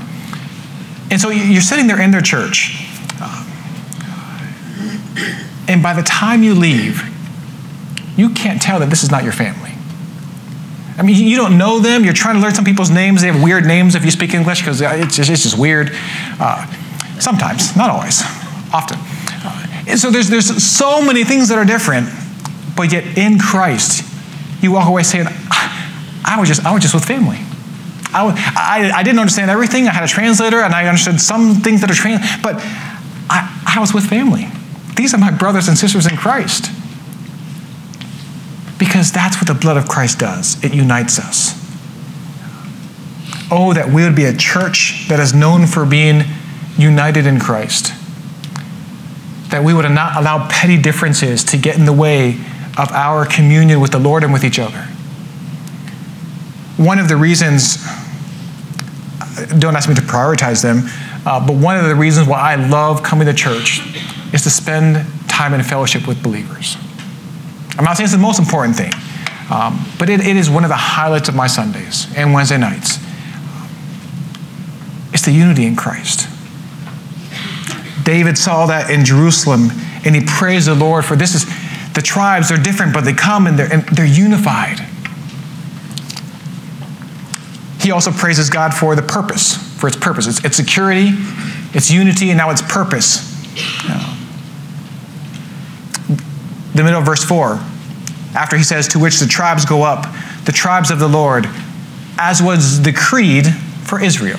and 1.10 1.20
so 1.20 1.30
you're 1.30 1.62
sitting 1.62 1.86
there 1.86 2.00
in 2.00 2.10
their 2.10 2.20
church. 2.20 2.74
Uh, 3.20 3.44
and 5.68 5.82
by 5.82 5.94
the 5.94 6.02
time 6.02 6.42
you 6.42 6.54
leave, 6.54 7.02
you 8.16 8.30
can't 8.30 8.60
tell 8.60 8.80
that 8.80 8.90
this 8.90 9.02
is 9.02 9.10
not 9.10 9.22
your 9.22 9.32
family. 9.32 9.70
I 10.98 11.02
mean, 11.02 11.16
you 11.16 11.36
don't 11.36 11.56
know 11.56 11.78
them. 11.78 12.04
You're 12.04 12.12
trying 12.12 12.34
to 12.34 12.40
learn 12.40 12.54
some 12.54 12.64
people's 12.64 12.90
names. 12.90 13.22
They 13.22 13.28
have 13.28 13.42
weird 13.42 13.64
names 13.64 13.94
if 13.94 14.04
you 14.04 14.10
speak 14.10 14.34
English 14.34 14.60
because 14.60 14.80
it's 14.80 15.16
just, 15.16 15.30
it's 15.30 15.42
just 15.42 15.58
weird. 15.58 15.90
Uh, 16.38 16.66
sometimes, 17.18 17.74
not 17.76 17.88
always, 17.88 18.22
often. 18.72 18.98
And 19.88 19.98
so 19.98 20.10
there's, 20.10 20.28
there's 20.28 20.62
so 20.62 21.02
many 21.02 21.24
things 21.24 21.48
that 21.48 21.58
are 21.58 21.64
different, 21.64 22.08
but 22.76 22.92
yet 22.92 23.18
in 23.18 23.38
Christ, 23.38 24.04
you 24.62 24.72
walk 24.72 24.88
away 24.88 25.02
saying, 25.02 25.26
ah, 25.28 26.24
I 26.24 26.38
was 26.38 26.48
just, 26.48 26.64
I 26.64 26.72
was 26.72 26.82
just 26.82 26.94
with 26.94 27.04
family. 27.04 27.38
I, 28.14 28.28
I, 28.56 28.98
I 28.98 29.02
didn't 29.02 29.18
understand 29.18 29.50
everything. 29.50 29.88
I 29.88 29.92
had 29.92 30.04
a 30.04 30.08
translator 30.08 30.60
and 30.60 30.74
I 30.74 30.86
understood 30.86 31.20
some 31.20 31.56
things 31.56 31.80
that 31.80 31.90
are 31.90 31.94
translated, 31.94 32.42
but 32.42 32.56
I, 33.28 33.74
I 33.76 33.80
was 33.80 33.92
with 33.92 34.04
family. 34.04 34.46
These 34.96 35.14
are 35.14 35.18
my 35.18 35.30
brothers 35.30 35.68
and 35.68 35.76
sisters 35.76 36.06
in 36.06 36.16
Christ. 36.16 36.70
Because 38.78 39.10
that's 39.12 39.36
what 39.36 39.46
the 39.46 39.54
blood 39.54 39.76
of 39.76 39.88
Christ 39.88 40.18
does 40.18 40.62
it 40.62 40.74
unites 40.74 41.18
us. 41.18 41.58
Oh, 43.50 43.72
that 43.72 43.90
we 43.92 44.02
would 44.02 44.16
be 44.16 44.24
a 44.24 44.36
church 44.36 45.06
that 45.08 45.20
is 45.20 45.34
known 45.34 45.66
for 45.66 45.84
being 45.84 46.22
united 46.76 47.26
in 47.26 47.38
Christ. 47.38 47.92
That 49.52 49.62
we 49.64 49.74
would 49.74 49.88
not 49.90 50.16
allow 50.16 50.48
petty 50.48 50.80
differences 50.80 51.44
to 51.44 51.58
get 51.58 51.76
in 51.76 51.84
the 51.84 51.92
way 51.92 52.40
of 52.78 52.90
our 52.90 53.26
communion 53.26 53.80
with 53.80 53.92
the 53.92 53.98
Lord 53.98 54.24
and 54.24 54.32
with 54.32 54.44
each 54.44 54.58
other. 54.58 54.80
One 56.78 56.98
of 56.98 57.08
the 57.08 57.16
reasons, 57.16 57.76
don't 59.58 59.76
ask 59.76 59.90
me 59.90 59.94
to 59.94 60.00
prioritize 60.00 60.62
them, 60.62 60.88
uh, 61.26 61.46
but 61.46 61.54
one 61.54 61.76
of 61.76 61.84
the 61.84 61.94
reasons 61.94 62.26
why 62.26 62.40
I 62.40 62.54
love 62.54 63.02
coming 63.02 63.26
to 63.26 63.34
church 63.34 63.82
is 64.32 64.42
to 64.44 64.50
spend 64.50 65.06
time 65.28 65.52
in 65.52 65.62
fellowship 65.62 66.08
with 66.08 66.22
believers. 66.22 66.78
I'm 67.76 67.84
not 67.84 67.98
saying 67.98 68.06
it's 68.06 68.14
the 68.14 68.18
most 68.18 68.38
important 68.38 68.74
thing, 68.74 68.92
um, 69.50 69.84
but 69.98 70.08
it, 70.08 70.20
it 70.20 70.36
is 70.36 70.48
one 70.48 70.64
of 70.64 70.70
the 70.70 70.76
highlights 70.76 71.28
of 71.28 71.34
my 71.34 71.46
Sundays 71.46 72.06
and 72.16 72.32
Wednesday 72.32 72.56
nights. 72.56 72.98
It's 75.12 75.26
the 75.26 75.32
unity 75.32 75.66
in 75.66 75.76
Christ. 75.76 76.31
David 78.02 78.36
saw 78.36 78.66
that 78.66 78.90
in 78.90 79.04
Jerusalem 79.04 79.70
and 80.04 80.14
he 80.14 80.22
praised 80.24 80.66
the 80.66 80.74
Lord 80.74 81.04
for 81.04 81.16
this 81.16 81.34
is 81.34 81.46
the 81.94 82.02
tribes 82.02 82.50
are 82.50 82.56
different, 82.56 82.94
but 82.94 83.04
they 83.04 83.12
come 83.12 83.46
and 83.46 83.58
they're, 83.58 83.72
and 83.72 83.82
they're 83.88 84.06
unified. 84.06 84.80
He 87.80 87.90
also 87.90 88.12
praises 88.12 88.48
God 88.48 88.72
for 88.72 88.94
the 88.94 89.02
purpose, 89.02 89.56
for 89.78 89.88
its 89.88 89.96
purpose. 89.96 90.26
It's, 90.26 90.44
it's 90.44 90.56
security, 90.56 91.08
it's 91.74 91.90
unity, 91.90 92.30
and 92.30 92.38
now 92.38 92.50
it's 92.50 92.62
purpose. 92.62 93.28
the 96.74 96.82
middle 96.82 97.00
of 97.00 97.04
verse 97.04 97.24
4, 97.24 97.60
after 98.34 98.56
he 98.56 98.62
says, 98.62 98.88
To 98.88 98.98
which 98.98 99.18
the 99.18 99.26
tribes 99.26 99.64
go 99.64 99.82
up, 99.82 100.06
the 100.44 100.52
tribes 100.52 100.90
of 100.90 100.98
the 100.98 101.08
Lord, 101.08 101.46
as 102.18 102.40
was 102.40 102.78
decreed 102.78 103.46
for 103.84 104.00
Israel. 104.00 104.38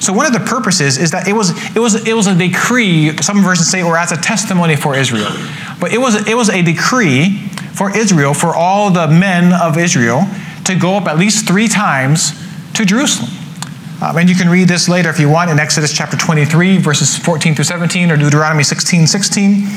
So 0.00 0.12
one 0.12 0.26
of 0.26 0.32
the 0.32 0.40
purposes 0.40 0.96
is 0.96 1.10
that 1.10 1.28
it 1.28 1.34
was, 1.34 1.50
it 1.76 1.78
was, 1.78 2.06
it 2.06 2.14
was 2.14 2.26
a 2.26 2.34
decree, 2.34 3.16
some 3.18 3.42
versions 3.42 3.70
say, 3.70 3.82
or 3.82 3.96
as 3.96 4.12
a 4.12 4.16
testimony 4.16 4.74
for 4.74 4.96
Israel. 4.96 5.30
But 5.78 5.92
it 5.92 5.98
was, 5.98 6.26
it 6.26 6.34
was 6.34 6.48
a 6.48 6.62
decree 6.62 7.36
for 7.74 7.96
Israel, 7.96 8.34
for 8.34 8.54
all 8.54 8.90
the 8.90 9.08
men 9.08 9.52
of 9.52 9.76
Israel, 9.76 10.26
to 10.64 10.74
go 10.74 10.96
up 10.96 11.06
at 11.06 11.18
least 11.18 11.46
three 11.46 11.68
times 11.68 12.32
to 12.74 12.84
Jerusalem. 12.84 13.30
Um, 14.02 14.16
and 14.16 14.30
you 14.30 14.34
can 14.34 14.48
read 14.48 14.68
this 14.68 14.88
later 14.88 15.10
if 15.10 15.20
you 15.20 15.28
want 15.28 15.50
in 15.50 15.58
Exodus 15.58 15.92
chapter 15.92 16.16
23, 16.16 16.78
verses 16.78 17.18
14 17.18 17.54
through 17.54 17.64
17, 17.64 18.10
or 18.10 18.16
Deuteronomy 18.16 18.62
16, 18.62 19.06
16. 19.06 19.68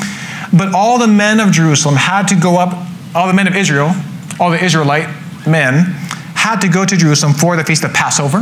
But 0.54 0.74
all 0.74 0.98
the 0.98 1.08
men 1.08 1.42
of 1.42 1.52
Jerusalem 1.52 1.96
had 1.96 2.28
to 2.30 2.36
go 2.36 2.58
up, 2.58 2.88
all 3.14 3.28
the 3.28 3.34
men 3.34 3.48
of 3.48 3.56
Israel, 3.56 3.92
all 4.40 4.52
the 4.52 4.64
Israelite 4.64 5.10
men, 5.46 5.84
had 6.36 6.62
to 6.62 6.70
go 6.70 6.86
to 6.86 6.96
Jerusalem 6.96 7.34
for 7.34 7.58
the 7.58 7.64
feast 7.66 7.84
of 7.84 7.94
Passover, 7.94 8.38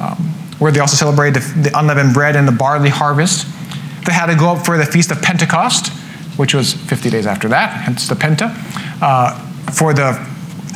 um, 0.00 0.27
where 0.58 0.72
they 0.72 0.80
also 0.80 0.96
celebrated 0.96 1.42
the, 1.42 1.70
the 1.70 1.78
unleavened 1.78 2.14
bread 2.14 2.36
and 2.36 2.46
the 2.46 2.52
barley 2.52 2.90
harvest. 2.90 3.46
They 4.06 4.12
had 4.12 4.26
to 4.26 4.34
go 4.34 4.50
up 4.50 4.64
for 4.64 4.76
the 4.78 4.86
feast 4.86 5.10
of 5.10 5.22
Pentecost, 5.22 5.92
which 6.38 6.54
was 6.54 6.72
50 6.72 7.10
days 7.10 7.26
after 7.26 7.48
that, 7.48 7.70
hence 7.84 8.08
the 8.08 8.14
Penta, 8.14 8.50
uh, 9.02 9.38
for 9.72 9.92
the 9.92 10.14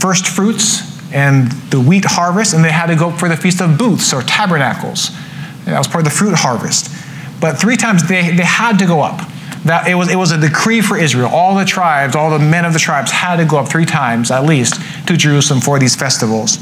first 0.01 0.27
fruits 0.27 0.93
and 1.13 1.51
the 1.71 1.81
wheat 1.81 2.05
harvest, 2.05 2.55
and 2.55 2.65
they 2.65 2.73
had 2.73 2.87
to 2.87 2.97
go 2.97 3.11
up 3.11 3.19
for 3.19 3.29
the 3.29 3.37
feast 3.37 3.61
of 3.61 3.79
booths 3.79 4.13
or 4.13 4.23
tabernacles. 4.23 5.11
That 5.65 5.79
was 5.79 5.87
part 5.87 6.07
of 6.07 6.13
the 6.13 6.17
fruit 6.17 6.35
harvest. 6.35 6.91
But 7.41 7.59
three 7.59 7.77
times 7.77 8.09
they, 8.09 8.35
they 8.35 8.45
had 8.45 8.79
to 8.79 8.87
go 8.87 9.01
up. 9.01 9.29
That 9.65 9.87
it 9.87 9.95
was, 9.95 10.11
it 10.11 10.17
was 10.17 10.33
a 10.33 10.39
decree 10.39 10.81
for 10.81 10.97
Israel. 10.97 11.29
All 11.29 11.57
the 11.57 11.65
tribes, 11.65 12.17
all 12.17 12.31
the 12.31 12.45
men 12.45 12.65
of 12.65 12.73
the 12.73 12.81
tribes 12.81 13.13
had 13.13 13.37
to 13.37 13.45
go 13.45 13.59
up 13.59 13.69
three 13.69 13.85
times 13.85 14.31
at 14.31 14.45
least 14.45 14.81
to 15.07 15.17
Jerusalem 15.17 15.61
for 15.61 15.79
these 15.79 15.95
festivals. 15.95 16.59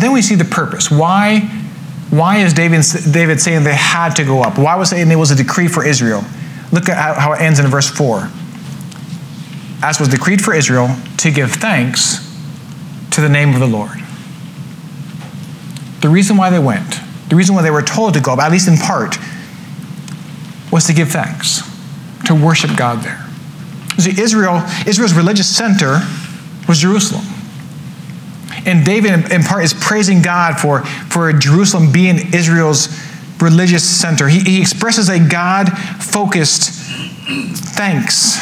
And 0.00 0.06
then 0.06 0.14
we 0.14 0.22
see 0.22 0.34
the 0.34 0.46
purpose. 0.46 0.90
Why, 0.90 1.40
why 2.08 2.38
is 2.38 2.54
David, 2.54 2.82
David 3.12 3.38
saying 3.38 3.64
they 3.64 3.74
had 3.74 4.16
to 4.16 4.24
go 4.24 4.40
up? 4.40 4.56
Why 4.58 4.74
was 4.76 4.88
saying 4.88 5.10
it 5.10 5.16
was 5.16 5.30
a 5.30 5.34
decree 5.34 5.68
for 5.68 5.84
Israel? 5.84 6.24
Look 6.72 6.88
at 6.88 7.18
how 7.18 7.34
it 7.34 7.42
ends 7.42 7.58
in 7.58 7.66
verse 7.66 7.90
4. 7.90 8.30
As 9.82 10.00
was 10.00 10.08
decreed 10.08 10.42
for 10.42 10.54
Israel 10.54 10.88
to 11.18 11.30
give 11.30 11.52
thanks 11.52 12.26
to 13.10 13.20
the 13.20 13.28
name 13.28 13.52
of 13.52 13.60
the 13.60 13.66
Lord. 13.66 13.98
The 16.00 16.08
reason 16.08 16.38
why 16.38 16.48
they 16.48 16.58
went, 16.58 16.94
the 17.28 17.36
reason 17.36 17.54
why 17.54 17.60
they 17.60 17.70
were 17.70 17.82
told 17.82 18.14
to 18.14 18.20
go 18.22 18.32
up, 18.32 18.38
at 18.38 18.50
least 18.50 18.68
in 18.68 18.78
part, 18.78 19.18
was 20.72 20.86
to 20.86 20.94
give 20.94 21.10
thanks, 21.10 21.60
to 22.24 22.34
worship 22.34 22.74
God 22.74 23.04
there. 23.04 23.22
See, 23.98 24.18
Israel, 24.18 24.62
Israel's 24.86 25.12
religious 25.12 25.54
center 25.54 26.00
was 26.66 26.78
Jerusalem. 26.78 27.26
And 28.66 28.84
David, 28.84 29.30
in 29.32 29.42
part, 29.42 29.64
is 29.64 29.74
praising 29.74 30.22
God 30.22 30.60
for, 30.60 30.84
for 30.84 31.32
Jerusalem 31.32 31.92
being 31.92 32.34
Israel's 32.34 32.88
religious 33.40 33.84
center. 33.84 34.28
He, 34.28 34.40
he 34.40 34.60
expresses 34.60 35.08
a 35.08 35.18
God 35.18 35.70
focused 35.98 36.70
thanks 37.76 38.38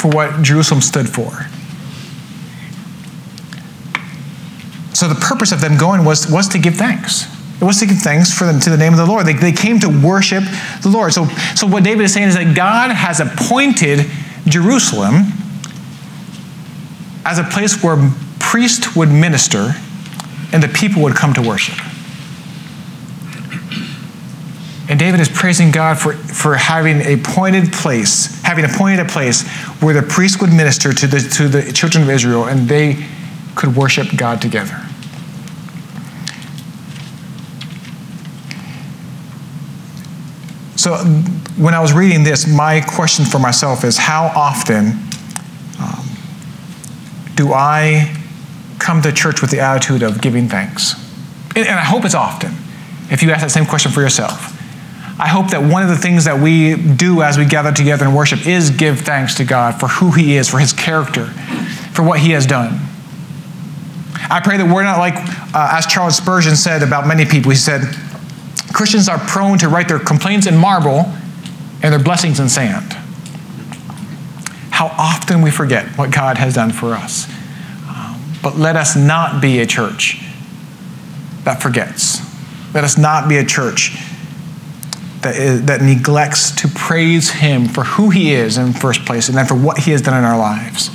for 0.00 0.10
what 0.10 0.42
Jerusalem 0.42 0.80
stood 0.80 1.08
for. 1.08 1.46
So 4.94 5.08
the 5.08 5.14
purpose 5.14 5.52
of 5.52 5.60
them 5.60 5.76
going 5.76 6.04
was, 6.04 6.30
was 6.30 6.48
to 6.48 6.58
give 6.58 6.74
thanks. 6.74 7.26
It 7.60 7.64
was 7.64 7.80
to 7.80 7.86
give 7.86 7.98
thanks 7.98 8.32
for 8.32 8.44
them 8.44 8.60
to 8.60 8.70
the 8.70 8.76
name 8.76 8.92
of 8.92 8.98
the 8.98 9.06
Lord. 9.06 9.26
They, 9.26 9.32
they 9.32 9.52
came 9.52 9.78
to 9.80 9.88
worship 9.88 10.44
the 10.82 10.90
Lord. 10.90 11.12
So, 11.12 11.26
so 11.54 11.66
what 11.66 11.84
David 11.84 12.04
is 12.04 12.12
saying 12.12 12.28
is 12.28 12.34
that 12.34 12.54
God 12.54 12.90
has 12.90 13.20
appointed 13.20 14.06
Jerusalem 14.46 15.32
as 17.24 17.38
a 17.38 17.44
place 17.44 17.82
where 17.82 17.96
priests 18.46 18.94
would 18.94 19.10
minister 19.10 19.74
and 20.52 20.62
the 20.62 20.68
people 20.68 21.02
would 21.02 21.16
come 21.16 21.34
to 21.34 21.42
worship. 21.42 21.76
And 24.88 25.00
David 25.00 25.18
is 25.18 25.28
praising 25.28 25.72
God 25.72 25.98
for, 25.98 26.12
for 26.12 26.54
having 26.54 27.00
a 27.00 27.14
appointed 27.14 27.72
place, 27.72 28.40
having 28.42 28.64
appointed 28.64 29.00
a 29.00 29.04
place 29.04 29.46
where 29.82 29.92
the 29.92 30.06
priest 30.06 30.40
would 30.40 30.52
minister 30.52 30.92
to 30.92 31.06
the, 31.08 31.18
to 31.18 31.48
the 31.48 31.72
children 31.72 32.04
of 32.04 32.10
Israel 32.10 32.44
and 32.44 32.68
they 32.68 33.04
could 33.56 33.74
worship 33.74 34.06
God 34.16 34.40
together. 34.40 34.80
So, 40.76 40.98
when 41.58 41.74
I 41.74 41.80
was 41.80 41.92
reading 41.92 42.22
this, 42.22 42.46
my 42.46 42.80
question 42.80 43.24
for 43.24 43.40
myself 43.40 43.82
is 43.82 43.98
how 43.98 44.26
often 44.36 44.92
um, 45.80 46.06
do 47.34 47.52
I 47.52 48.14
come 48.86 49.02
to 49.02 49.12
church 49.12 49.42
with 49.42 49.50
the 49.50 49.58
attitude 49.58 50.02
of 50.02 50.22
giving 50.22 50.48
thanks? 50.48 50.94
And, 51.56 51.66
and 51.66 51.78
I 51.78 51.84
hope 51.84 52.04
it's 52.04 52.14
often, 52.14 52.52
if 53.10 53.22
you 53.22 53.30
ask 53.32 53.42
that 53.42 53.50
same 53.50 53.66
question 53.66 53.90
for 53.90 54.00
yourself. 54.00 54.52
I 55.18 55.28
hope 55.28 55.50
that 55.50 55.62
one 55.62 55.82
of 55.82 55.88
the 55.88 55.96
things 55.96 56.26
that 56.26 56.40
we 56.40 56.76
do 56.76 57.22
as 57.22 57.38
we 57.38 57.46
gather 57.46 57.72
together 57.72 58.04
and 58.04 58.14
worship 58.14 58.46
is 58.46 58.70
give 58.70 59.00
thanks 59.00 59.34
to 59.36 59.44
God 59.44 59.80
for 59.80 59.88
who 59.88 60.12
He 60.12 60.36
is, 60.36 60.48
for 60.48 60.58
His 60.58 60.72
character, 60.72 61.26
for 61.92 62.02
what 62.02 62.20
He 62.20 62.30
has 62.30 62.46
done. 62.46 62.78
I 64.28 64.40
pray 64.42 64.56
that 64.56 64.66
we're 64.66 64.82
not 64.82 64.98
like, 64.98 65.14
uh, 65.54 65.76
as 65.76 65.86
Charles 65.86 66.16
Spurgeon 66.16 66.56
said 66.56 66.82
about 66.82 67.06
many 67.06 67.24
people, 67.24 67.50
he 67.50 67.56
said, 67.56 67.82
Christians 68.72 69.08
are 69.08 69.18
prone 69.18 69.58
to 69.58 69.68
write 69.68 69.88
their 69.88 69.98
complaints 69.98 70.46
in 70.46 70.56
marble 70.56 71.12
and 71.82 71.92
their 71.92 72.02
blessings 72.02 72.40
in 72.40 72.48
sand. 72.48 72.92
How 74.70 74.88
often 74.98 75.42
we 75.42 75.50
forget 75.50 75.86
what 75.96 76.10
God 76.10 76.38
has 76.38 76.54
done 76.54 76.72
for 76.72 76.92
us. 76.92 77.26
But 78.42 78.56
let 78.56 78.76
us 78.76 78.96
not 78.96 79.40
be 79.40 79.60
a 79.60 79.66
church 79.66 80.22
that 81.44 81.62
forgets. 81.62 82.20
Let 82.74 82.84
us 82.84 82.98
not 82.98 83.28
be 83.28 83.36
a 83.36 83.44
church 83.44 83.96
that, 85.22 85.36
is, 85.36 85.64
that 85.66 85.80
neglects 85.80 86.50
to 86.62 86.68
praise 86.68 87.30
Him 87.30 87.68
for 87.68 87.84
who 87.84 88.10
He 88.10 88.32
is 88.32 88.58
in 88.58 88.72
first 88.72 89.04
place 89.04 89.28
and 89.28 89.36
then 89.36 89.46
for 89.46 89.54
what 89.54 89.78
He 89.78 89.92
has 89.92 90.02
done 90.02 90.18
in 90.18 90.24
our 90.24 90.38
lives. 90.38 90.90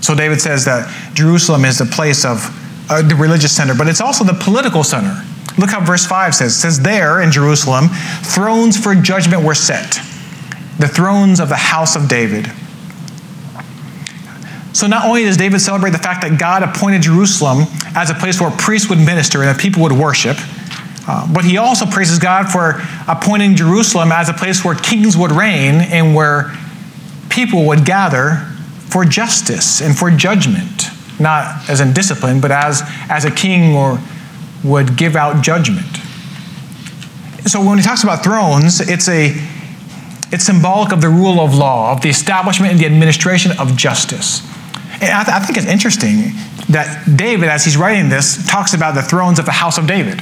So 0.00 0.14
David 0.14 0.40
says 0.40 0.64
that 0.64 0.88
Jerusalem 1.14 1.64
is 1.64 1.78
the 1.78 1.84
place 1.84 2.24
of 2.24 2.56
uh, 2.90 3.02
the 3.02 3.14
religious 3.14 3.54
center, 3.54 3.74
but 3.74 3.86
it's 3.86 4.00
also 4.00 4.24
the 4.24 4.34
political 4.34 4.82
center. 4.82 5.22
Look 5.58 5.70
how 5.70 5.84
verse 5.84 6.06
5 6.06 6.34
says. 6.34 6.52
It 6.52 6.58
says, 6.58 6.80
There 6.80 7.20
in 7.20 7.30
Jerusalem, 7.30 7.88
thrones 8.22 8.82
for 8.82 8.94
judgment 8.94 9.44
were 9.44 9.54
set, 9.54 9.94
the 10.78 10.88
thrones 10.88 11.38
of 11.38 11.48
the 11.48 11.56
house 11.56 11.96
of 11.96 12.08
David. 12.08 12.50
So 14.72 14.86
not 14.86 15.04
only 15.04 15.24
does 15.24 15.36
David 15.36 15.60
celebrate 15.60 15.90
the 15.90 15.98
fact 15.98 16.22
that 16.22 16.38
God 16.38 16.62
appointed 16.62 17.02
Jerusalem 17.02 17.66
as 17.96 18.10
a 18.10 18.14
place 18.14 18.40
where 18.40 18.50
priests 18.50 18.88
would 18.88 18.98
minister 18.98 19.40
and 19.40 19.48
that 19.48 19.60
people 19.60 19.82
would 19.82 19.92
worship, 19.92 20.36
uh, 21.08 21.32
but 21.32 21.44
he 21.44 21.56
also 21.56 21.86
praises 21.86 22.18
God 22.18 22.48
for 22.48 22.80
appointing 23.08 23.56
Jerusalem 23.56 24.12
as 24.12 24.28
a 24.28 24.32
place 24.32 24.64
where 24.64 24.74
kings 24.74 25.16
would 25.16 25.32
reign 25.32 25.76
and 25.76 26.14
where 26.14 26.54
people 27.30 27.66
would 27.66 27.84
gather 27.84 28.46
for 28.88 29.04
justice 29.04 29.80
and 29.80 29.96
for 29.96 30.10
judgment, 30.10 30.84
not 31.18 31.68
as 31.68 31.80
in 31.80 31.92
discipline, 31.92 32.40
but 32.40 32.52
as, 32.52 32.82
as 33.08 33.24
a 33.24 33.30
king 33.30 33.74
or 33.74 33.98
would 34.62 34.96
give 34.96 35.16
out 35.16 35.42
judgment. 35.42 35.96
So 37.46 37.64
when 37.64 37.78
he 37.78 37.84
talks 37.84 38.04
about 38.04 38.22
thrones, 38.22 38.80
it's 38.80 39.08
a 39.08 39.34
it's 40.32 40.44
symbolic 40.44 40.92
of 40.92 41.00
the 41.00 41.08
rule 41.08 41.40
of 41.40 41.56
law, 41.56 41.92
of 41.92 42.02
the 42.02 42.08
establishment 42.08 42.70
and 42.70 42.80
the 42.80 42.86
administration 42.86 43.50
of 43.58 43.76
justice. 43.76 44.46
I, 45.02 45.24
th- 45.24 45.36
I 45.36 45.38
think 45.40 45.58
it's 45.58 45.66
interesting 45.66 46.32
that 46.68 47.16
David, 47.16 47.48
as 47.48 47.64
he's 47.64 47.76
writing 47.76 48.10
this, 48.10 48.46
talks 48.46 48.74
about 48.74 48.94
the 48.94 49.02
thrones 49.02 49.38
of 49.38 49.46
the 49.46 49.52
house 49.52 49.78
of 49.78 49.86
David. 49.86 50.20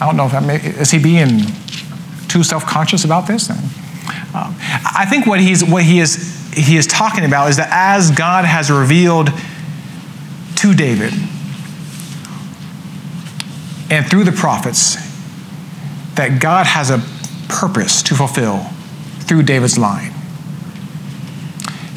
I 0.00 0.06
don't 0.06 0.16
know 0.16 0.26
if 0.26 0.46
may, 0.46 0.56
is 0.80 0.90
he 0.90 0.98
being 0.98 1.40
too 2.28 2.44
self-conscious 2.44 3.04
about 3.04 3.26
this? 3.26 3.50
Um, 3.50 3.58
I 4.34 5.06
think 5.08 5.26
what 5.26 5.40
he's 5.40 5.64
what 5.64 5.82
he 5.82 5.98
is 5.98 6.52
he 6.52 6.76
is 6.76 6.86
talking 6.86 7.24
about 7.24 7.50
is 7.50 7.56
that 7.56 7.68
as 7.70 8.10
God 8.10 8.44
has 8.44 8.70
revealed 8.70 9.30
to 10.56 10.74
David 10.74 11.12
and 13.90 14.06
through 14.08 14.24
the 14.24 14.32
prophets 14.32 14.96
that 16.14 16.40
God 16.40 16.66
has 16.66 16.90
a 16.90 17.02
purpose 17.48 18.02
to 18.04 18.14
fulfill 18.14 18.64
through 19.20 19.42
David's 19.44 19.78
line. 19.78 20.12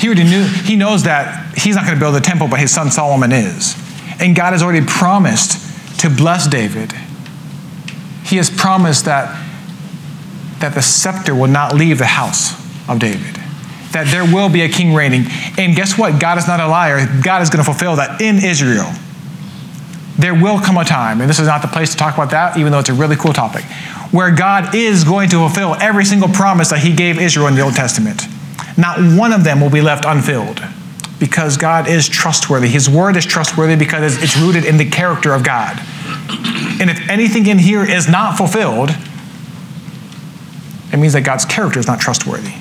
He 0.02 0.08
already 0.08 0.24
knew, 0.24 0.44
he 0.44 0.76
knows 0.76 1.04
that 1.04 1.56
he's 1.56 1.76
not 1.76 1.86
going 1.86 1.94
to 1.94 2.00
build 2.00 2.16
a 2.16 2.22
temple, 2.22 2.48
but 2.48 2.60
his 2.60 2.74
son 2.74 2.90
Solomon 2.90 3.32
is. 3.32 3.76
And 4.20 4.36
God 4.36 4.52
has 4.52 4.64
already 4.64 4.84
promised 4.84 6.00
to 6.00 6.10
bless 6.10 6.48
David. 6.48 6.92
He 8.26 8.38
has 8.38 8.50
promised 8.50 9.06
that, 9.06 9.30
that 10.58 10.74
the 10.74 10.82
scepter 10.82 11.36
will 11.36 11.50
not 11.50 11.76
leave 11.76 12.00
the 12.00 12.08
house 12.08 12.54
of 12.90 12.98
David, 12.98 13.36
that 13.92 14.08
there 14.10 14.24
will 14.24 14.50
be 14.50 14.62
a 14.62 14.70
king 14.70 14.96
reigning. 14.96 15.26
And 15.60 15.76
guess 15.76 16.00
what? 16.00 16.20
God 16.20 16.40
is 16.40 16.48
not 16.48 16.60
a 16.60 16.68
liar. 16.68 17.06
God 17.24 17.44
is 17.44 17.52
going 17.52 17.64
to 17.64 17.72
fulfill 17.72 17.98
that 17.98 18.22
in 18.22 18.44
Israel. 18.44 18.92
There 20.18 20.34
will 20.34 20.60
come 20.60 20.78
a 20.78 20.84
time, 20.84 21.22
and 21.22 21.30
this 21.30 21.38
is 21.38 21.46
not 21.46 21.62
the 21.62 21.68
place 21.68 21.92
to 21.92 21.98
talk 21.98 22.16
about 22.16 22.32
that, 22.32 22.58
even 22.58 22.72
though 22.72 22.80
it's 22.80 22.90
a 22.90 22.94
really 22.94 23.18
cool 23.18 23.34
topic, 23.34 23.66
where 24.10 24.32
God 24.32 24.74
is 24.74 25.04
going 25.04 25.30
to 25.30 25.36
fulfill 25.36 25.76
every 25.76 26.06
single 26.06 26.30
promise 26.30 26.72
that 26.72 26.80
He 26.80 26.96
gave 26.96 27.20
Israel 27.20 27.46
in 27.46 27.54
the 27.54 27.62
Old 27.62 27.76
Testament. 27.76 28.24
Not 28.82 28.98
one 29.16 29.32
of 29.32 29.44
them 29.44 29.62
will 29.62 29.70
be 29.70 29.82
left 29.82 30.06
unfilled 30.06 30.60
because 31.20 31.56
God 31.56 31.88
is 31.88 32.10
trustworthy. 32.10 32.68
His 32.68 32.90
word 32.90 33.16
is 33.16 33.28
trustworthy 33.28 33.76
because 33.76 34.22
it's 34.24 34.36
rooted 34.36 34.66
in 34.66 34.78
the 34.78 34.90
character 34.90 35.34
of 35.36 35.44
God. 35.44 35.78
And 36.82 36.90
if 36.90 37.08
anything 37.08 37.46
in 37.46 37.60
here 37.60 37.84
is 37.84 38.10
not 38.10 38.40
fulfilled, 38.40 38.90
it 40.92 40.98
means 40.98 41.14
that 41.14 41.22
God's 41.22 41.46
character 41.46 41.80
is 41.80 41.86
not 41.86 42.00
trustworthy. 42.00 42.56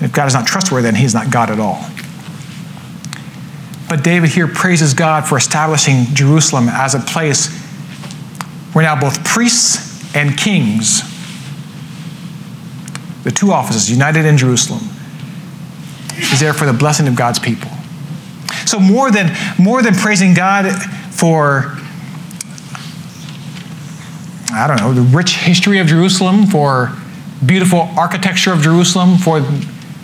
If 0.00 0.12
God 0.12 0.26
is 0.26 0.34
not 0.34 0.48
trustworthy, 0.48 0.86
then 0.86 0.96
He's 0.96 1.14
not 1.14 1.30
God 1.30 1.50
at 1.50 1.60
all. 1.60 1.88
But 3.88 4.02
David 4.02 4.30
here 4.30 4.48
praises 4.48 4.92
God 4.92 5.24
for 5.24 5.38
establishing 5.38 6.06
Jerusalem 6.14 6.68
as 6.68 6.96
a 6.96 6.98
place 6.98 7.56
where 8.72 8.84
now 8.84 9.00
both 9.00 9.24
priests 9.24 10.14
and 10.16 10.36
kings, 10.36 11.02
the 13.22 13.30
two 13.30 13.52
offices 13.52 13.88
united 13.88 14.26
in 14.26 14.36
Jerusalem, 14.36 14.80
is 16.18 16.40
there 16.40 16.52
for 16.52 16.66
the 16.66 16.72
blessing 16.72 17.08
of 17.08 17.16
God's 17.16 17.38
people. 17.38 17.70
So 18.66 18.78
more 18.78 19.10
than 19.10 19.34
more 19.58 19.82
than 19.82 19.94
praising 19.94 20.34
God 20.34 20.70
for 21.12 21.76
I 24.52 24.66
don't 24.66 24.80
know, 24.80 24.94
the 24.94 25.02
rich 25.16 25.36
history 25.36 25.78
of 25.80 25.86
Jerusalem, 25.86 26.46
for 26.46 26.92
beautiful 27.44 27.90
architecture 27.96 28.52
of 28.52 28.60
Jerusalem, 28.60 29.18
for 29.18 29.40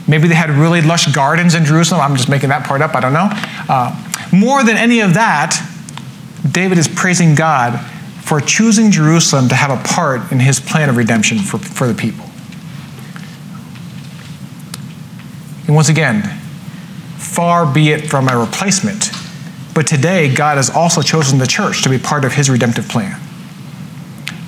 maybe 0.07 0.29
they 0.29 0.35
had 0.35 0.51
really 0.51 0.83
lush 0.83 1.07
gardens 1.15 1.55
in 1.55 1.65
Jerusalem. 1.65 2.03
I'm 2.03 2.17
just 2.17 2.29
making 2.29 2.51
that 2.51 2.67
part 2.67 2.83
up, 2.83 2.95
I 2.95 3.01
don't 3.01 3.15
know. 3.15 3.29
Uh, 3.69 4.29
more 4.33 4.63
than 4.63 4.77
any 4.77 5.01
of 5.01 5.15
that, 5.15 5.57
David 6.51 6.77
is 6.77 6.89
praising 6.89 7.35
God 7.35 7.81
for 8.23 8.41
choosing 8.41 8.91
Jerusalem 8.91 9.49
to 9.49 9.55
have 9.55 9.71
a 9.71 9.83
part 9.89 10.33
in 10.33 10.41
his 10.41 10.61
plan 10.61 10.89
of 10.89 10.97
redemption 10.97 11.39
for, 11.39 11.59
for 11.59 11.87
the 11.87 11.95
people. 11.95 12.25
And 15.73 15.77
once 15.77 15.89
again, 15.89 16.21
far 17.17 17.65
be 17.65 17.93
it 17.93 18.11
from 18.11 18.29
a 18.29 18.37
replacement, 18.37 19.11
but 19.75 19.87
today 19.87 20.35
God 20.35 20.59
has 20.59 20.69
also 20.69 21.01
chosen 21.01 21.39
the 21.39 21.47
church 21.47 21.83
to 21.85 21.89
be 21.89 21.97
part 21.97 22.27
of 22.27 22.35
his 22.35 22.51
redemptive 22.51 22.91
plan. 22.91 23.19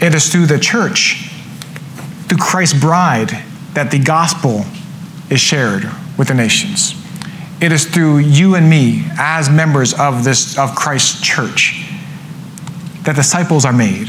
It 0.02 0.14
is 0.14 0.30
through 0.30 0.44
the 0.44 0.58
church, 0.58 1.30
through 2.28 2.36
Christ's 2.36 2.78
bride, 2.78 3.30
that 3.72 3.90
the 3.90 3.98
gospel 4.00 4.66
is 5.30 5.40
shared 5.40 5.90
with 6.18 6.28
the 6.28 6.34
nations. 6.34 6.94
It 7.58 7.72
is 7.72 7.86
through 7.86 8.18
you 8.18 8.54
and 8.54 8.68
me, 8.68 9.04
as 9.18 9.48
members 9.48 9.94
of 9.94 10.24
this 10.24 10.58
of 10.58 10.74
Christ's 10.74 11.22
church, 11.22 11.86
that 13.04 13.16
disciples 13.16 13.64
are 13.64 13.72
made, 13.72 14.08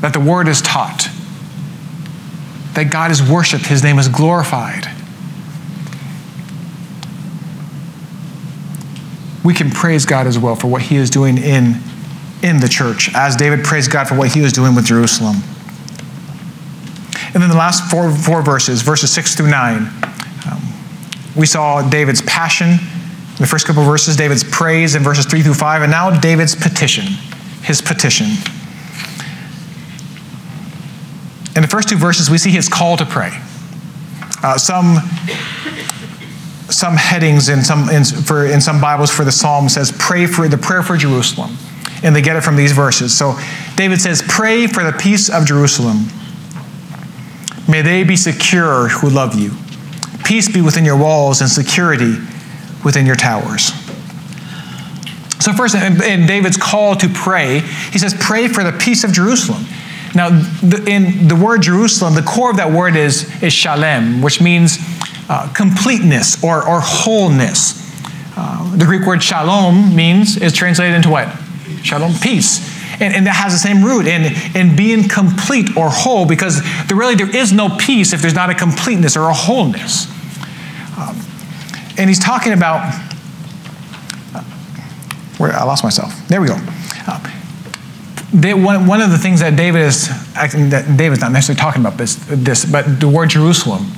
that 0.00 0.12
the 0.12 0.18
word 0.18 0.48
is 0.48 0.60
taught, 0.60 1.08
that 2.74 2.90
God 2.90 3.12
is 3.12 3.22
worshiped, 3.22 3.66
his 3.66 3.84
name 3.84 4.00
is 4.00 4.08
glorified. 4.08 4.87
We 9.48 9.54
can 9.54 9.70
praise 9.70 10.04
God 10.04 10.26
as 10.26 10.38
well 10.38 10.56
for 10.56 10.66
what 10.66 10.82
he 10.82 10.96
is 10.96 11.08
doing 11.08 11.38
in 11.38 11.80
in 12.42 12.60
the 12.60 12.68
church, 12.68 13.08
as 13.14 13.34
David 13.34 13.64
praised 13.64 13.90
God 13.90 14.06
for 14.06 14.14
what 14.14 14.34
he 14.34 14.42
was 14.42 14.52
doing 14.52 14.74
with 14.74 14.84
Jerusalem. 14.84 15.36
And 17.32 17.42
then 17.42 17.48
the 17.48 17.56
last 17.56 17.90
four, 17.90 18.14
four 18.14 18.42
verses, 18.42 18.82
verses 18.82 19.10
6 19.10 19.36
through 19.36 19.48
9, 19.48 19.76
um, 20.52 20.62
we 21.34 21.46
saw 21.46 21.80
David's 21.88 22.20
passion. 22.20 22.72
In 22.72 23.38
the 23.38 23.46
first 23.46 23.66
couple 23.66 23.80
of 23.80 23.88
verses, 23.88 24.16
David's 24.16 24.44
praise 24.44 24.94
in 24.94 25.02
verses 25.02 25.24
3 25.24 25.40
through 25.40 25.54
5, 25.54 25.80
and 25.80 25.90
now 25.90 26.10
David's 26.20 26.54
petition, 26.54 27.06
his 27.62 27.80
petition. 27.80 28.26
In 31.56 31.62
the 31.62 31.68
first 31.68 31.88
two 31.88 31.96
verses, 31.96 32.28
we 32.28 32.36
see 32.36 32.50
his 32.50 32.68
call 32.68 32.98
to 32.98 33.06
pray. 33.06 33.30
Uh, 34.42 34.58
some, 34.58 34.98
some 36.70 36.96
headings 36.96 37.48
in 37.48 37.62
some, 37.62 37.88
in, 37.88 38.04
for, 38.04 38.46
in 38.46 38.60
some 38.60 38.80
Bibles 38.80 39.10
for 39.10 39.24
the 39.24 39.32
psalm 39.32 39.68
says, 39.68 39.92
pray 39.98 40.26
for 40.26 40.48
the 40.48 40.58
prayer 40.58 40.82
for 40.82 40.96
Jerusalem. 40.96 41.56
And 42.02 42.14
they 42.14 42.22
get 42.22 42.36
it 42.36 42.42
from 42.42 42.56
these 42.56 42.72
verses. 42.72 43.16
So 43.16 43.38
David 43.74 44.00
says, 44.00 44.22
Pray 44.26 44.66
for 44.66 44.84
the 44.84 44.92
peace 44.92 45.28
of 45.28 45.44
Jerusalem. 45.44 46.06
May 47.68 47.82
they 47.82 48.04
be 48.04 48.16
secure 48.16 48.88
who 48.88 49.10
love 49.10 49.34
you. 49.34 49.52
Peace 50.24 50.52
be 50.52 50.60
within 50.60 50.84
your 50.84 50.96
walls 50.96 51.40
and 51.40 51.50
security 51.50 52.16
within 52.84 53.04
your 53.04 53.16
towers. 53.16 53.72
So, 55.40 55.52
first, 55.52 55.74
in 55.74 56.26
David's 56.26 56.56
call 56.56 56.96
to 56.96 57.08
pray, 57.08 57.60
he 57.60 57.98
says, 57.98 58.14
Pray 58.18 58.48
for 58.48 58.64
the 58.64 58.72
peace 58.72 59.04
of 59.04 59.12
Jerusalem. 59.12 59.64
Now, 60.14 60.28
in 60.28 61.28
the 61.28 61.36
word 61.40 61.62
Jerusalem, 61.62 62.14
the 62.14 62.22
core 62.22 62.50
of 62.50 62.56
that 62.56 62.72
word 62.72 62.96
is, 62.96 63.42
is 63.42 63.52
shalem, 63.52 64.22
which 64.22 64.40
means 64.40 64.78
uh, 65.28 65.52
completeness 65.52 66.42
or, 66.42 66.66
or 66.66 66.80
wholeness. 66.80 67.84
Uh, 68.36 68.76
the 68.76 68.84
Greek 68.84 69.06
word 69.06 69.22
shalom 69.22 69.94
means, 69.94 70.36
is 70.36 70.52
translated 70.52 70.94
into 70.94 71.10
what? 71.10 71.28
Shalom, 71.82 72.14
peace. 72.22 72.76
And, 73.00 73.14
and, 73.14 73.26
that 73.26 73.36
has 73.36 73.52
the 73.52 73.58
same 73.58 73.84
root 73.84 74.06
in, 74.06 74.32
in 74.56 74.74
being 74.74 75.08
complete 75.08 75.76
or 75.76 75.88
whole 75.88 76.26
because 76.26 76.60
there 76.88 76.96
really 76.96 77.14
there 77.14 77.34
is 77.34 77.52
no 77.52 77.68
peace 77.78 78.12
if 78.12 78.20
there's 78.20 78.34
not 78.34 78.50
a 78.50 78.54
completeness 78.54 79.16
or 79.16 79.28
a 79.28 79.34
wholeness. 79.34 80.08
Um, 80.98 81.16
and 81.96 82.10
he's 82.10 82.18
talking 82.18 82.52
about 82.52 82.92
uh, 84.34 84.42
where 85.36 85.52
I 85.52 85.62
lost 85.62 85.84
myself. 85.84 86.12
There 86.26 86.40
we 86.40 86.48
go. 86.48 86.56
Uh, 87.06 87.38
they, 88.32 88.52
one, 88.52 88.86
one 88.86 89.00
of 89.00 89.10
the 89.10 89.18
things 89.18 89.40
that 89.40 89.56
David 89.56 89.82
is 89.82 90.08
that 90.08 90.96
David's 90.96 91.20
not 91.20 91.32
necessarily 91.32 91.60
talking 91.60 91.82
about 91.82 91.98
this, 91.98 92.16
this 92.28 92.64
but 92.64 93.00
the 93.00 93.08
word 93.08 93.30
Jerusalem. 93.30 93.92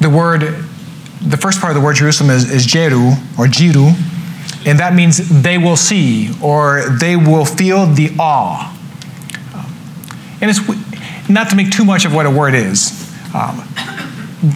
The 0.00 0.10
word, 0.10 0.40
the 1.20 1.36
first 1.36 1.60
part 1.60 1.74
of 1.74 1.80
the 1.80 1.84
word 1.84 1.96
Jerusalem 1.96 2.30
is, 2.30 2.50
is 2.50 2.64
Jeru 2.64 3.10
or 3.38 3.46
Jiru, 3.46 3.92
and 4.66 4.78
that 4.78 4.94
means 4.94 5.42
they 5.42 5.58
will 5.58 5.76
see 5.76 6.30
or 6.42 6.84
they 7.00 7.16
will 7.16 7.44
feel 7.44 7.86
the 7.86 8.10
awe. 8.18 8.74
And 10.40 10.50
it's 10.50 10.60
not 11.28 11.50
to 11.50 11.56
make 11.56 11.70
too 11.70 11.84
much 11.84 12.04
of 12.04 12.14
what 12.14 12.26
a 12.26 12.30
word 12.30 12.54
is, 12.54 12.92
um, 13.34 13.62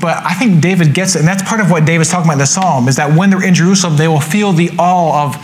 but 0.01 0.19
I 0.25 0.35
think 0.35 0.63
David 0.63 0.95
gets 0.95 1.17
it, 1.17 1.19
and 1.19 1.29
that's 1.29 1.43
part 1.43 1.61
of 1.61 1.71
what 1.71 1.85
David's 1.85 2.11
talking 2.11 2.27
about 2.27 2.35
in 2.35 2.39
the 2.39 2.47
psalm 2.47 2.87
is 2.87 2.97
that 2.97 3.17
when 3.17 3.31
they're 3.31 3.45
in 3.45 3.55
Jerusalem, 3.55 3.97
they 3.97 4.07
will 4.07 4.21
feel 4.21 4.53
the 4.53 4.71
awe 4.79 5.27
of, 5.27 5.35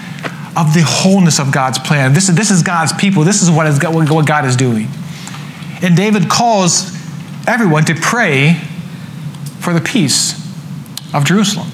of 0.57 0.75
the 0.75 0.85
wholeness 0.87 1.41
of 1.41 1.51
God's 1.51 1.81
plan. 1.81 2.13
This 2.13 2.29
is, 2.29 2.37
this 2.37 2.53
is 2.53 2.63
God's 2.63 2.93
people. 2.93 3.25
This 3.25 3.43
is 3.43 3.51
what, 3.51 3.67
is, 3.67 3.83
what 3.83 4.27
God 4.27 4.45
is 4.45 4.55
doing. 4.55 4.87
And 5.83 5.97
David 5.97 6.29
calls 6.29 6.95
everyone 7.49 7.85
to 7.87 7.95
pray 7.95 8.61
for 9.61 9.73
the 9.73 9.81
peace 9.81 10.35
of 11.15 11.25
Jerusalem. 11.25 11.69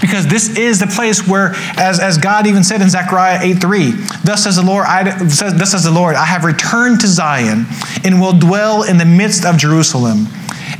Because 0.00 0.26
this 0.26 0.56
is 0.56 0.80
the 0.80 0.86
place 0.86 1.26
where, 1.26 1.52
as, 1.76 2.00
as 2.00 2.18
God 2.18 2.46
even 2.46 2.64
said 2.64 2.80
in 2.80 2.88
Zechariah 2.88 3.38
8:3, 3.38 4.22
thus 4.24 4.44
says 4.44 4.56
the 4.56 4.62
Lord, 4.62 4.86
I, 4.86 5.04
thus 5.04 5.70
says 5.70 5.84
the 5.84 5.90
Lord, 5.90 6.16
I 6.16 6.24
have 6.24 6.44
returned 6.44 7.00
to 7.00 7.06
Zion 7.06 7.66
and 8.04 8.20
will 8.20 8.32
dwell 8.32 8.82
in 8.82 8.98
the 8.98 9.04
midst 9.04 9.44
of 9.44 9.56
Jerusalem. 9.56 10.26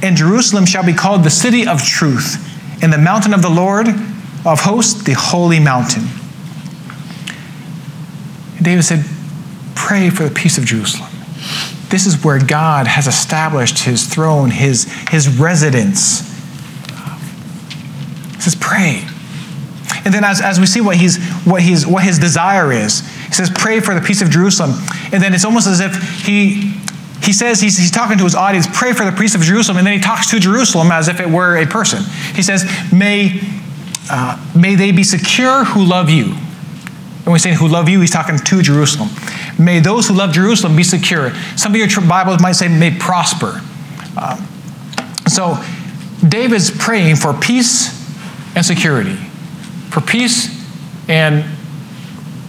And 0.03 0.16
Jerusalem 0.16 0.66
shall 0.66 0.85
be 0.85 0.95
called 0.95 1.24
the 1.24 1.31
city 1.31 1.66
of 1.66 1.83
truth, 1.83 2.47
and 2.83 2.93
the 2.93 2.99
mountain 2.99 3.35
of 3.35 3.43
the 3.43 3.51
Lord 3.51 3.89
of 3.89 4.61
hosts, 4.62 5.03
the 5.03 5.12
holy 5.12 5.61
mountain. 5.61 6.05
And 8.57 8.64
David 8.64 8.83
said, 8.83 9.05
Pray 9.74 10.11
for 10.11 10.24
the 10.24 10.31
peace 10.31 10.57
of 10.57 10.64
Jerusalem. 10.64 11.09
This 11.91 12.07
is 12.07 12.24
where 12.24 12.38
God 12.38 12.86
has 12.86 13.07
established 13.07 13.80
his 13.80 14.07
throne, 14.07 14.51
his, 14.51 14.84
his 15.11 15.28
residence. 15.38 16.20
He 18.36 18.41
says, 18.41 18.57
Pray. 18.59 19.05
And 20.05 20.14
then 20.14 20.24
as, 20.24 20.41
as 20.41 20.59
we 20.59 20.66
see 20.66 20.80
what, 20.80 20.97
he's, 20.97 21.22
what, 21.45 21.62
he's, 21.62 21.86
what 21.86 22.05
his 22.05 22.18
desire 22.18 22.72
is, 22.72 23.01
he 23.26 23.32
says, 23.32 23.51
Pray 23.51 23.80
for 23.80 23.95
the 23.95 24.01
peace 24.01 24.22
of 24.22 24.30
Jerusalem. 24.30 24.70
And 25.12 25.22
then 25.22 25.34
it's 25.34 25.45
almost 25.45 25.66
as 25.66 25.80
if 25.80 26.24
he, 26.24 26.72
he 27.22 27.32
says 27.32 27.61
he's, 27.61 27.76
he's 27.76 27.91
talking 27.91 28.16
to 28.18 28.24
his 28.24 28.34
audience, 28.34 28.66
pray 28.72 28.93
for 28.93 29.05
the 29.05 29.12
peace 29.12 29.34
of 29.34 29.43
Jerusalem, 29.43 29.78
and 29.78 29.86
then 29.86 29.95
he 29.95 30.01
talks 30.01 30.30
to 30.30 30.41
Jerusalem 30.41 30.91
as 30.91 31.09
if 31.09 31.20
it 31.20 31.28
were 31.28 31.57
a 31.57 31.66
person. 31.66 32.03
He 32.34 32.43
says, 32.43 32.64
May, 32.93 33.41
uh, 34.11 34.38
may 34.57 34.76
they 34.76 34.93
be 34.93 35.03
secure 35.03 35.64
who 35.64 35.84
love 35.84 36.09
you. 36.09 36.34
And 37.31 37.35
when 37.35 37.39
he's 37.39 37.45
saying 37.45 37.59
who 37.59 37.68
love 37.68 37.89
you, 37.89 38.01
he's 38.01 38.11
talking 38.11 38.37
to 38.37 38.61
Jerusalem. 38.61 39.09
May 39.57 39.78
those 39.78 40.09
who 40.09 40.14
love 40.14 40.33
Jerusalem 40.33 40.74
be 40.74 40.83
secure. 40.83 41.33
Some 41.55 41.72
of 41.72 41.78
your 41.78 41.89
Bibles 42.09 42.43
might 42.43 42.57
say, 42.57 42.66
may 42.66 42.91
prosper. 42.91 43.61
Uh, 44.16 44.37
so 45.28 45.62
David's 46.28 46.72
praying 46.76 47.14
for 47.14 47.33
peace 47.33 47.97
and 48.57 48.66
security, 48.66 49.14
for 49.91 50.01
peace 50.01 50.49
and 51.09 51.45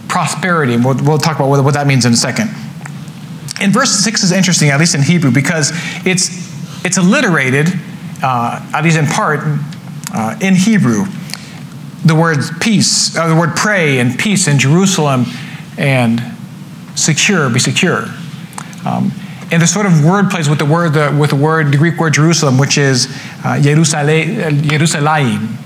prosperity. 0.08 0.76
We'll, 0.76 0.96
we'll 1.04 1.18
talk 1.18 1.36
about 1.36 1.48
what, 1.48 1.62
what 1.62 1.74
that 1.74 1.86
means 1.86 2.04
in 2.04 2.12
a 2.12 2.16
second. 2.16 2.48
In 3.60 3.70
verse 3.70 3.90
6 4.02 4.24
is 4.24 4.32
interesting, 4.32 4.70
at 4.70 4.80
least 4.80 4.96
in 4.96 5.02
Hebrew, 5.02 5.30
because 5.30 5.70
it's, 6.04 6.28
it's 6.84 6.98
alliterated, 6.98 7.68
uh, 8.20 8.68
at 8.74 8.82
least 8.82 8.98
in 8.98 9.06
part, 9.06 9.42
uh, 10.12 10.36
in 10.40 10.56
Hebrew. 10.56 11.04
The 12.04 12.14
word 12.14 12.38
peace, 12.60 13.16
uh, 13.16 13.28
the 13.28 13.36
word 13.36 13.54
pray 13.54 13.98
and 14.00 14.18
peace 14.18 14.48
in 14.48 14.58
Jerusalem 14.58 15.26
and 15.78 16.20
secure, 16.96 17.48
be 17.48 17.60
secure. 17.60 18.06
Um, 18.84 19.12
and 19.52 19.60
the 19.60 19.66
sort 19.66 19.86
of 19.86 20.04
word 20.04 20.30
plays 20.30 20.48
with 20.48 20.58
the 20.58 20.64
word, 20.64 20.94
the, 20.94 21.16
with 21.18 21.30
the 21.30 21.36
word, 21.36 21.70
the 21.72 21.76
Greek 21.76 21.98
word 21.98 22.14
Jerusalem, 22.14 22.58
which 22.58 22.78
is 22.78 23.06
uh, 23.44 23.60
Jerusalem. 23.60 25.58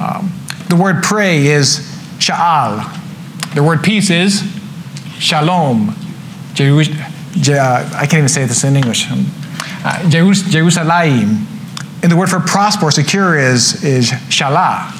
Um, 0.00 0.32
the 0.68 0.76
word 0.76 1.02
pray 1.02 1.48
is 1.48 1.80
sha'al. 2.18 3.54
The 3.54 3.62
word 3.62 3.82
peace 3.82 4.10
is 4.10 4.42
shalom. 5.18 5.94
Jeru- 6.54 6.84
Je- 6.84 7.58
uh, 7.58 7.90
I 7.94 8.06
can't 8.06 8.14
even 8.14 8.28
say 8.28 8.44
this 8.46 8.64
in 8.64 8.76
English. 8.76 9.10
Um, 9.10 9.26
uh, 9.84 10.08
Jerusalem. 10.08 11.46
And 12.02 12.10
the 12.10 12.16
word 12.16 12.30
for 12.30 12.40
prosper 12.40 12.90
secure 12.90 13.36
is, 13.38 13.84
is 13.84 14.10
shalah. 14.30 14.99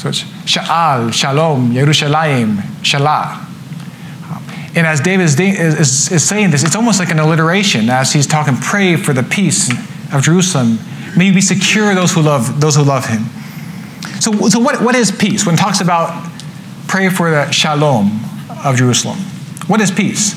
So 0.00 0.08
it's 0.08 0.22
sha'al, 0.22 1.12
shalom, 1.12 1.74
Jerusalem, 1.74 2.56
shalah. 2.80 3.46
And 4.74 4.86
as 4.86 4.98
David 5.02 5.24
is, 5.24 5.38
is, 5.38 6.10
is, 6.10 6.26
saying 6.26 6.52
this, 6.52 6.64
it's 6.64 6.74
almost 6.74 6.98
like 6.98 7.10
an 7.10 7.18
alliteration 7.18 7.90
as 7.90 8.10
he's 8.10 8.26
talking, 8.26 8.56
pray 8.56 8.96
for 8.96 9.12
the 9.12 9.22
peace 9.22 9.70
of 10.14 10.22
Jerusalem. 10.22 10.78
May 11.18 11.26
you 11.26 11.34
be 11.34 11.42
secure 11.42 11.94
those 11.94 12.14
who 12.14 12.22
love, 12.22 12.62
those 12.62 12.76
who 12.76 12.82
love 12.82 13.04
him. 13.04 13.24
So, 14.20 14.32
so 14.48 14.58
what, 14.58 14.80
what 14.80 14.94
is 14.94 15.12
peace? 15.12 15.44
When 15.44 15.54
it 15.54 15.58
talks 15.58 15.82
about 15.82 16.30
pray 16.88 17.10
for 17.10 17.30
the 17.30 17.50
shalom 17.50 18.24
of 18.64 18.76
Jerusalem, 18.76 19.18
what 19.66 19.82
is 19.82 19.90
peace? 19.90 20.32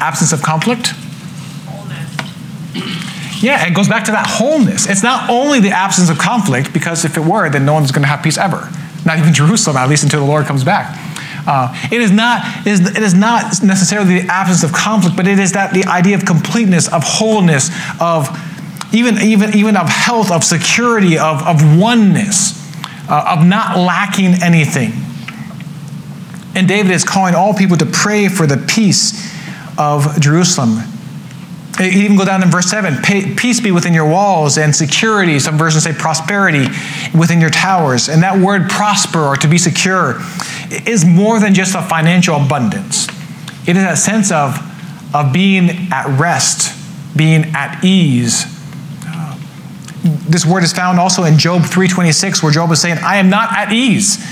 Absence 0.00 0.32
of 0.32 0.42
conflict? 0.42 0.92
Yeah, 3.40 3.66
it 3.66 3.74
goes 3.74 3.88
back 3.88 4.04
to 4.04 4.12
that 4.12 4.26
wholeness. 4.26 4.88
It's 4.88 5.02
not 5.02 5.28
only 5.28 5.60
the 5.60 5.70
absence 5.70 6.08
of 6.10 6.18
conflict, 6.18 6.72
because 6.72 7.04
if 7.04 7.16
it 7.16 7.20
were, 7.24 7.48
then 7.50 7.64
no 7.64 7.74
one's 7.74 7.92
going 7.92 8.02
to 8.02 8.08
have 8.08 8.22
peace 8.22 8.38
ever. 8.38 8.70
Not 9.04 9.18
even 9.18 9.34
Jerusalem, 9.42 9.76
at 9.76 9.88
least 9.88 10.04
until 10.04 10.20
the 10.20 10.26
Lord 10.26 10.46
comes 10.46 10.64
back. 10.64 10.96
Uh, 11.46 11.72
it, 11.92 12.00
is 12.00 12.10
not, 12.10 12.42
it, 12.66 12.72
is, 12.72 12.80
it 12.80 13.02
is 13.02 13.14
not 13.14 13.62
necessarily 13.62 14.20
the 14.20 14.28
absence 14.28 14.64
of 14.64 14.72
conflict, 14.72 15.16
but 15.16 15.28
it 15.28 15.38
is 15.38 15.52
that 15.52 15.72
the 15.72 15.84
idea 15.84 16.16
of 16.16 16.24
completeness, 16.24 16.92
of 16.92 17.04
wholeness, 17.04 17.70
of 18.00 18.28
even, 18.92 19.18
even, 19.18 19.54
even 19.54 19.76
of 19.76 19.88
health, 19.88 20.32
of 20.32 20.42
security, 20.42 21.18
of, 21.18 21.46
of 21.46 21.78
oneness, 21.78 22.56
uh, 23.08 23.36
of 23.38 23.46
not 23.46 23.78
lacking 23.78 24.42
anything. 24.42 24.92
And 26.56 26.66
David 26.66 26.90
is 26.90 27.04
calling 27.04 27.34
all 27.34 27.54
people 27.54 27.76
to 27.76 27.86
pray 27.86 28.28
for 28.28 28.46
the 28.46 28.56
peace 28.56 29.30
of 29.78 30.20
Jerusalem. 30.20 30.78
Even 31.80 32.16
go 32.16 32.24
down 32.24 32.42
in 32.42 32.50
verse 32.50 32.70
7 32.70 33.02
peace 33.02 33.60
be 33.60 33.70
within 33.70 33.92
your 33.92 34.08
walls 34.08 34.56
and 34.56 34.74
security. 34.74 35.38
Some 35.38 35.58
versions 35.58 35.84
say 35.84 35.92
prosperity 35.92 36.66
within 37.16 37.40
your 37.40 37.50
towers. 37.50 38.08
And 38.08 38.22
that 38.22 38.38
word 38.38 38.70
prosper 38.70 39.20
or 39.20 39.36
to 39.36 39.48
be 39.48 39.58
secure 39.58 40.20
is 40.86 41.04
more 41.04 41.38
than 41.38 41.54
just 41.54 41.74
a 41.74 41.82
financial 41.82 42.36
abundance, 42.36 43.08
it 43.66 43.76
is 43.76 43.84
a 43.84 43.96
sense 43.96 44.32
of, 44.32 44.58
of 45.14 45.32
being 45.32 45.92
at 45.92 46.06
rest, 46.18 46.74
being 47.16 47.44
at 47.54 47.84
ease. 47.84 48.46
Uh, 49.06 49.38
this 50.02 50.46
word 50.46 50.64
is 50.64 50.72
found 50.72 50.98
also 50.98 51.24
in 51.24 51.38
Job 51.38 51.62
3:26 51.62 52.42
where 52.42 52.52
Job 52.52 52.70
is 52.72 52.80
saying, 52.80 52.98
"I 52.98 53.16
am 53.16 53.28
not 53.28 53.52
at 53.56 53.72
ease, 53.72 54.24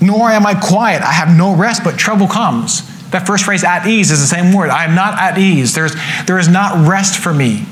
nor 0.00 0.30
am 0.30 0.46
I 0.46 0.54
quiet. 0.54 1.02
I 1.02 1.12
have 1.12 1.36
no 1.36 1.54
rest, 1.54 1.82
but 1.82 1.98
trouble 1.98 2.28
comes." 2.28 2.82
That 3.14 3.28
first 3.28 3.44
phrase, 3.44 3.62
at 3.62 3.86
ease, 3.86 4.10
is 4.10 4.18
the 4.18 4.26
same 4.26 4.52
word. 4.52 4.70
I 4.70 4.84
am 4.84 4.96
not 4.96 5.16
at 5.20 5.38
ease. 5.38 5.72
There's, 5.72 5.94
there 6.26 6.36
is 6.36 6.48
not 6.48 6.88
rest 6.88 7.16
for 7.16 7.32
me. 7.32 7.64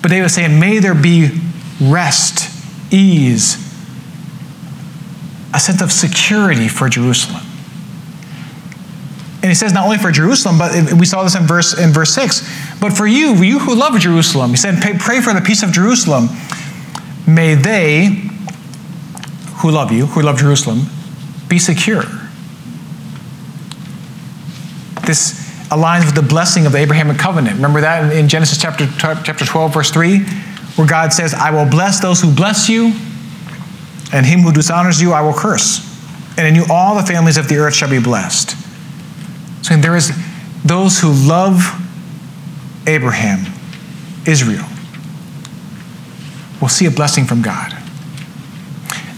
But 0.00 0.08
David 0.08 0.24
is 0.24 0.34
saying, 0.34 0.58
may 0.58 0.78
there 0.78 0.94
be 0.94 1.38
rest, 1.82 2.50
ease, 2.90 3.56
a 5.52 5.60
sense 5.60 5.82
of 5.82 5.92
security 5.92 6.66
for 6.66 6.88
Jerusalem. 6.88 7.42
And 9.42 9.50
he 9.50 9.54
says 9.54 9.74
not 9.74 9.84
only 9.84 9.98
for 9.98 10.10
Jerusalem, 10.10 10.56
but 10.56 10.94
we 10.94 11.04
saw 11.04 11.22
this 11.24 11.34
in 11.34 11.42
verse, 11.42 11.78
in 11.78 11.90
verse 11.90 12.14
6, 12.14 12.80
but 12.80 12.94
for 12.94 13.06
you, 13.06 13.34
you 13.34 13.58
who 13.58 13.74
love 13.74 14.00
Jerusalem. 14.00 14.48
He 14.48 14.56
said, 14.56 14.80
pray 14.98 15.20
for 15.20 15.34
the 15.34 15.42
peace 15.42 15.62
of 15.62 15.72
Jerusalem. 15.72 16.30
May 17.26 17.54
they 17.54 18.30
who 19.56 19.70
love 19.70 19.92
you, 19.92 20.06
who 20.06 20.22
love 20.22 20.38
Jerusalem, 20.38 20.86
be 21.48 21.58
secure. 21.58 22.04
This 25.06 25.34
aligns 25.68 26.04
with 26.04 26.14
the 26.14 26.22
blessing 26.22 26.66
of 26.66 26.72
the 26.72 26.78
Abrahamic 26.78 27.18
covenant. 27.18 27.56
Remember 27.56 27.80
that 27.80 28.12
in 28.12 28.28
Genesis 28.28 28.60
chapter, 28.60 28.86
chapter 28.98 29.44
12, 29.44 29.74
verse 29.74 29.90
3, 29.90 30.20
where 30.76 30.86
God 30.86 31.12
says, 31.12 31.34
I 31.34 31.50
will 31.50 31.68
bless 31.68 32.00
those 32.00 32.20
who 32.20 32.34
bless 32.34 32.68
you, 32.68 32.92
and 34.12 34.24
him 34.24 34.40
who 34.40 34.52
dishonors 34.52 35.00
you 35.00 35.12
I 35.12 35.22
will 35.22 35.34
curse. 35.34 35.80
And 36.36 36.46
in 36.46 36.54
you 36.54 36.64
all 36.70 36.96
the 36.96 37.06
families 37.06 37.36
of 37.36 37.48
the 37.48 37.56
earth 37.56 37.74
shall 37.74 37.90
be 37.90 38.00
blessed. 38.00 38.56
So 39.64 39.76
there 39.76 39.96
is 39.96 40.12
those 40.64 41.00
who 41.00 41.12
love 41.12 41.62
Abraham, 42.86 43.46
Israel, 44.26 44.66
will 46.60 46.68
see 46.68 46.86
a 46.86 46.90
blessing 46.90 47.24
from 47.24 47.42
God. 47.42 47.76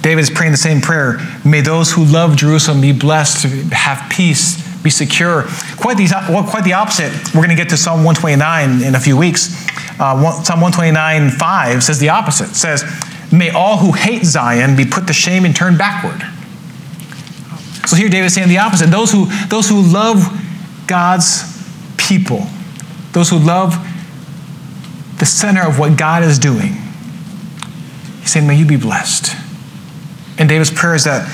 David 0.03 0.21
is 0.21 0.31
praying 0.31 0.53
the 0.53 0.59
same 0.59 0.81
prayer. 0.81 1.19
May 1.45 1.63
those 1.63 1.93
who 1.93 2.05
love 2.05 2.37
Jerusalem 2.37 2.81
be 2.81 2.93
blessed, 2.93 3.45
have 3.73 4.11
peace, 4.11 4.66
be 4.87 4.91
secure. 4.91 5.43
Quite 5.77 5.97
the, 5.97 6.07
well, 6.31 6.45
quite 6.45 6.65
the 6.65 6.75
opposite. 6.75 7.13
We're 7.35 7.45
going 7.45 7.51
to 7.51 7.57
get 7.57 7.71
to 7.71 7.77
Psalm 7.77 8.05
129 8.05 8.83
in 8.83 8.95
a 8.95 9.01
few 9.01 9.17
weeks. 9.17 9.67
Uh, 9.99 10.43
Psalm 10.43 10.61
129 10.61 11.31
5 11.31 11.83
says 11.83 11.99
the 11.99 12.11
opposite. 12.11 12.51
It 12.51 12.55
says, 12.55 12.85
May 13.33 13.51
all 13.51 13.79
who 13.79 13.93
hate 13.93 14.25
Zion 14.25 14.77
be 14.77 14.85
put 14.85 15.09
to 15.09 15.13
shame 15.13 15.45
and 15.45 15.55
turn 15.55 15.77
backward. 15.77 16.23
So 17.89 17.97
here 17.97 18.09
David 18.09 18.27
is 18.27 18.35
saying 18.35 18.49
the 18.49 18.59
opposite. 18.59 18.91
Those 18.91 19.11
who, 19.11 19.27
those 19.49 19.69
who 19.69 19.83
love 19.83 20.23
God's 20.87 21.43
people, 21.97 22.47
those 23.13 23.29
who 23.29 23.39
love 23.39 23.75
the 25.19 25.27
center 25.27 25.67
of 25.67 25.79
what 25.81 25.99
God 25.99 26.23
is 26.23 26.39
doing, 26.39 26.75
he's 28.21 28.31
saying, 28.31 28.47
May 28.47 28.57
you 28.57 28.67
be 28.67 28.77
blessed. 28.77 29.35
And 30.39 30.49
David's 30.49 30.71
prayer 30.71 30.95
is 30.95 31.05
that 31.05 31.27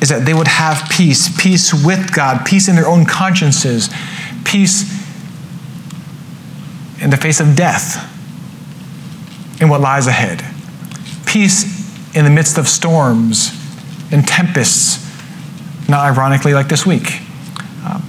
is 0.00 0.08
that 0.10 0.24
they 0.24 0.34
would 0.34 0.48
have 0.48 0.88
peace 0.90 1.28
peace 1.40 1.72
with 1.72 2.14
God, 2.14 2.46
peace 2.46 2.68
in 2.68 2.76
their 2.76 2.86
own 2.86 3.04
consciences, 3.04 3.90
peace 4.44 4.82
in 7.00 7.10
the 7.10 7.16
face 7.16 7.40
of 7.40 7.54
death, 7.56 8.04
in 9.60 9.68
what 9.68 9.80
lies 9.80 10.06
ahead, 10.06 10.44
peace 11.26 12.14
in 12.14 12.24
the 12.24 12.30
midst 12.30 12.58
of 12.58 12.68
storms 12.68 13.50
and 14.10 14.26
tempests 14.26 15.06
not 15.88 16.04
ironically 16.04 16.52
like 16.52 16.68
this 16.68 16.84
week. 16.84 17.20
Um, 17.84 18.02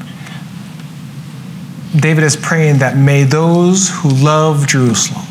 David 1.98 2.24
is 2.24 2.36
praying 2.36 2.80
that 2.80 2.98
may 2.98 3.24
those 3.24 3.90
who 3.90 4.10
love 4.10 4.68
Jerusalem 4.68 5.26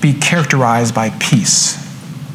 be 0.00 0.12
characterized 0.12 0.94
by 0.94 1.10
peace 1.18 1.76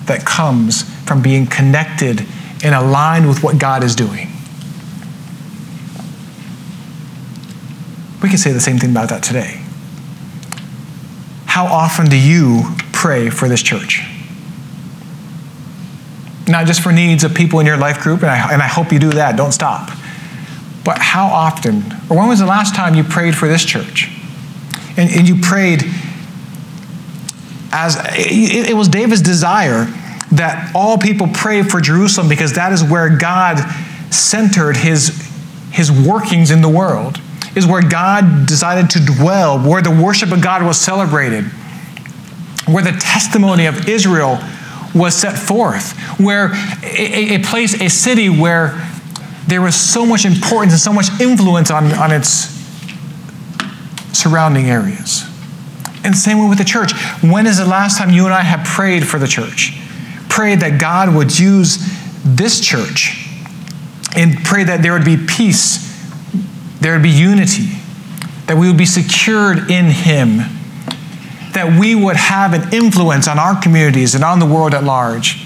that 0.06 0.26
comes 0.26 0.84
from 1.06 1.22
being 1.22 1.46
connected 1.46 2.26
and 2.64 2.76
aligned 2.76 3.28
with 3.28 3.44
what 3.44 3.58
God 3.58 3.84
is 3.84 3.96
doing. 3.96 4.28
We 8.22 8.30
can 8.30 8.38
say 8.38 8.52
the 8.52 8.60
same 8.60 8.78
thing 8.78 8.92
about 8.92 9.10
that 9.10 9.24
today. 9.24 9.62
How 11.46 11.66
often 11.66 12.08
do 12.08 12.18
you 12.18 12.64
pray 12.92 13.30
for 13.30 13.48
this 13.48 13.62
church? 13.62 14.06
Not 16.48 16.68
just 16.68 16.82
for 16.82 16.92
needs 16.92 17.24
of 17.24 17.34
people 17.34 17.60
in 17.60 17.66
your 17.66 17.78
life 17.78 18.00
group, 18.02 18.22
and 18.22 18.30
I, 18.30 18.54
and 18.54 18.62
I 18.62 18.68
hope 18.68 18.92
you 18.92 19.00
do 19.00 19.12
that, 19.12 19.38
don't 19.38 19.52
stop. 19.52 19.90
But 20.84 20.98
how 21.00 21.28
often, 21.28 21.84
or 22.10 22.18
when 22.18 22.28
was 22.28 22.40
the 22.40 22.46
last 22.46 22.76
time 22.76 22.96
you 22.96 23.04
prayed 23.04 23.36
for 23.36 23.48
this 23.48 23.64
church? 23.64 24.10
And, 24.98 25.10
and 25.12 25.28
you 25.28 25.40
prayed 25.42 25.84
as 27.72 27.98
it, 28.18 28.70
it 28.70 28.76
was 28.76 28.88
David's 28.88 29.22
desire 29.22 29.88
that 30.32 30.72
all 30.76 30.98
people 30.98 31.28
pray 31.34 31.64
for 31.64 31.82
Jerusalem 31.82 32.30
because 32.30 32.54
that 32.54 32.72
is 32.72 32.84
where 32.84 33.16
God 33.18 33.58
centered 34.14 34.78
his, 34.78 35.32
his 35.72 35.92
workings 35.92 36.52
in 36.52 36.62
the 36.62 36.70
world 36.70 37.20
is 37.56 37.66
where 37.66 37.82
God 37.82 38.46
decided 38.46 38.92
to 38.92 39.00
dwell, 39.00 39.60
where 39.60 39.82
the 39.82 39.92
worship 39.92 40.32
of 40.32 40.42
God 40.42 40.64
was 40.64 40.78
celebrated, 40.80 41.46
where 42.68 42.84
the 42.84 42.92
testimony 42.92 43.66
of 43.66 43.88
Israel 43.90 44.40
was 44.94 45.16
set 45.16 45.38
forth, 45.38 45.98
where 46.20 46.52
a, 46.84 47.36
a 47.36 47.40
place, 47.40 47.80
a 47.82 47.90
city 47.90 48.30
where 48.30 48.88
there 49.48 49.62
was 49.62 49.76
so 49.76 50.06
much 50.06 50.26
importance 50.26 50.74
and 50.74 50.82
so 50.82 50.94
much 50.94 51.10
influence 51.20 51.72
on, 51.72 51.92
on 51.94 52.12
its 52.12 52.56
surrounding 54.14 54.70
areas. 54.70 55.26
And 56.04 56.16
same 56.16 56.40
way 56.40 56.48
with 56.48 56.60
the 56.60 56.64
church. 56.64 56.94
When 57.22 57.46
is 57.46 57.58
the 57.58 57.66
last 57.66 57.98
time 57.98 58.10
you 58.12 58.26
and 58.26 58.34
I 58.34 58.42
have 58.42 58.66
prayed 58.66 59.08
for 59.08 59.20
the 59.20 59.28
church? 59.28 59.79
Prayed 60.40 60.62
that 60.62 60.80
God 60.80 61.14
would 61.14 61.38
use 61.38 61.78
this 62.24 62.62
church 62.62 63.28
and 64.16 64.38
pray 64.44 64.64
that 64.64 64.82
there 64.82 64.94
would 64.94 65.04
be 65.04 65.18
peace 65.18 65.90
there 66.80 66.94
would 66.94 67.04
be 67.04 67.10
unity, 67.10 67.68
that 68.46 68.58
we 68.58 68.68
would 68.68 68.78
be 68.78 68.86
secured 68.86 69.70
in 69.70 69.86
Him, 69.88 70.38
that 71.54 71.78
we 71.80 71.94
would 71.94 72.16
have 72.16 72.54
an 72.54 72.74
influence 72.74 73.28
on 73.28 73.38
our 73.38 73.62
communities 73.62 74.16
and 74.16 74.24
on 74.24 74.40
the 74.40 74.46
world 74.46 74.74
at 74.74 74.84
large. 74.84 75.46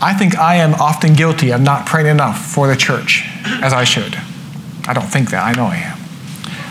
I 0.00 0.14
think 0.14 0.38
I 0.38 0.56
am 0.56 0.74
often 0.74 1.14
guilty 1.14 1.50
of 1.50 1.60
not 1.60 1.86
praying 1.86 2.06
enough 2.06 2.40
for 2.46 2.68
the 2.68 2.76
church 2.76 3.24
as 3.62 3.72
I 3.72 3.82
should. 3.82 4.14
I 4.86 4.92
don't 4.92 5.08
think 5.08 5.30
that, 5.30 5.44
I 5.44 5.52
know 5.52 5.66
I 5.66 5.76
am. 5.76 5.98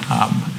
Um, 0.10 0.57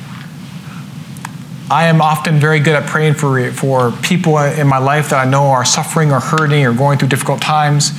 I 1.70 1.84
am 1.84 2.00
often 2.00 2.38
very 2.38 2.60
good 2.60 2.74
at 2.74 2.86
praying 2.86 3.14
for, 3.14 3.50
for 3.52 3.92
people 4.02 4.38
in 4.38 4.66
my 4.66 4.78
life 4.78 5.10
that 5.10 5.26
I 5.26 5.30
know 5.30 5.48
are 5.48 5.66
suffering 5.66 6.10
or 6.10 6.20
hurting 6.20 6.64
or 6.64 6.72
going 6.72 6.98
through 6.98 7.08
difficult 7.08 7.42
times. 7.42 7.90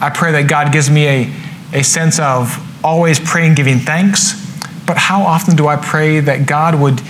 I 0.00 0.10
pray 0.10 0.32
that 0.32 0.48
God 0.48 0.72
gives 0.72 0.88
me 0.88 1.06
a, 1.06 1.32
a 1.72 1.82
sense 1.82 2.20
of 2.20 2.60
always 2.84 3.18
praying, 3.18 3.54
giving 3.54 3.78
thanks. 3.78 4.40
But 4.86 4.96
how 4.96 5.22
often 5.22 5.56
do 5.56 5.66
I 5.66 5.76
pray 5.76 6.20
that 6.20 6.46
God 6.46 6.78
would, 6.78 7.00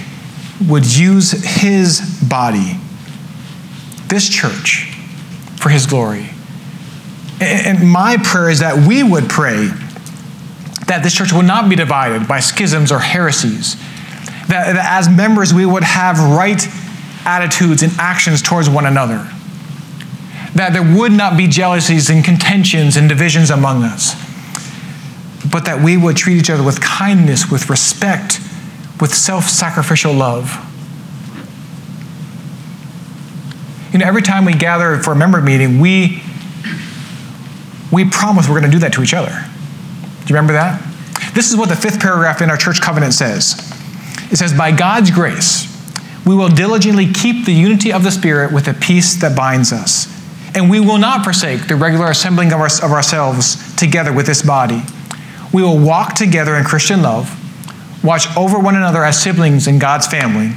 would 0.68 0.87
use 0.87 1.33
His 1.61 2.01
body, 2.27 2.79
this 4.07 4.29
church, 4.29 4.91
for 5.57 5.68
His 5.68 5.87
glory? 5.87 6.31
And, 7.41 7.79
and 7.79 7.91
my 7.91 8.16
prayer 8.22 8.49
is 8.49 8.61
that 8.61 8.87
we 8.87 9.03
would 9.03 9.29
pray 9.29 9.66
that 10.87 11.01
this 11.03 11.14
church 11.14 11.33
would 11.33 11.47
not 11.47 11.68
be 11.68 11.77
divided 11.77 12.27
by 12.27 12.41
schisms 12.41 12.93
or 12.93 13.01
heresies. 13.01 13.77
That, 14.49 14.74
that 14.74 14.86
as 14.90 15.09
members 15.09 15.55
we 15.55 15.64
would 15.64 15.84
have 15.84 16.18
right 16.18 16.62
attitudes 17.24 17.82
and 17.82 17.92
actions 17.99 18.42
towards 18.42 18.68
one 18.68 18.84
another 18.84 19.30
that 20.55 20.72
there 20.72 20.82
would 20.82 21.12
not 21.12 21.36
be 21.36 21.49
jealousies 21.49 22.09
and 22.09 22.24
contentions 22.24 22.97
and 22.97 23.09
divisions 23.09 23.51
among 23.51 23.82
us, 23.82 24.14
but 25.51 25.64
that 25.64 25.82
we 25.82 25.97
would 25.97 26.16
treat 26.16 26.38
each 26.38 26.49
other 26.49 26.62
with 26.62 26.80
kindness, 26.80 27.51
with 27.51 27.68
respect, 27.68 28.38
with 29.01 29.12
self 29.12 29.45
sacrificial 29.45 30.12
love. 30.12 30.61
You 33.92 33.99
know, 33.99 34.07
every 34.07 34.22
time 34.22 34.45
we 34.45 34.55
gather 34.55 34.99
for 34.99 35.12
a 35.12 35.16
member 35.16 35.40
meeting, 35.40 35.80
we, 35.80 36.22
we 37.92 38.05
promise 38.05 38.49
we're 38.49 38.61
going 38.61 38.70
to 38.70 38.76
do 38.76 38.80
that 38.80 38.92
to 38.95 39.03
each 39.03 39.14
other. 39.14 39.30
Do 39.30 40.28
you 40.28 40.36
remember 40.36 40.53
that? 40.53 40.80
This 41.34 41.51
is 41.51 41.57
what 41.57 41.68
the 41.68 41.76
fifth 41.76 42.01
paragraph 42.01 42.40
in 42.40 42.51
our 42.51 42.57
church 42.57 42.80
covenant 42.80 43.12
says. 43.12 43.74
It 44.31 44.37
says, 44.37 44.53
By 44.53 44.72
God's 44.72 45.11
grace, 45.11 45.70
we 46.27 46.35
will 46.35 46.49
diligently 46.49 47.12
keep 47.12 47.45
the 47.45 47.53
unity 47.53 47.93
of 47.93 48.03
the 48.03 48.11
Spirit 48.11 48.53
with 48.53 48.68
a 48.68 48.75
peace 48.75 49.14
that 49.16 49.37
binds 49.37 49.72
us 49.72 50.14
and 50.55 50.70
we 50.70 50.81
will 50.81 50.99
not 50.99 51.25
forsake 51.25 51.66
the 51.66 51.75
regular 51.75 52.07
assembling 52.07 52.53
of, 52.53 52.61
our, 52.61 52.66
of 52.66 52.93
ourselves 52.93 53.75
together 53.75 54.12
with 54.12 54.27
this 54.27 54.43
body. 54.43 54.83
We 55.53 55.62
will 55.62 55.79
walk 55.79 56.14
together 56.14 56.55
in 56.55 56.64
Christian 56.64 57.03
love, 57.03 57.41
watch 58.05 58.27
over 58.37 58.59
one 58.59 58.77
another 58.77 59.05
as 59.05 59.20
siblings 59.20 59.66
in 59.66 59.79
God's 59.79 60.07
family, 60.07 60.53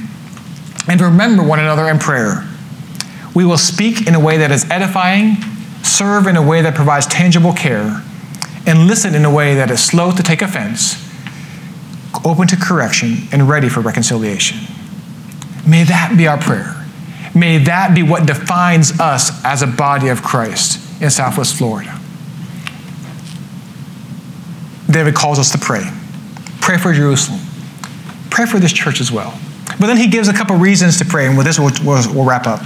and 0.88 1.02
remember 1.02 1.44
one 1.44 1.60
another 1.60 1.90
in 1.90 1.98
prayer. 1.98 2.48
We 3.36 3.44
will 3.44 3.58
speak 3.58 4.08
in 4.08 4.16
a 4.16 4.20
way 4.20 4.38
that 4.38 4.52
is 4.52 4.70
edifying, 4.70 5.38
serve 5.84 6.28
in 6.28 6.36
a 6.36 6.48
way 6.48 6.62
that 6.62 6.76
provides 6.76 7.08
tangible 7.08 7.54
care, 7.54 8.04
and 8.66 8.88
listen 8.88 9.16
in 9.16 9.26
a 9.26 9.34
way 9.34 9.56
that 9.56 9.72
is 9.72 9.84
slow 9.84 10.12
to 10.12 10.24
take 10.24 10.42
offense, 10.42 11.07
open 12.28 12.48
to 12.48 12.58
correction, 12.58 13.28
and 13.32 13.48
ready 13.48 13.70
for 13.70 13.82
reconciliation. 13.82 14.58
May 15.68 15.84
that 15.84 16.16
be 16.18 16.28
our 16.28 16.38
prayer. 16.38 16.86
May 17.36 17.58
that 17.60 17.94
be 17.94 18.04
what 18.04 18.26
defines 18.26 19.00
us 19.00 19.44
as 19.44 19.62
a 19.62 19.68
body 19.68 20.08
of 20.08 20.24
Christ 20.24 21.02
in 21.02 21.10
Southwest 21.10 21.56
Florida. 21.56 22.00
David 24.90 25.16
calls 25.16 25.38
us 25.38 25.52
to 25.52 25.58
pray. 25.58 25.84
Pray 26.62 26.78
for 26.78 26.94
Jerusalem. 26.94 27.40
Pray 28.30 28.46
for 28.46 28.60
this 28.60 28.72
church 28.72 29.02
as 29.02 29.12
well. 29.12 29.38
But 29.80 29.88
then 29.88 29.98
he 29.98 30.08
gives 30.08 30.28
a 30.28 30.34
couple 30.34 30.56
reasons 30.56 30.98
to 31.00 31.06
pray, 31.06 31.28
and 31.28 31.38
with 31.38 31.46
this 31.46 31.60
we'll, 31.60 31.72
we'll, 31.84 32.14
we'll 32.14 32.26
wrap 32.26 32.48
up. 32.48 32.66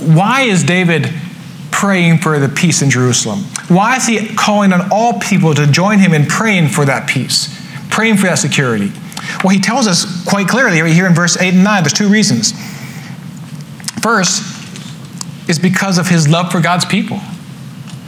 Why 0.00 0.42
is 0.42 0.64
David 0.64 1.12
praying 1.70 2.18
for 2.18 2.38
the 2.38 2.48
peace 2.48 2.82
in 2.82 2.90
Jerusalem? 2.90 3.40
Why 3.68 3.96
is 3.96 4.06
he 4.06 4.34
calling 4.34 4.72
on 4.72 4.90
all 4.90 5.20
people 5.20 5.54
to 5.54 5.66
join 5.66 5.98
him 5.98 6.12
in 6.12 6.26
praying 6.26 6.68
for 6.68 6.84
that 6.84 7.08
peace, 7.08 7.48
praying 7.92 8.16
for 8.16 8.26
that 8.26 8.38
security? 8.38 8.90
Well, 9.44 9.54
he 9.54 9.60
tells 9.60 9.86
us 9.86 10.24
quite 10.24 10.48
clearly 10.48 10.80
right 10.80 10.92
here 10.92 11.06
in 11.06 11.14
verse 11.14 11.36
8 11.36 11.54
and 11.54 11.64
9 11.64 11.82
there's 11.82 11.92
two 11.92 12.08
reasons. 12.08 12.52
First 14.02 14.42
is 15.48 15.58
because 15.58 15.98
of 15.98 16.08
his 16.08 16.28
love 16.28 16.50
for 16.50 16.60
God's 16.60 16.84
people. 16.84 17.20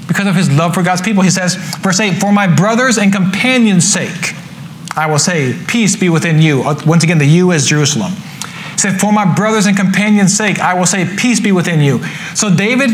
Because 0.09 0.26
of 0.26 0.35
his 0.35 0.51
love 0.51 0.74
for 0.74 0.82
God's 0.82 1.01
people, 1.01 1.22
he 1.22 1.30
says, 1.30 1.55
verse 1.55 2.01
8, 2.01 2.20
For 2.20 2.32
my 2.32 2.47
brothers 2.47 2.99
and 2.99 3.12
companions' 3.12 3.91
sake, 3.91 4.35
I 4.97 5.07
will 5.07 5.18
say, 5.18 5.57
Peace 5.66 5.97
be 5.97 6.09
within 6.09 6.43
you. 6.43 6.62
Uh, 6.62 6.80
once 6.87 7.05
again, 7.05 7.18
the 7.18 7.26
you 7.26 7.53
is 7.53 7.66
Jerusalem. 7.66 8.12
He 8.72 8.78
said, 8.78 9.01
For 9.01 9.12
my 9.12 9.24
brothers 9.35 9.66
and 9.66 9.76
companions' 9.76 10.37
sake, 10.37 10.59
I 10.59 10.74
will 10.74 10.87
say, 10.87 11.07
Peace 11.16 11.41
be 11.41 11.53
within 11.53 11.80
you. 11.80 12.05
So 12.35 12.55
David 12.55 12.91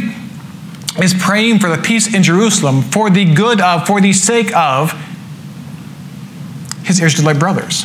is 1.02 1.14
praying 1.14 1.58
for 1.58 1.74
the 1.74 1.82
peace 1.82 2.14
in 2.14 2.22
Jerusalem 2.22 2.82
for 2.82 3.10
the 3.10 3.24
good 3.34 3.60
of, 3.60 3.86
for 3.86 4.00
the 4.00 4.12
sake 4.12 4.54
of 4.54 4.92
his 6.84 7.00
Israelite 7.00 7.38
brothers, 7.38 7.84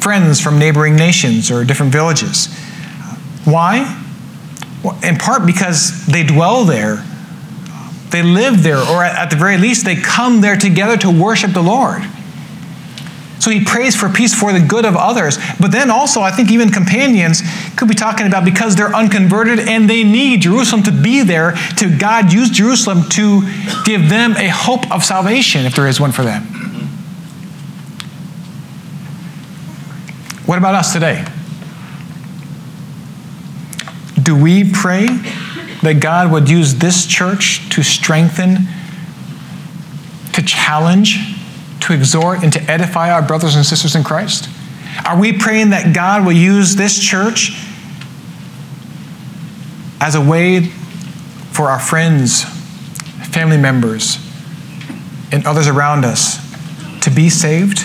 friends 0.00 0.40
from 0.40 0.58
neighboring 0.58 0.96
nations 0.96 1.50
or 1.50 1.64
different 1.64 1.92
villages. 1.92 2.48
Why? 3.44 4.04
in 5.02 5.16
part 5.16 5.46
because 5.46 6.06
they 6.06 6.22
dwell 6.22 6.64
there, 6.64 7.04
they 8.10 8.22
live 8.22 8.62
there, 8.62 8.78
or 8.78 9.04
at 9.04 9.30
the 9.30 9.36
very 9.36 9.58
least, 9.58 9.84
they 9.84 9.96
come 9.96 10.40
there 10.40 10.56
together 10.56 10.96
to 10.98 11.10
worship 11.10 11.52
the 11.52 11.62
Lord. 11.62 12.02
So 13.40 13.50
he 13.50 13.64
prays 13.64 13.94
for 13.94 14.08
peace 14.08 14.34
for 14.34 14.52
the 14.52 14.60
good 14.60 14.84
of 14.84 14.96
others. 14.96 15.38
But 15.60 15.70
then 15.70 15.90
also, 15.90 16.20
I 16.20 16.30
think 16.30 16.50
even 16.50 16.70
companions 16.70 17.42
could 17.76 17.88
be 17.88 17.94
talking 17.94 18.26
about 18.26 18.44
because 18.44 18.74
they're 18.74 18.94
unconverted 18.94 19.60
and 19.60 19.88
they 19.88 20.02
need 20.02 20.42
Jerusalem 20.42 20.82
to 20.84 20.92
be 20.92 21.22
there, 21.22 21.52
to 21.76 21.96
God 21.98 22.32
use 22.32 22.50
Jerusalem 22.50 23.08
to 23.10 23.42
give 23.84 24.08
them 24.08 24.36
a 24.36 24.48
hope 24.48 24.90
of 24.90 25.04
salvation 25.04 25.66
if 25.66 25.76
there 25.76 25.86
is 25.86 26.00
one 26.00 26.10
for 26.10 26.22
them. 26.22 26.67
What 30.48 30.56
about 30.56 30.74
us 30.74 30.94
today? 30.94 31.26
Do 34.22 34.34
we 34.34 34.72
pray 34.72 35.04
that 35.82 35.98
God 36.00 36.32
would 36.32 36.48
use 36.48 36.76
this 36.76 37.04
church 37.04 37.68
to 37.74 37.82
strengthen, 37.82 38.66
to 40.32 40.40
challenge, 40.40 41.18
to 41.80 41.92
exhort, 41.92 42.42
and 42.42 42.50
to 42.54 42.62
edify 42.62 43.10
our 43.10 43.20
brothers 43.20 43.56
and 43.56 43.66
sisters 43.66 43.94
in 43.94 44.02
Christ? 44.02 44.48
Are 45.04 45.20
we 45.20 45.34
praying 45.34 45.68
that 45.68 45.94
God 45.94 46.24
will 46.24 46.32
use 46.32 46.76
this 46.76 46.98
church 46.98 47.52
as 50.00 50.14
a 50.14 50.20
way 50.22 50.60
for 51.52 51.68
our 51.68 51.78
friends, 51.78 52.44
family 53.34 53.58
members, 53.58 54.16
and 55.30 55.46
others 55.46 55.68
around 55.68 56.06
us 56.06 56.38
to 57.02 57.10
be 57.10 57.28
saved, 57.28 57.80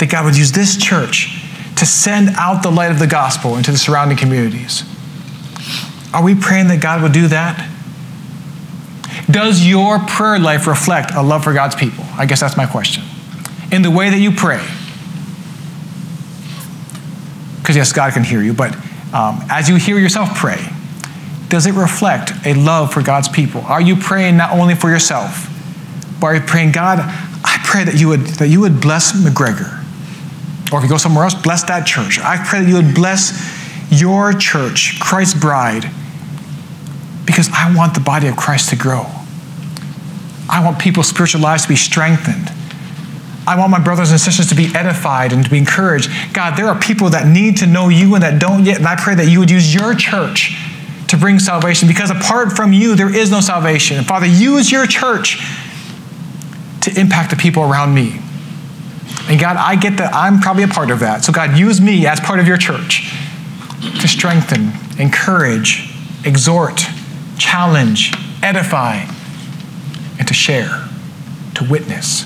that 0.00 0.10
God 0.10 0.26
would 0.26 0.36
use 0.36 0.52
this 0.52 0.76
church 0.76 1.37
to 1.78 1.86
send 1.86 2.30
out 2.36 2.62
the 2.62 2.70
light 2.70 2.90
of 2.90 2.98
the 2.98 3.06
gospel 3.06 3.56
into 3.56 3.70
the 3.70 3.78
surrounding 3.78 4.16
communities. 4.16 4.82
Are 6.12 6.22
we 6.22 6.34
praying 6.34 6.68
that 6.68 6.80
God 6.80 7.02
would 7.02 7.12
do 7.12 7.28
that? 7.28 7.68
Does 9.30 9.66
your 9.66 9.98
prayer 9.98 10.38
life 10.38 10.66
reflect 10.66 11.12
a 11.14 11.22
love 11.22 11.44
for 11.44 11.52
God's 11.52 11.74
people? 11.74 12.04
I 12.14 12.26
guess 12.26 12.40
that's 12.40 12.56
my 12.56 12.66
question. 12.66 13.04
In 13.70 13.82
the 13.82 13.90
way 13.90 14.08
that 14.08 14.18
you 14.18 14.32
pray, 14.32 14.64
because 17.60 17.76
yes, 17.76 17.92
God 17.92 18.14
can 18.14 18.24
hear 18.24 18.42
you, 18.42 18.54
but 18.54 18.74
um, 19.12 19.44
as 19.50 19.68
you 19.68 19.76
hear 19.76 19.98
yourself 19.98 20.34
pray, 20.34 20.58
does 21.48 21.66
it 21.66 21.72
reflect 21.72 22.32
a 22.46 22.54
love 22.54 22.92
for 22.92 23.02
God's 23.02 23.28
people? 23.28 23.60
Are 23.62 23.80
you 23.80 23.96
praying 23.96 24.36
not 24.36 24.52
only 24.52 24.74
for 24.74 24.88
yourself, 24.88 25.48
but 26.20 26.26
are 26.28 26.34
you 26.36 26.40
praying, 26.40 26.72
God, 26.72 26.98
I 27.00 27.60
pray 27.64 27.84
that 27.84 27.94
you 27.94 28.08
would, 28.08 28.20
that 28.20 28.48
you 28.48 28.60
would 28.60 28.80
bless 28.80 29.12
McGregor. 29.12 29.84
Or 30.72 30.78
if 30.78 30.84
you 30.84 30.90
go 30.90 30.96
somewhere 30.96 31.24
else, 31.24 31.34
bless 31.34 31.64
that 31.64 31.86
church. 31.86 32.18
I 32.20 32.42
pray 32.44 32.60
that 32.60 32.68
you 32.68 32.76
would 32.76 32.94
bless 32.94 33.32
your 33.90 34.32
church, 34.32 34.98
Christ's 35.00 35.38
bride, 35.38 35.84
because 37.24 37.48
I 37.52 37.74
want 37.74 37.94
the 37.94 38.00
body 38.00 38.28
of 38.28 38.36
Christ 38.36 38.70
to 38.70 38.76
grow. 38.76 39.06
I 40.50 40.64
want 40.64 40.78
people's 40.78 41.08
spiritual 41.08 41.40
lives 41.40 41.62
to 41.64 41.68
be 41.68 41.76
strengthened. 41.76 42.50
I 43.46 43.58
want 43.58 43.70
my 43.70 43.78
brothers 43.78 44.10
and 44.10 44.20
sisters 44.20 44.48
to 44.48 44.54
be 44.54 44.70
edified 44.74 45.32
and 45.32 45.42
to 45.42 45.50
be 45.50 45.56
encouraged. 45.56 46.10
God, 46.34 46.56
there 46.56 46.66
are 46.66 46.78
people 46.78 47.10
that 47.10 47.26
need 47.26 47.56
to 47.58 47.66
know 47.66 47.88
you 47.88 48.14
and 48.14 48.22
that 48.22 48.38
don't 48.38 48.64
yet, 48.64 48.78
and 48.78 48.86
I 48.86 48.96
pray 48.96 49.14
that 49.14 49.26
you 49.26 49.38
would 49.40 49.50
use 49.50 49.74
your 49.74 49.94
church 49.94 50.54
to 51.08 51.16
bring 51.16 51.38
salvation 51.38 51.88
because 51.88 52.10
apart 52.10 52.52
from 52.52 52.74
you, 52.74 52.94
there 52.94 53.14
is 53.14 53.30
no 53.30 53.40
salvation. 53.40 53.96
And 53.96 54.06
Father, 54.06 54.26
use 54.26 54.70
your 54.70 54.86
church 54.86 55.38
to 56.82 57.00
impact 57.00 57.30
the 57.30 57.36
people 57.36 57.62
around 57.62 57.94
me. 57.94 58.20
And 59.28 59.38
God, 59.38 59.56
I 59.56 59.76
get 59.76 59.98
that 59.98 60.14
I'm 60.14 60.40
probably 60.40 60.62
a 60.62 60.68
part 60.68 60.90
of 60.90 61.00
that. 61.00 61.24
So, 61.24 61.32
God, 61.32 61.58
use 61.58 61.80
me 61.80 62.06
as 62.06 62.18
part 62.18 62.40
of 62.40 62.46
your 62.46 62.56
church 62.56 63.12
to 64.00 64.08
strengthen, 64.08 64.72
encourage, 64.98 65.94
exhort, 66.24 66.82
challenge, 67.38 68.12
edify, 68.42 69.04
and 70.18 70.26
to 70.26 70.34
share, 70.34 70.88
to 71.54 71.68
witness. 71.70 72.24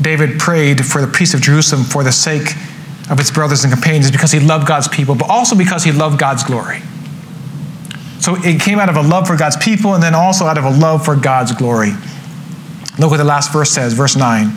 David 0.00 0.38
prayed 0.38 0.86
for 0.86 1.00
the 1.00 1.08
peace 1.08 1.34
of 1.34 1.40
Jerusalem 1.40 1.82
for 1.82 2.04
the 2.04 2.12
sake 2.12 2.54
of 3.10 3.18
its 3.18 3.30
brothers 3.30 3.64
and 3.64 3.72
companions 3.72 4.10
because 4.10 4.30
he 4.30 4.38
loved 4.38 4.66
God's 4.66 4.86
people, 4.86 5.14
but 5.14 5.28
also 5.28 5.56
because 5.56 5.82
he 5.82 5.90
loved 5.90 6.18
God's 6.18 6.44
glory. 6.44 6.80
So 8.20 8.36
it 8.36 8.60
came 8.60 8.78
out 8.78 8.88
of 8.88 8.96
a 8.96 9.02
love 9.02 9.26
for 9.26 9.36
God's 9.36 9.56
people 9.56 9.94
and 9.94 10.02
then 10.02 10.14
also 10.14 10.44
out 10.46 10.58
of 10.58 10.64
a 10.64 10.70
love 10.70 11.04
for 11.04 11.16
God's 11.16 11.52
glory. 11.52 11.92
Look 12.98 13.10
what 13.10 13.18
the 13.18 13.24
last 13.24 13.52
verse 13.52 13.70
says, 13.70 13.92
verse 13.92 14.16
9. 14.16 14.50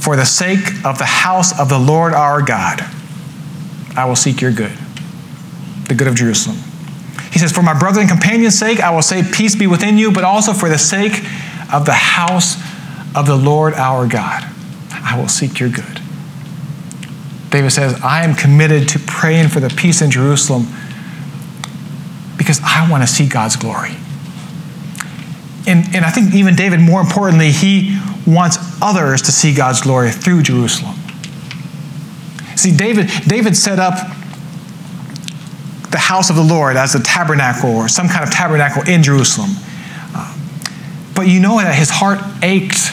For 0.00 0.16
the 0.16 0.24
sake 0.24 0.84
of 0.84 0.98
the 0.98 1.04
house 1.04 1.58
of 1.58 1.68
the 1.68 1.78
Lord 1.78 2.12
our 2.12 2.42
God, 2.42 2.80
I 3.96 4.04
will 4.06 4.16
seek 4.16 4.40
your 4.40 4.52
good, 4.52 4.76
the 5.88 5.94
good 5.94 6.08
of 6.08 6.14
Jerusalem. 6.14 6.56
He 7.32 7.38
says, 7.38 7.52
For 7.52 7.62
my 7.62 7.78
brother 7.78 8.00
and 8.00 8.08
companion's 8.08 8.58
sake, 8.58 8.80
I 8.80 8.90
will 8.90 9.02
say, 9.02 9.22
Peace 9.22 9.54
be 9.54 9.66
within 9.66 9.98
you, 9.98 10.12
but 10.12 10.24
also 10.24 10.52
for 10.52 10.68
the 10.68 10.78
sake 10.78 11.24
of 11.72 11.84
the 11.84 11.92
house 11.92 12.56
of 13.14 13.26
the 13.26 13.36
Lord 13.36 13.74
our 13.74 14.06
God, 14.06 14.44
I 14.90 15.18
will 15.18 15.28
seek 15.28 15.60
your 15.60 15.68
good. 15.68 16.00
David 17.50 17.70
says, 17.70 18.00
I 18.02 18.24
am 18.24 18.34
committed 18.34 18.88
to 18.90 18.98
praying 18.98 19.48
for 19.48 19.60
the 19.60 19.68
peace 19.68 20.02
in 20.02 20.10
Jerusalem 20.10 20.66
because 22.36 22.60
I 22.64 22.90
want 22.90 23.02
to 23.02 23.06
see 23.06 23.28
God's 23.28 23.56
glory. 23.56 23.96
And, 25.66 25.94
and 25.94 26.04
I 26.04 26.10
think 26.10 26.34
even 26.34 26.54
David, 26.56 26.80
more 26.80 27.00
importantly, 27.00 27.50
he 27.50 27.98
wants 28.26 28.58
others 28.82 29.22
to 29.22 29.32
see 29.32 29.54
God's 29.54 29.80
glory 29.80 30.10
through 30.10 30.42
Jerusalem. 30.42 30.96
See, 32.56 32.76
David, 32.76 33.10
David 33.26 33.56
set 33.56 33.78
up 33.78 33.94
the 35.90 35.98
house 35.98 36.30
of 36.30 36.36
the 36.36 36.42
Lord 36.42 36.76
as 36.76 36.94
a 36.94 37.02
tabernacle 37.02 37.70
or 37.70 37.88
some 37.88 38.08
kind 38.08 38.24
of 38.24 38.30
tabernacle 38.30 38.82
in 38.88 39.02
Jerusalem. 39.02 39.50
Uh, 40.14 40.36
but 41.14 41.28
you 41.28 41.40
know 41.40 41.58
that 41.58 41.74
his 41.74 41.90
heart 41.90 42.18
ached 42.42 42.92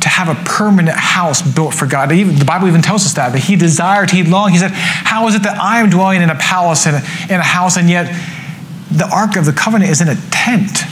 to 0.00 0.08
have 0.08 0.28
a 0.28 0.40
permanent 0.44 0.96
house 0.96 1.42
built 1.42 1.74
for 1.74 1.86
God. 1.86 2.12
Even, 2.12 2.36
the 2.36 2.44
Bible 2.44 2.68
even 2.68 2.82
tells 2.82 3.04
us 3.04 3.14
that, 3.14 3.32
that 3.32 3.40
he 3.40 3.56
desired, 3.56 4.10
he 4.10 4.22
longed. 4.22 4.52
He 4.52 4.58
said, 4.58 4.70
How 4.70 5.26
is 5.26 5.34
it 5.34 5.42
that 5.42 5.58
I 5.58 5.80
am 5.80 5.90
dwelling 5.90 6.22
in 6.22 6.30
a 6.30 6.36
palace 6.36 6.86
and 6.86 6.96
in 7.30 7.40
a 7.40 7.42
house, 7.42 7.76
and 7.76 7.90
yet 7.90 8.06
the 8.90 9.08
Ark 9.12 9.36
of 9.36 9.44
the 9.44 9.52
Covenant 9.52 9.90
is 9.90 10.00
in 10.00 10.08
a 10.08 10.16
tent? 10.30 10.84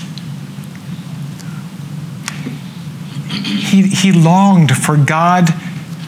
He, 3.74 3.82
he 3.88 4.12
longed 4.12 4.70
for 4.70 4.96
God, 4.96 5.52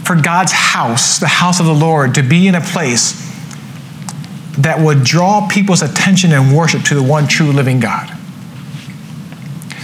for 0.04 0.14
God's 0.14 0.52
house, 0.52 1.18
the 1.18 1.26
house 1.26 1.58
of 1.58 1.66
the 1.66 1.74
Lord, 1.74 2.14
to 2.14 2.22
be 2.22 2.46
in 2.46 2.54
a 2.54 2.60
place 2.60 3.26
that 4.58 4.78
would 4.78 5.02
draw 5.02 5.48
people's 5.48 5.82
attention 5.82 6.32
and 6.32 6.56
worship 6.56 6.82
to 6.84 6.94
the 6.94 7.02
one 7.02 7.26
true 7.26 7.50
living 7.50 7.80
God. 7.80 8.15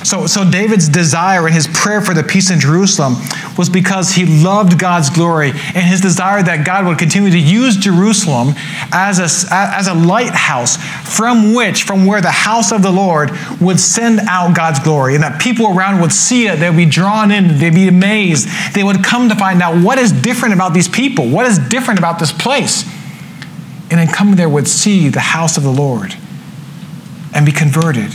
So, 0.05 0.27
so 0.27 0.49
David's 0.49 0.89
desire 0.89 1.47
and 1.47 1.55
his 1.55 1.69
prayer 1.69 2.01
for 2.01 2.13
the 2.13 2.23
peace 2.23 2.51
in 2.51 2.59
Jerusalem 2.59 3.15
was 3.57 3.69
because 3.69 4.13
he 4.13 4.27
loved 4.43 4.79
God's 4.79 5.11
glory 5.11 5.51
and 5.51 5.87
his 5.87 6.01
desire 6.01 6.43
that 6.43 6.67
God 6.67 6.87
would 6.87 6.99
continue 6.99 7.31
to 7.31 7.39
use 7.39 7.77
Jerusalem 7.77 8.55
as 8.93 9.19
a, 9.21 9.55
as 9.55 9.87
a 9.87 9.95
lighthouse 9.95 10.77
from 11.17 11.55
which, 11.55 11.85
from 11.85 12.05
where 12.05 12.21
the 12.21 12.33
house 12.33 12.73
of 12.73 12.83
the 12.83 12.91
Lord 12.91 13.31
would 13.61 13.79
send 13.79 14.21
out 14.21 14.57
God's 14.57 14.81
glory 14.81 15.15
and 15.15 15.23
that 15.23 15.41
people 15.41 15.67
around 15.67 16.01
would 16.01 16.13
see 16.13 16.49
it, 16.49 16.57
they'd 16.57 16.77
be 16.77 16.87
drawn 16.87 17.31
in, 17.31 17.59
they'd 17.59 17.75
be 17.75 17.89
amazed. 17.89 18.49
They 18.75 18.83
would 18.83 19.05
come 19.05 19.29
to 19.29 19.37
find 19.37 19.63
out 19.63 19.83
what 19.83 19.99
is 19.99 20.11
different 20.11 20.55
about 20.55 20.75
these 20.75 20.89
people, 20.89 21.29
what 21.29 21.47
is 21.47 21.59
different 21.59 22.01
about 22.01 22.19
this 22.19 22.33
place. 22.33 22.85
And 23.91 24.01
then 24.01 24.09
coming 24.09 24.37
there 24.37 24.49
would 24.49 24.67
see 24.67 25.09
the 25.11 25.21
house 25.21 25.57
of 25.57 25.63
the 25.63 25.71
Lord 25.71 26.17
and 27.35 27.47
be 27.47 27.53
converted 27.53 28.11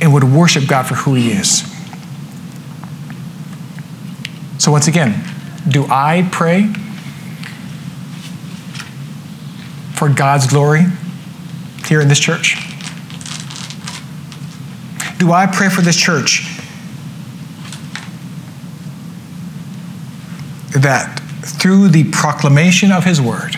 and 0.00 0.12
would 0.12 0.24
worship 0.24 0.66
God 0.68 0.86
for 0.86 0.94
who 0.94 1.14
He 1.14 1.30
is. 1.30 1.62
So, 4.58 4.70
once 4.70 4.88
again, 4.88 5.24
do 5.68 5.86
I 5.88 6.28
pray 6.30 6.72
for 9.94 10.08
God's 10.08 10.46
glory 10.46 10.84
here 11.86 12.00
in 12.00 12.08
this 12.08 12.20
church? 12.20 12.56
Do 15.18 15.32
I 15.32 15.46
pray 15.46 15.68
for 15.68 15.82
this 15.82 15.96
church 15.96 16.46
that 20.72 21.20
through 21.42 21.88
the 21.88 22.04
proclamation 22.10 22.92
of 22.92 23.04
His 23.04 23.20
word 23.20 23.56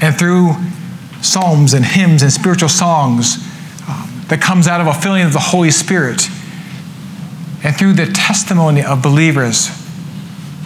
and 0.00 0.16
through 0.16 0.54
psalms 1.20 1.72
and 1.72 1.84
hymns 1.84 2.22
and 2.22 2.32
spiritual 2.32 2.68
songs, 2.68 3.36
that 4.32 4.40
comes 4.40 4.66
out 4.66 4.80
of 4.80 4.86
a 4.86 4.94
filling 4.94 5.24
of 5.24 5.34
the 5.34 5.38
Holy 5.38 5.70
Spirit 5.70 6.26
and 7.62 7.76
through 7.76 7.92
the 7.92 8.06
testimony 8.06 8.82
of 8.82 9.02
believers 9.02 9.68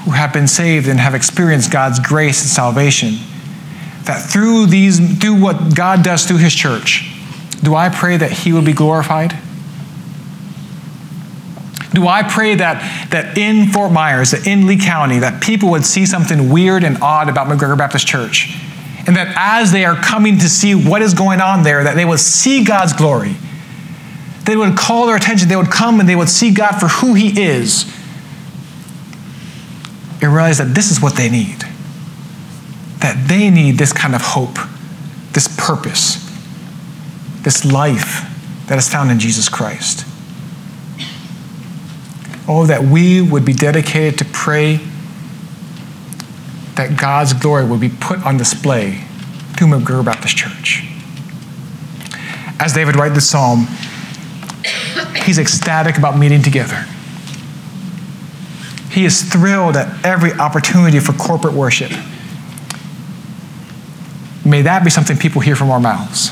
who 0.05 0.13
have 0.13 0.33
been 0.33 0.47
saved 0.47 0.87
and 0.87 1.01
have 1.01 1.17
experienced 1.17 1.73
God's 1.73 1.99
grace 1.99 2.43
and 2.43 2.49
salvation. 2.49 3.15
That 4.05 4.25
through 4.25 4.67
these, 4.67 5.19
through 5.19 5.41
what 5.41 5.75
God 5.75 6.05
does 6.05 6.27
through 6.27 6.37
His 6.37 6.55
church, 6.55 7.13
do 7.61 7.75
I 7.75 7.89
pray 7.89 8.17
that 8.17 8.31
He 8.31 8.53
will 8.53 8.63
be 8.63 8.73
glorified? 8.73 9.37
Do 11.93 12.07
I 12.07 12.23
pray 12.23 12.55
that, 12.55 13.11
that 13.11 13.37
in 13.37 13.73
Fort 13.73 13.91
Myers, 13.91 14.31
that 14.31 14.47
in 14.47 14.69
Lee 14.69 14.79
County, 14.79 15.19
that 15.19 15.43
people 15.43 15.71
would 15.71 15.85
see 15.85 16.07
something 16.07 16.53
weird 16.53 16.85
and 16.85 16.99
odd 17.03 17.29
about 17.29 17.49
McGregor 17.49 17.77
Baptist 17.77 18.07
Church? 18.07 18.57
And 19.09 19.17
that 19.17 19.35
as 19.37 19.73
they 19.73 19.85
are 19.85 19.97
coming 19.97 20.39
to 20.39 20.49
see 20.49 20.77
what 20.77 21.03
is 21.03 21.15
going 21.15 21.41
on 21.41 21.65
there, 21.65 21.83
that 21.83 21.97
they 21.97 22.05
will 22.05 22.17
see 22.17 22.63
God's 22.63 22.93
glory 22.93 23.35
they 24.47 24.57
would 24.57 24.77
call 24.77 25.07
their 25.07 25.17
attention. 25.17 25.49
They 25.49 25.57
would 25.57 25.71
come 25.71 26.01
and 26.01 26.09
they 26.09 26.17
would 26.17 26.29
see 26.29 26.53
God 26.53 26.79
for 26.79 26.87
who 26.87 27.15
He 27.15 27.41
is 27.41 27.85
and 30.23 30.33
realize 30.33 30.59
that 30.59 30.75
this 30.75 30.91
is 30.91 31.01
what 31.01 31.17
they 31.17 31.29
need. 31.29 31.61
That 33.01 33.29
they 33.29 33.51
need 33.51 33.79
this 33.79 33.93
kind 33.93 34.15
of 34.15 34.23
hope, 34.23 34.57
this 35.33 35.49
purpose, 35.59 36.25
this 37.43 37.65
life 37.65 38.25
that 38.69 38.79
is 38.79 38.89
found 38.89 39.11
in 39.11 39.19
Jesus 39.19 39.49
Christ. 39.49 40.05
Oh, 42.49 42.65
that 42.67 42.85
we 42.85 43.21
would 43.21 43.45
be 43.45 43.53
dedicated 43.53 44.19
to 44.21 44.25
pray 44.25 44.77
that 46.77 46.97
God's 46.99 47.33
glory 47.33 47.65
would 47.65 47.81
be 47.81 47.89
put 47.89 48.25
on 48.25 48.37
display 48.37 49.05
through 49.57 49.69
McGregor 49.69 50.05
Baptist 50.05 50.37
Church. 50.37 50.85
As 52.61 52.73
David 52.73 52.97
writes 52.97 53.15
the 53.15 53.21
psalm, 53.21 53.67
He's 55.27 55.39
ecstatic 55.39 55.99
about 55.99 56.17
meeting 56.17 56.41
together. 56.41 56.87
He 58.91 59.05
is 59.05 59.23
thrilled 59.23 59.77
at 59.77 60.07
every 60.07 60.33
opportunity 60.33 61.01
for 61.01 61.13
corporate 61.13 61.53
worship. 61.53 61.91
May 64.45 64.63
that 64.63 64.85
be 64.85 64.91
something 64.91 65.19
people 65.19 65.41
hear 65.41 65.57
from 65.57 65.71
our 65.71 65.81
mouths. 65.81 66.31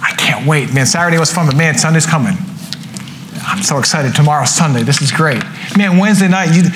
I 0.00 0.14
can't 0.16 0.46
wait. 0.46 0.72
Man, 0.72 0.86
Saturday 0.86 1.18
was 1.18 1.32
fun, 1.32 1.46
but 1.46 1.56
man, 1.56 1.76
Sunday's 1.76 2.06
coming. 2.06 2.36
I'm 3.42 3.62
so 3.62 3.78
excited. 3.78 4.14
Tomorrow's 4.14 4.54
Sunday. 4.54 4.84
This 4.84 5.02
is 5.02 5.10
great. 5.10 5.42
Man, 5.76 5.98
Wednesday 5.98 6.28
night, 6.28 6.54
you, 6.54 6.70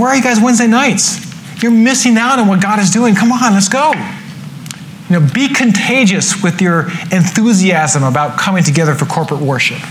where 0.00 0.10
are 0.10 0.16
you 0.16 0.22
guys 0.22 0.40
Wednesday 0.40 0.68
nights? 0.68 1.26
You're 1.62 1.72
missing 1.72 2.16
out 2.16 2.38
on 2.38 2.46
what 2.46 2.62
God 2.62 2.78
is 2.78 2.90
doing. 2.90 3.16
Come 3.16 3.32
on, 3.32 3.54
let's 3.54 3.68
go. 3.68 3.92
You 5.10 5.18
know, 5.18 5.28
be 5.34 5.48
contagious 5.48 6.40
with 6.42 6.62
your 6.62 6.82
enthusiasm 7.10 8.04
about 8.04 8.38
coming 8.38 8.62
together 8.62 8.94
for 8.94 9.06
corporate 9.06 9.40
worship. 9.40 9.82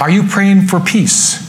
Are 0.00 0.10
you 0.10 0.24
praying 0.24 0.62
for 0.62 0.80
peace? 0.80 1.40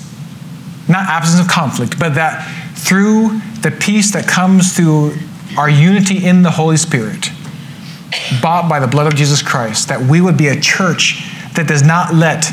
Not 0.88 1.08
absence 1.08 1.41
of 1.41 1.52
conflict, 1.52 2.00
but 2.00 2.16
that 2.16 2.48
through 2.76 3.39
the 3.62 3.72
peace 3.72 4.12
that 4.14 4.28
comes 4.28 4.76
through 4.76 5.16
our 5.58 5.70
unity 5.70 6.26
in 6.26 6.43
the 6.43 6.52
Holy 6.52 6.78
Spirit, 6.78 7.30
bought 8.41 8.70
by 8.70 8.80
the 8.80 8.88
blood 8.88 9.08
of 9.08 9.16
Jesus 9.16 9.41
Christ, 9.41 9.88
that 9.88 10.02
we 10.02 10.22
would 10.22 10.38
be 10.38 10.48
a 10.48 10.60
church 10.60 11.24
that 11.56 11.68
does 11.68 11.84
not 11.84 12.14
let 12.14 12.52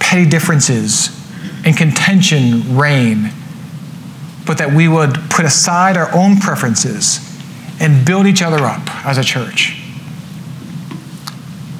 petty 0.00 0.28
differences 0.28 1.16
and 1.64 1.76
contention 1.76 2.76
reign, 2.76 3.30
but 4.46 4.58
that 4.58 4.72
we 4.72 4.88
would 4.88 5.14
put 5.30 5.44
aside 5.44 5.96
our 5.96 6.12
own 6.14 6.38
preferences 6.38 7.20
and 7.80 8.04
build 8.04 8.26
each 8.26 8.42
other 8.42 8.64
up 8.64 8.82
as 9.06 9.18
a 9.18 9.24
church. 9.24 9.76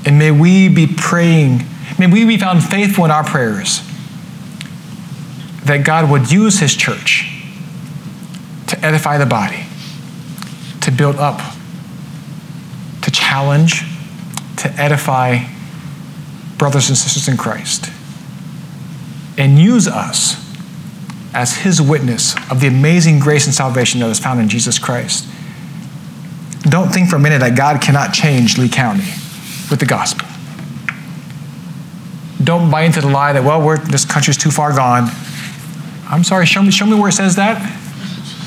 And 0.06 0.18
may 0.18 0.30
we 0.30 0.68
be 0.68 0.86
praying, 0.86 1.64
may 2.00 2.06
we 2.06 2.24
be 2.24 2.38
found 2.38 2.64
faithful 2.64 3.04
in 3.04 3.10
our 3.10 3.22
prayers 3.22 3.82
that 5.64 5.84
God 5.84 6.10
would 6.10 6.32
use 6.32 6.58
His 6.58 6.74
church 6.74 7.30
to 8.68 8.82
edify 8.82 9.18
the 9.18 9.26
body, 9.26 9.64
to 10.80 10.90
build 10.90 11.16
up, 11.16 11.40
to 13.02 13.10
challenge, 13.10 13.82
to 14.56 14.72
edify 14.78 15.44
brothers 16.56 16.88
and 16.88 16.96
sisters 16.96 17.28
in 17.28 17.36
Christ, 17.36 17.90
and 19.36 19.58
use 19.58 19.86
us 19.86 20.42
as 21.34 21.58
His 21.58 21.82
witness 21.82 22.34
of 22.50 22.60
the 22.60 22.66
amazing 22.66 23.18
grace 23.18 23.44
and 23.44 23.54
salvation 23.54 24.00
that 24.00 24.08
is 24.08 24.18
found 24.18 24.40
in 24.40 24.48
Jesus 24.48 24.78
Christ. 24.78 25.28
Don't 26.62 26.88
think 26.88 27.10
for 27.10 27.16
a 27.16 27.20
minute 27.20 27.40
that 27.40 27.56
God 27.56 27.82
cannot 27.82 28.14
change 28.14 28.56
Lee 28.56 28.70
County 28.70 29.04
with 29.70 29.80
the 29.80 29.86
gospel. 29.86 30.29
Don't 32.42 32.70
buy 32.70 32.82
into 32.82 33.00
the 33.00 33.08
lie 33.08 33.32
that, 33.32 33.44
well, 33.44 33.76
this 33.76 34.04
country's 34.04 34.36
too 34.36 34.50
far 34.50 34.74
gone. 34.74 35.10
I'm 36.06 36.24
sorry, 36.24 36.46
show 36.46 36.62
me, 36.62 36.70
show 36.70 36.86
me 36.86 36.98
where 36.98 37.10
it 37.10 37.12
says 37.12 37.36
that. 37.36 37.58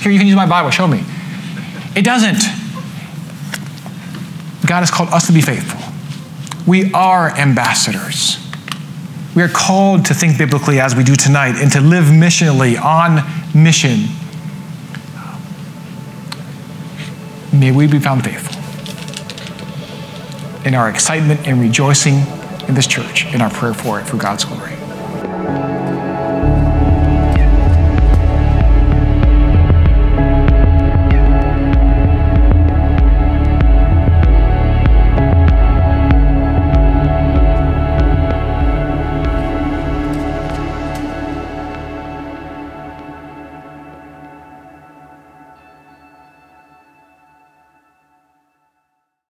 Here, 0.01 0.11
you 0.11 0.17
can 0.17 0.27
use 0.27 0.35
my 0.35 0.47
Bible, 0.47 0.69
show 0.71 0.87
me. 0.87 1.03
It 1.95 2.03
doesn't. 2.03 2.41
God 4.67 4.79
has 4.79 4.91
called 4.91 5.09
us 5.09 5.27
to 5.27 5.33
be 5.33 5.41
faithful. 5.41 5.79
We 6.65 6.91
are 6.93 7.29
ambassadors. 7.37 8.37
We 9.35 9.43
are 9.43 9.49
called 9.49 10.05
to 10.05 10.13
think 10.13 10.37
biblically 10.37 10.79
as 10.79 10.95
we 10.95 11.03
do 11.03 11.15
tonight 11.15 11.55
and 11.61 11.71
to 11.73 11.81
live 11.81 12.05
missionally 12.05 12.81
on 12.81 13.23
mission. 13.53 14.07
May 17.57 17.71
we 17.71 17.87
be 17.87 17.99
found 17.99 18.23
faithful 18.23 18.59
in 20.65 20.73
our 20.73 20.89
excitement 20.89 21.47
and 21.47 21.59
rejoicing 21.59 22.21
this 22.73 22.87
church 22.87 23.25
in 23.33 23.41
our 23.41 23.49
prayer 23.49 23.73
for 23.73 23.99
it 23.99 24.05
for 24.05 24.17
God's 24.17 24.45
glory. 24.45 25.72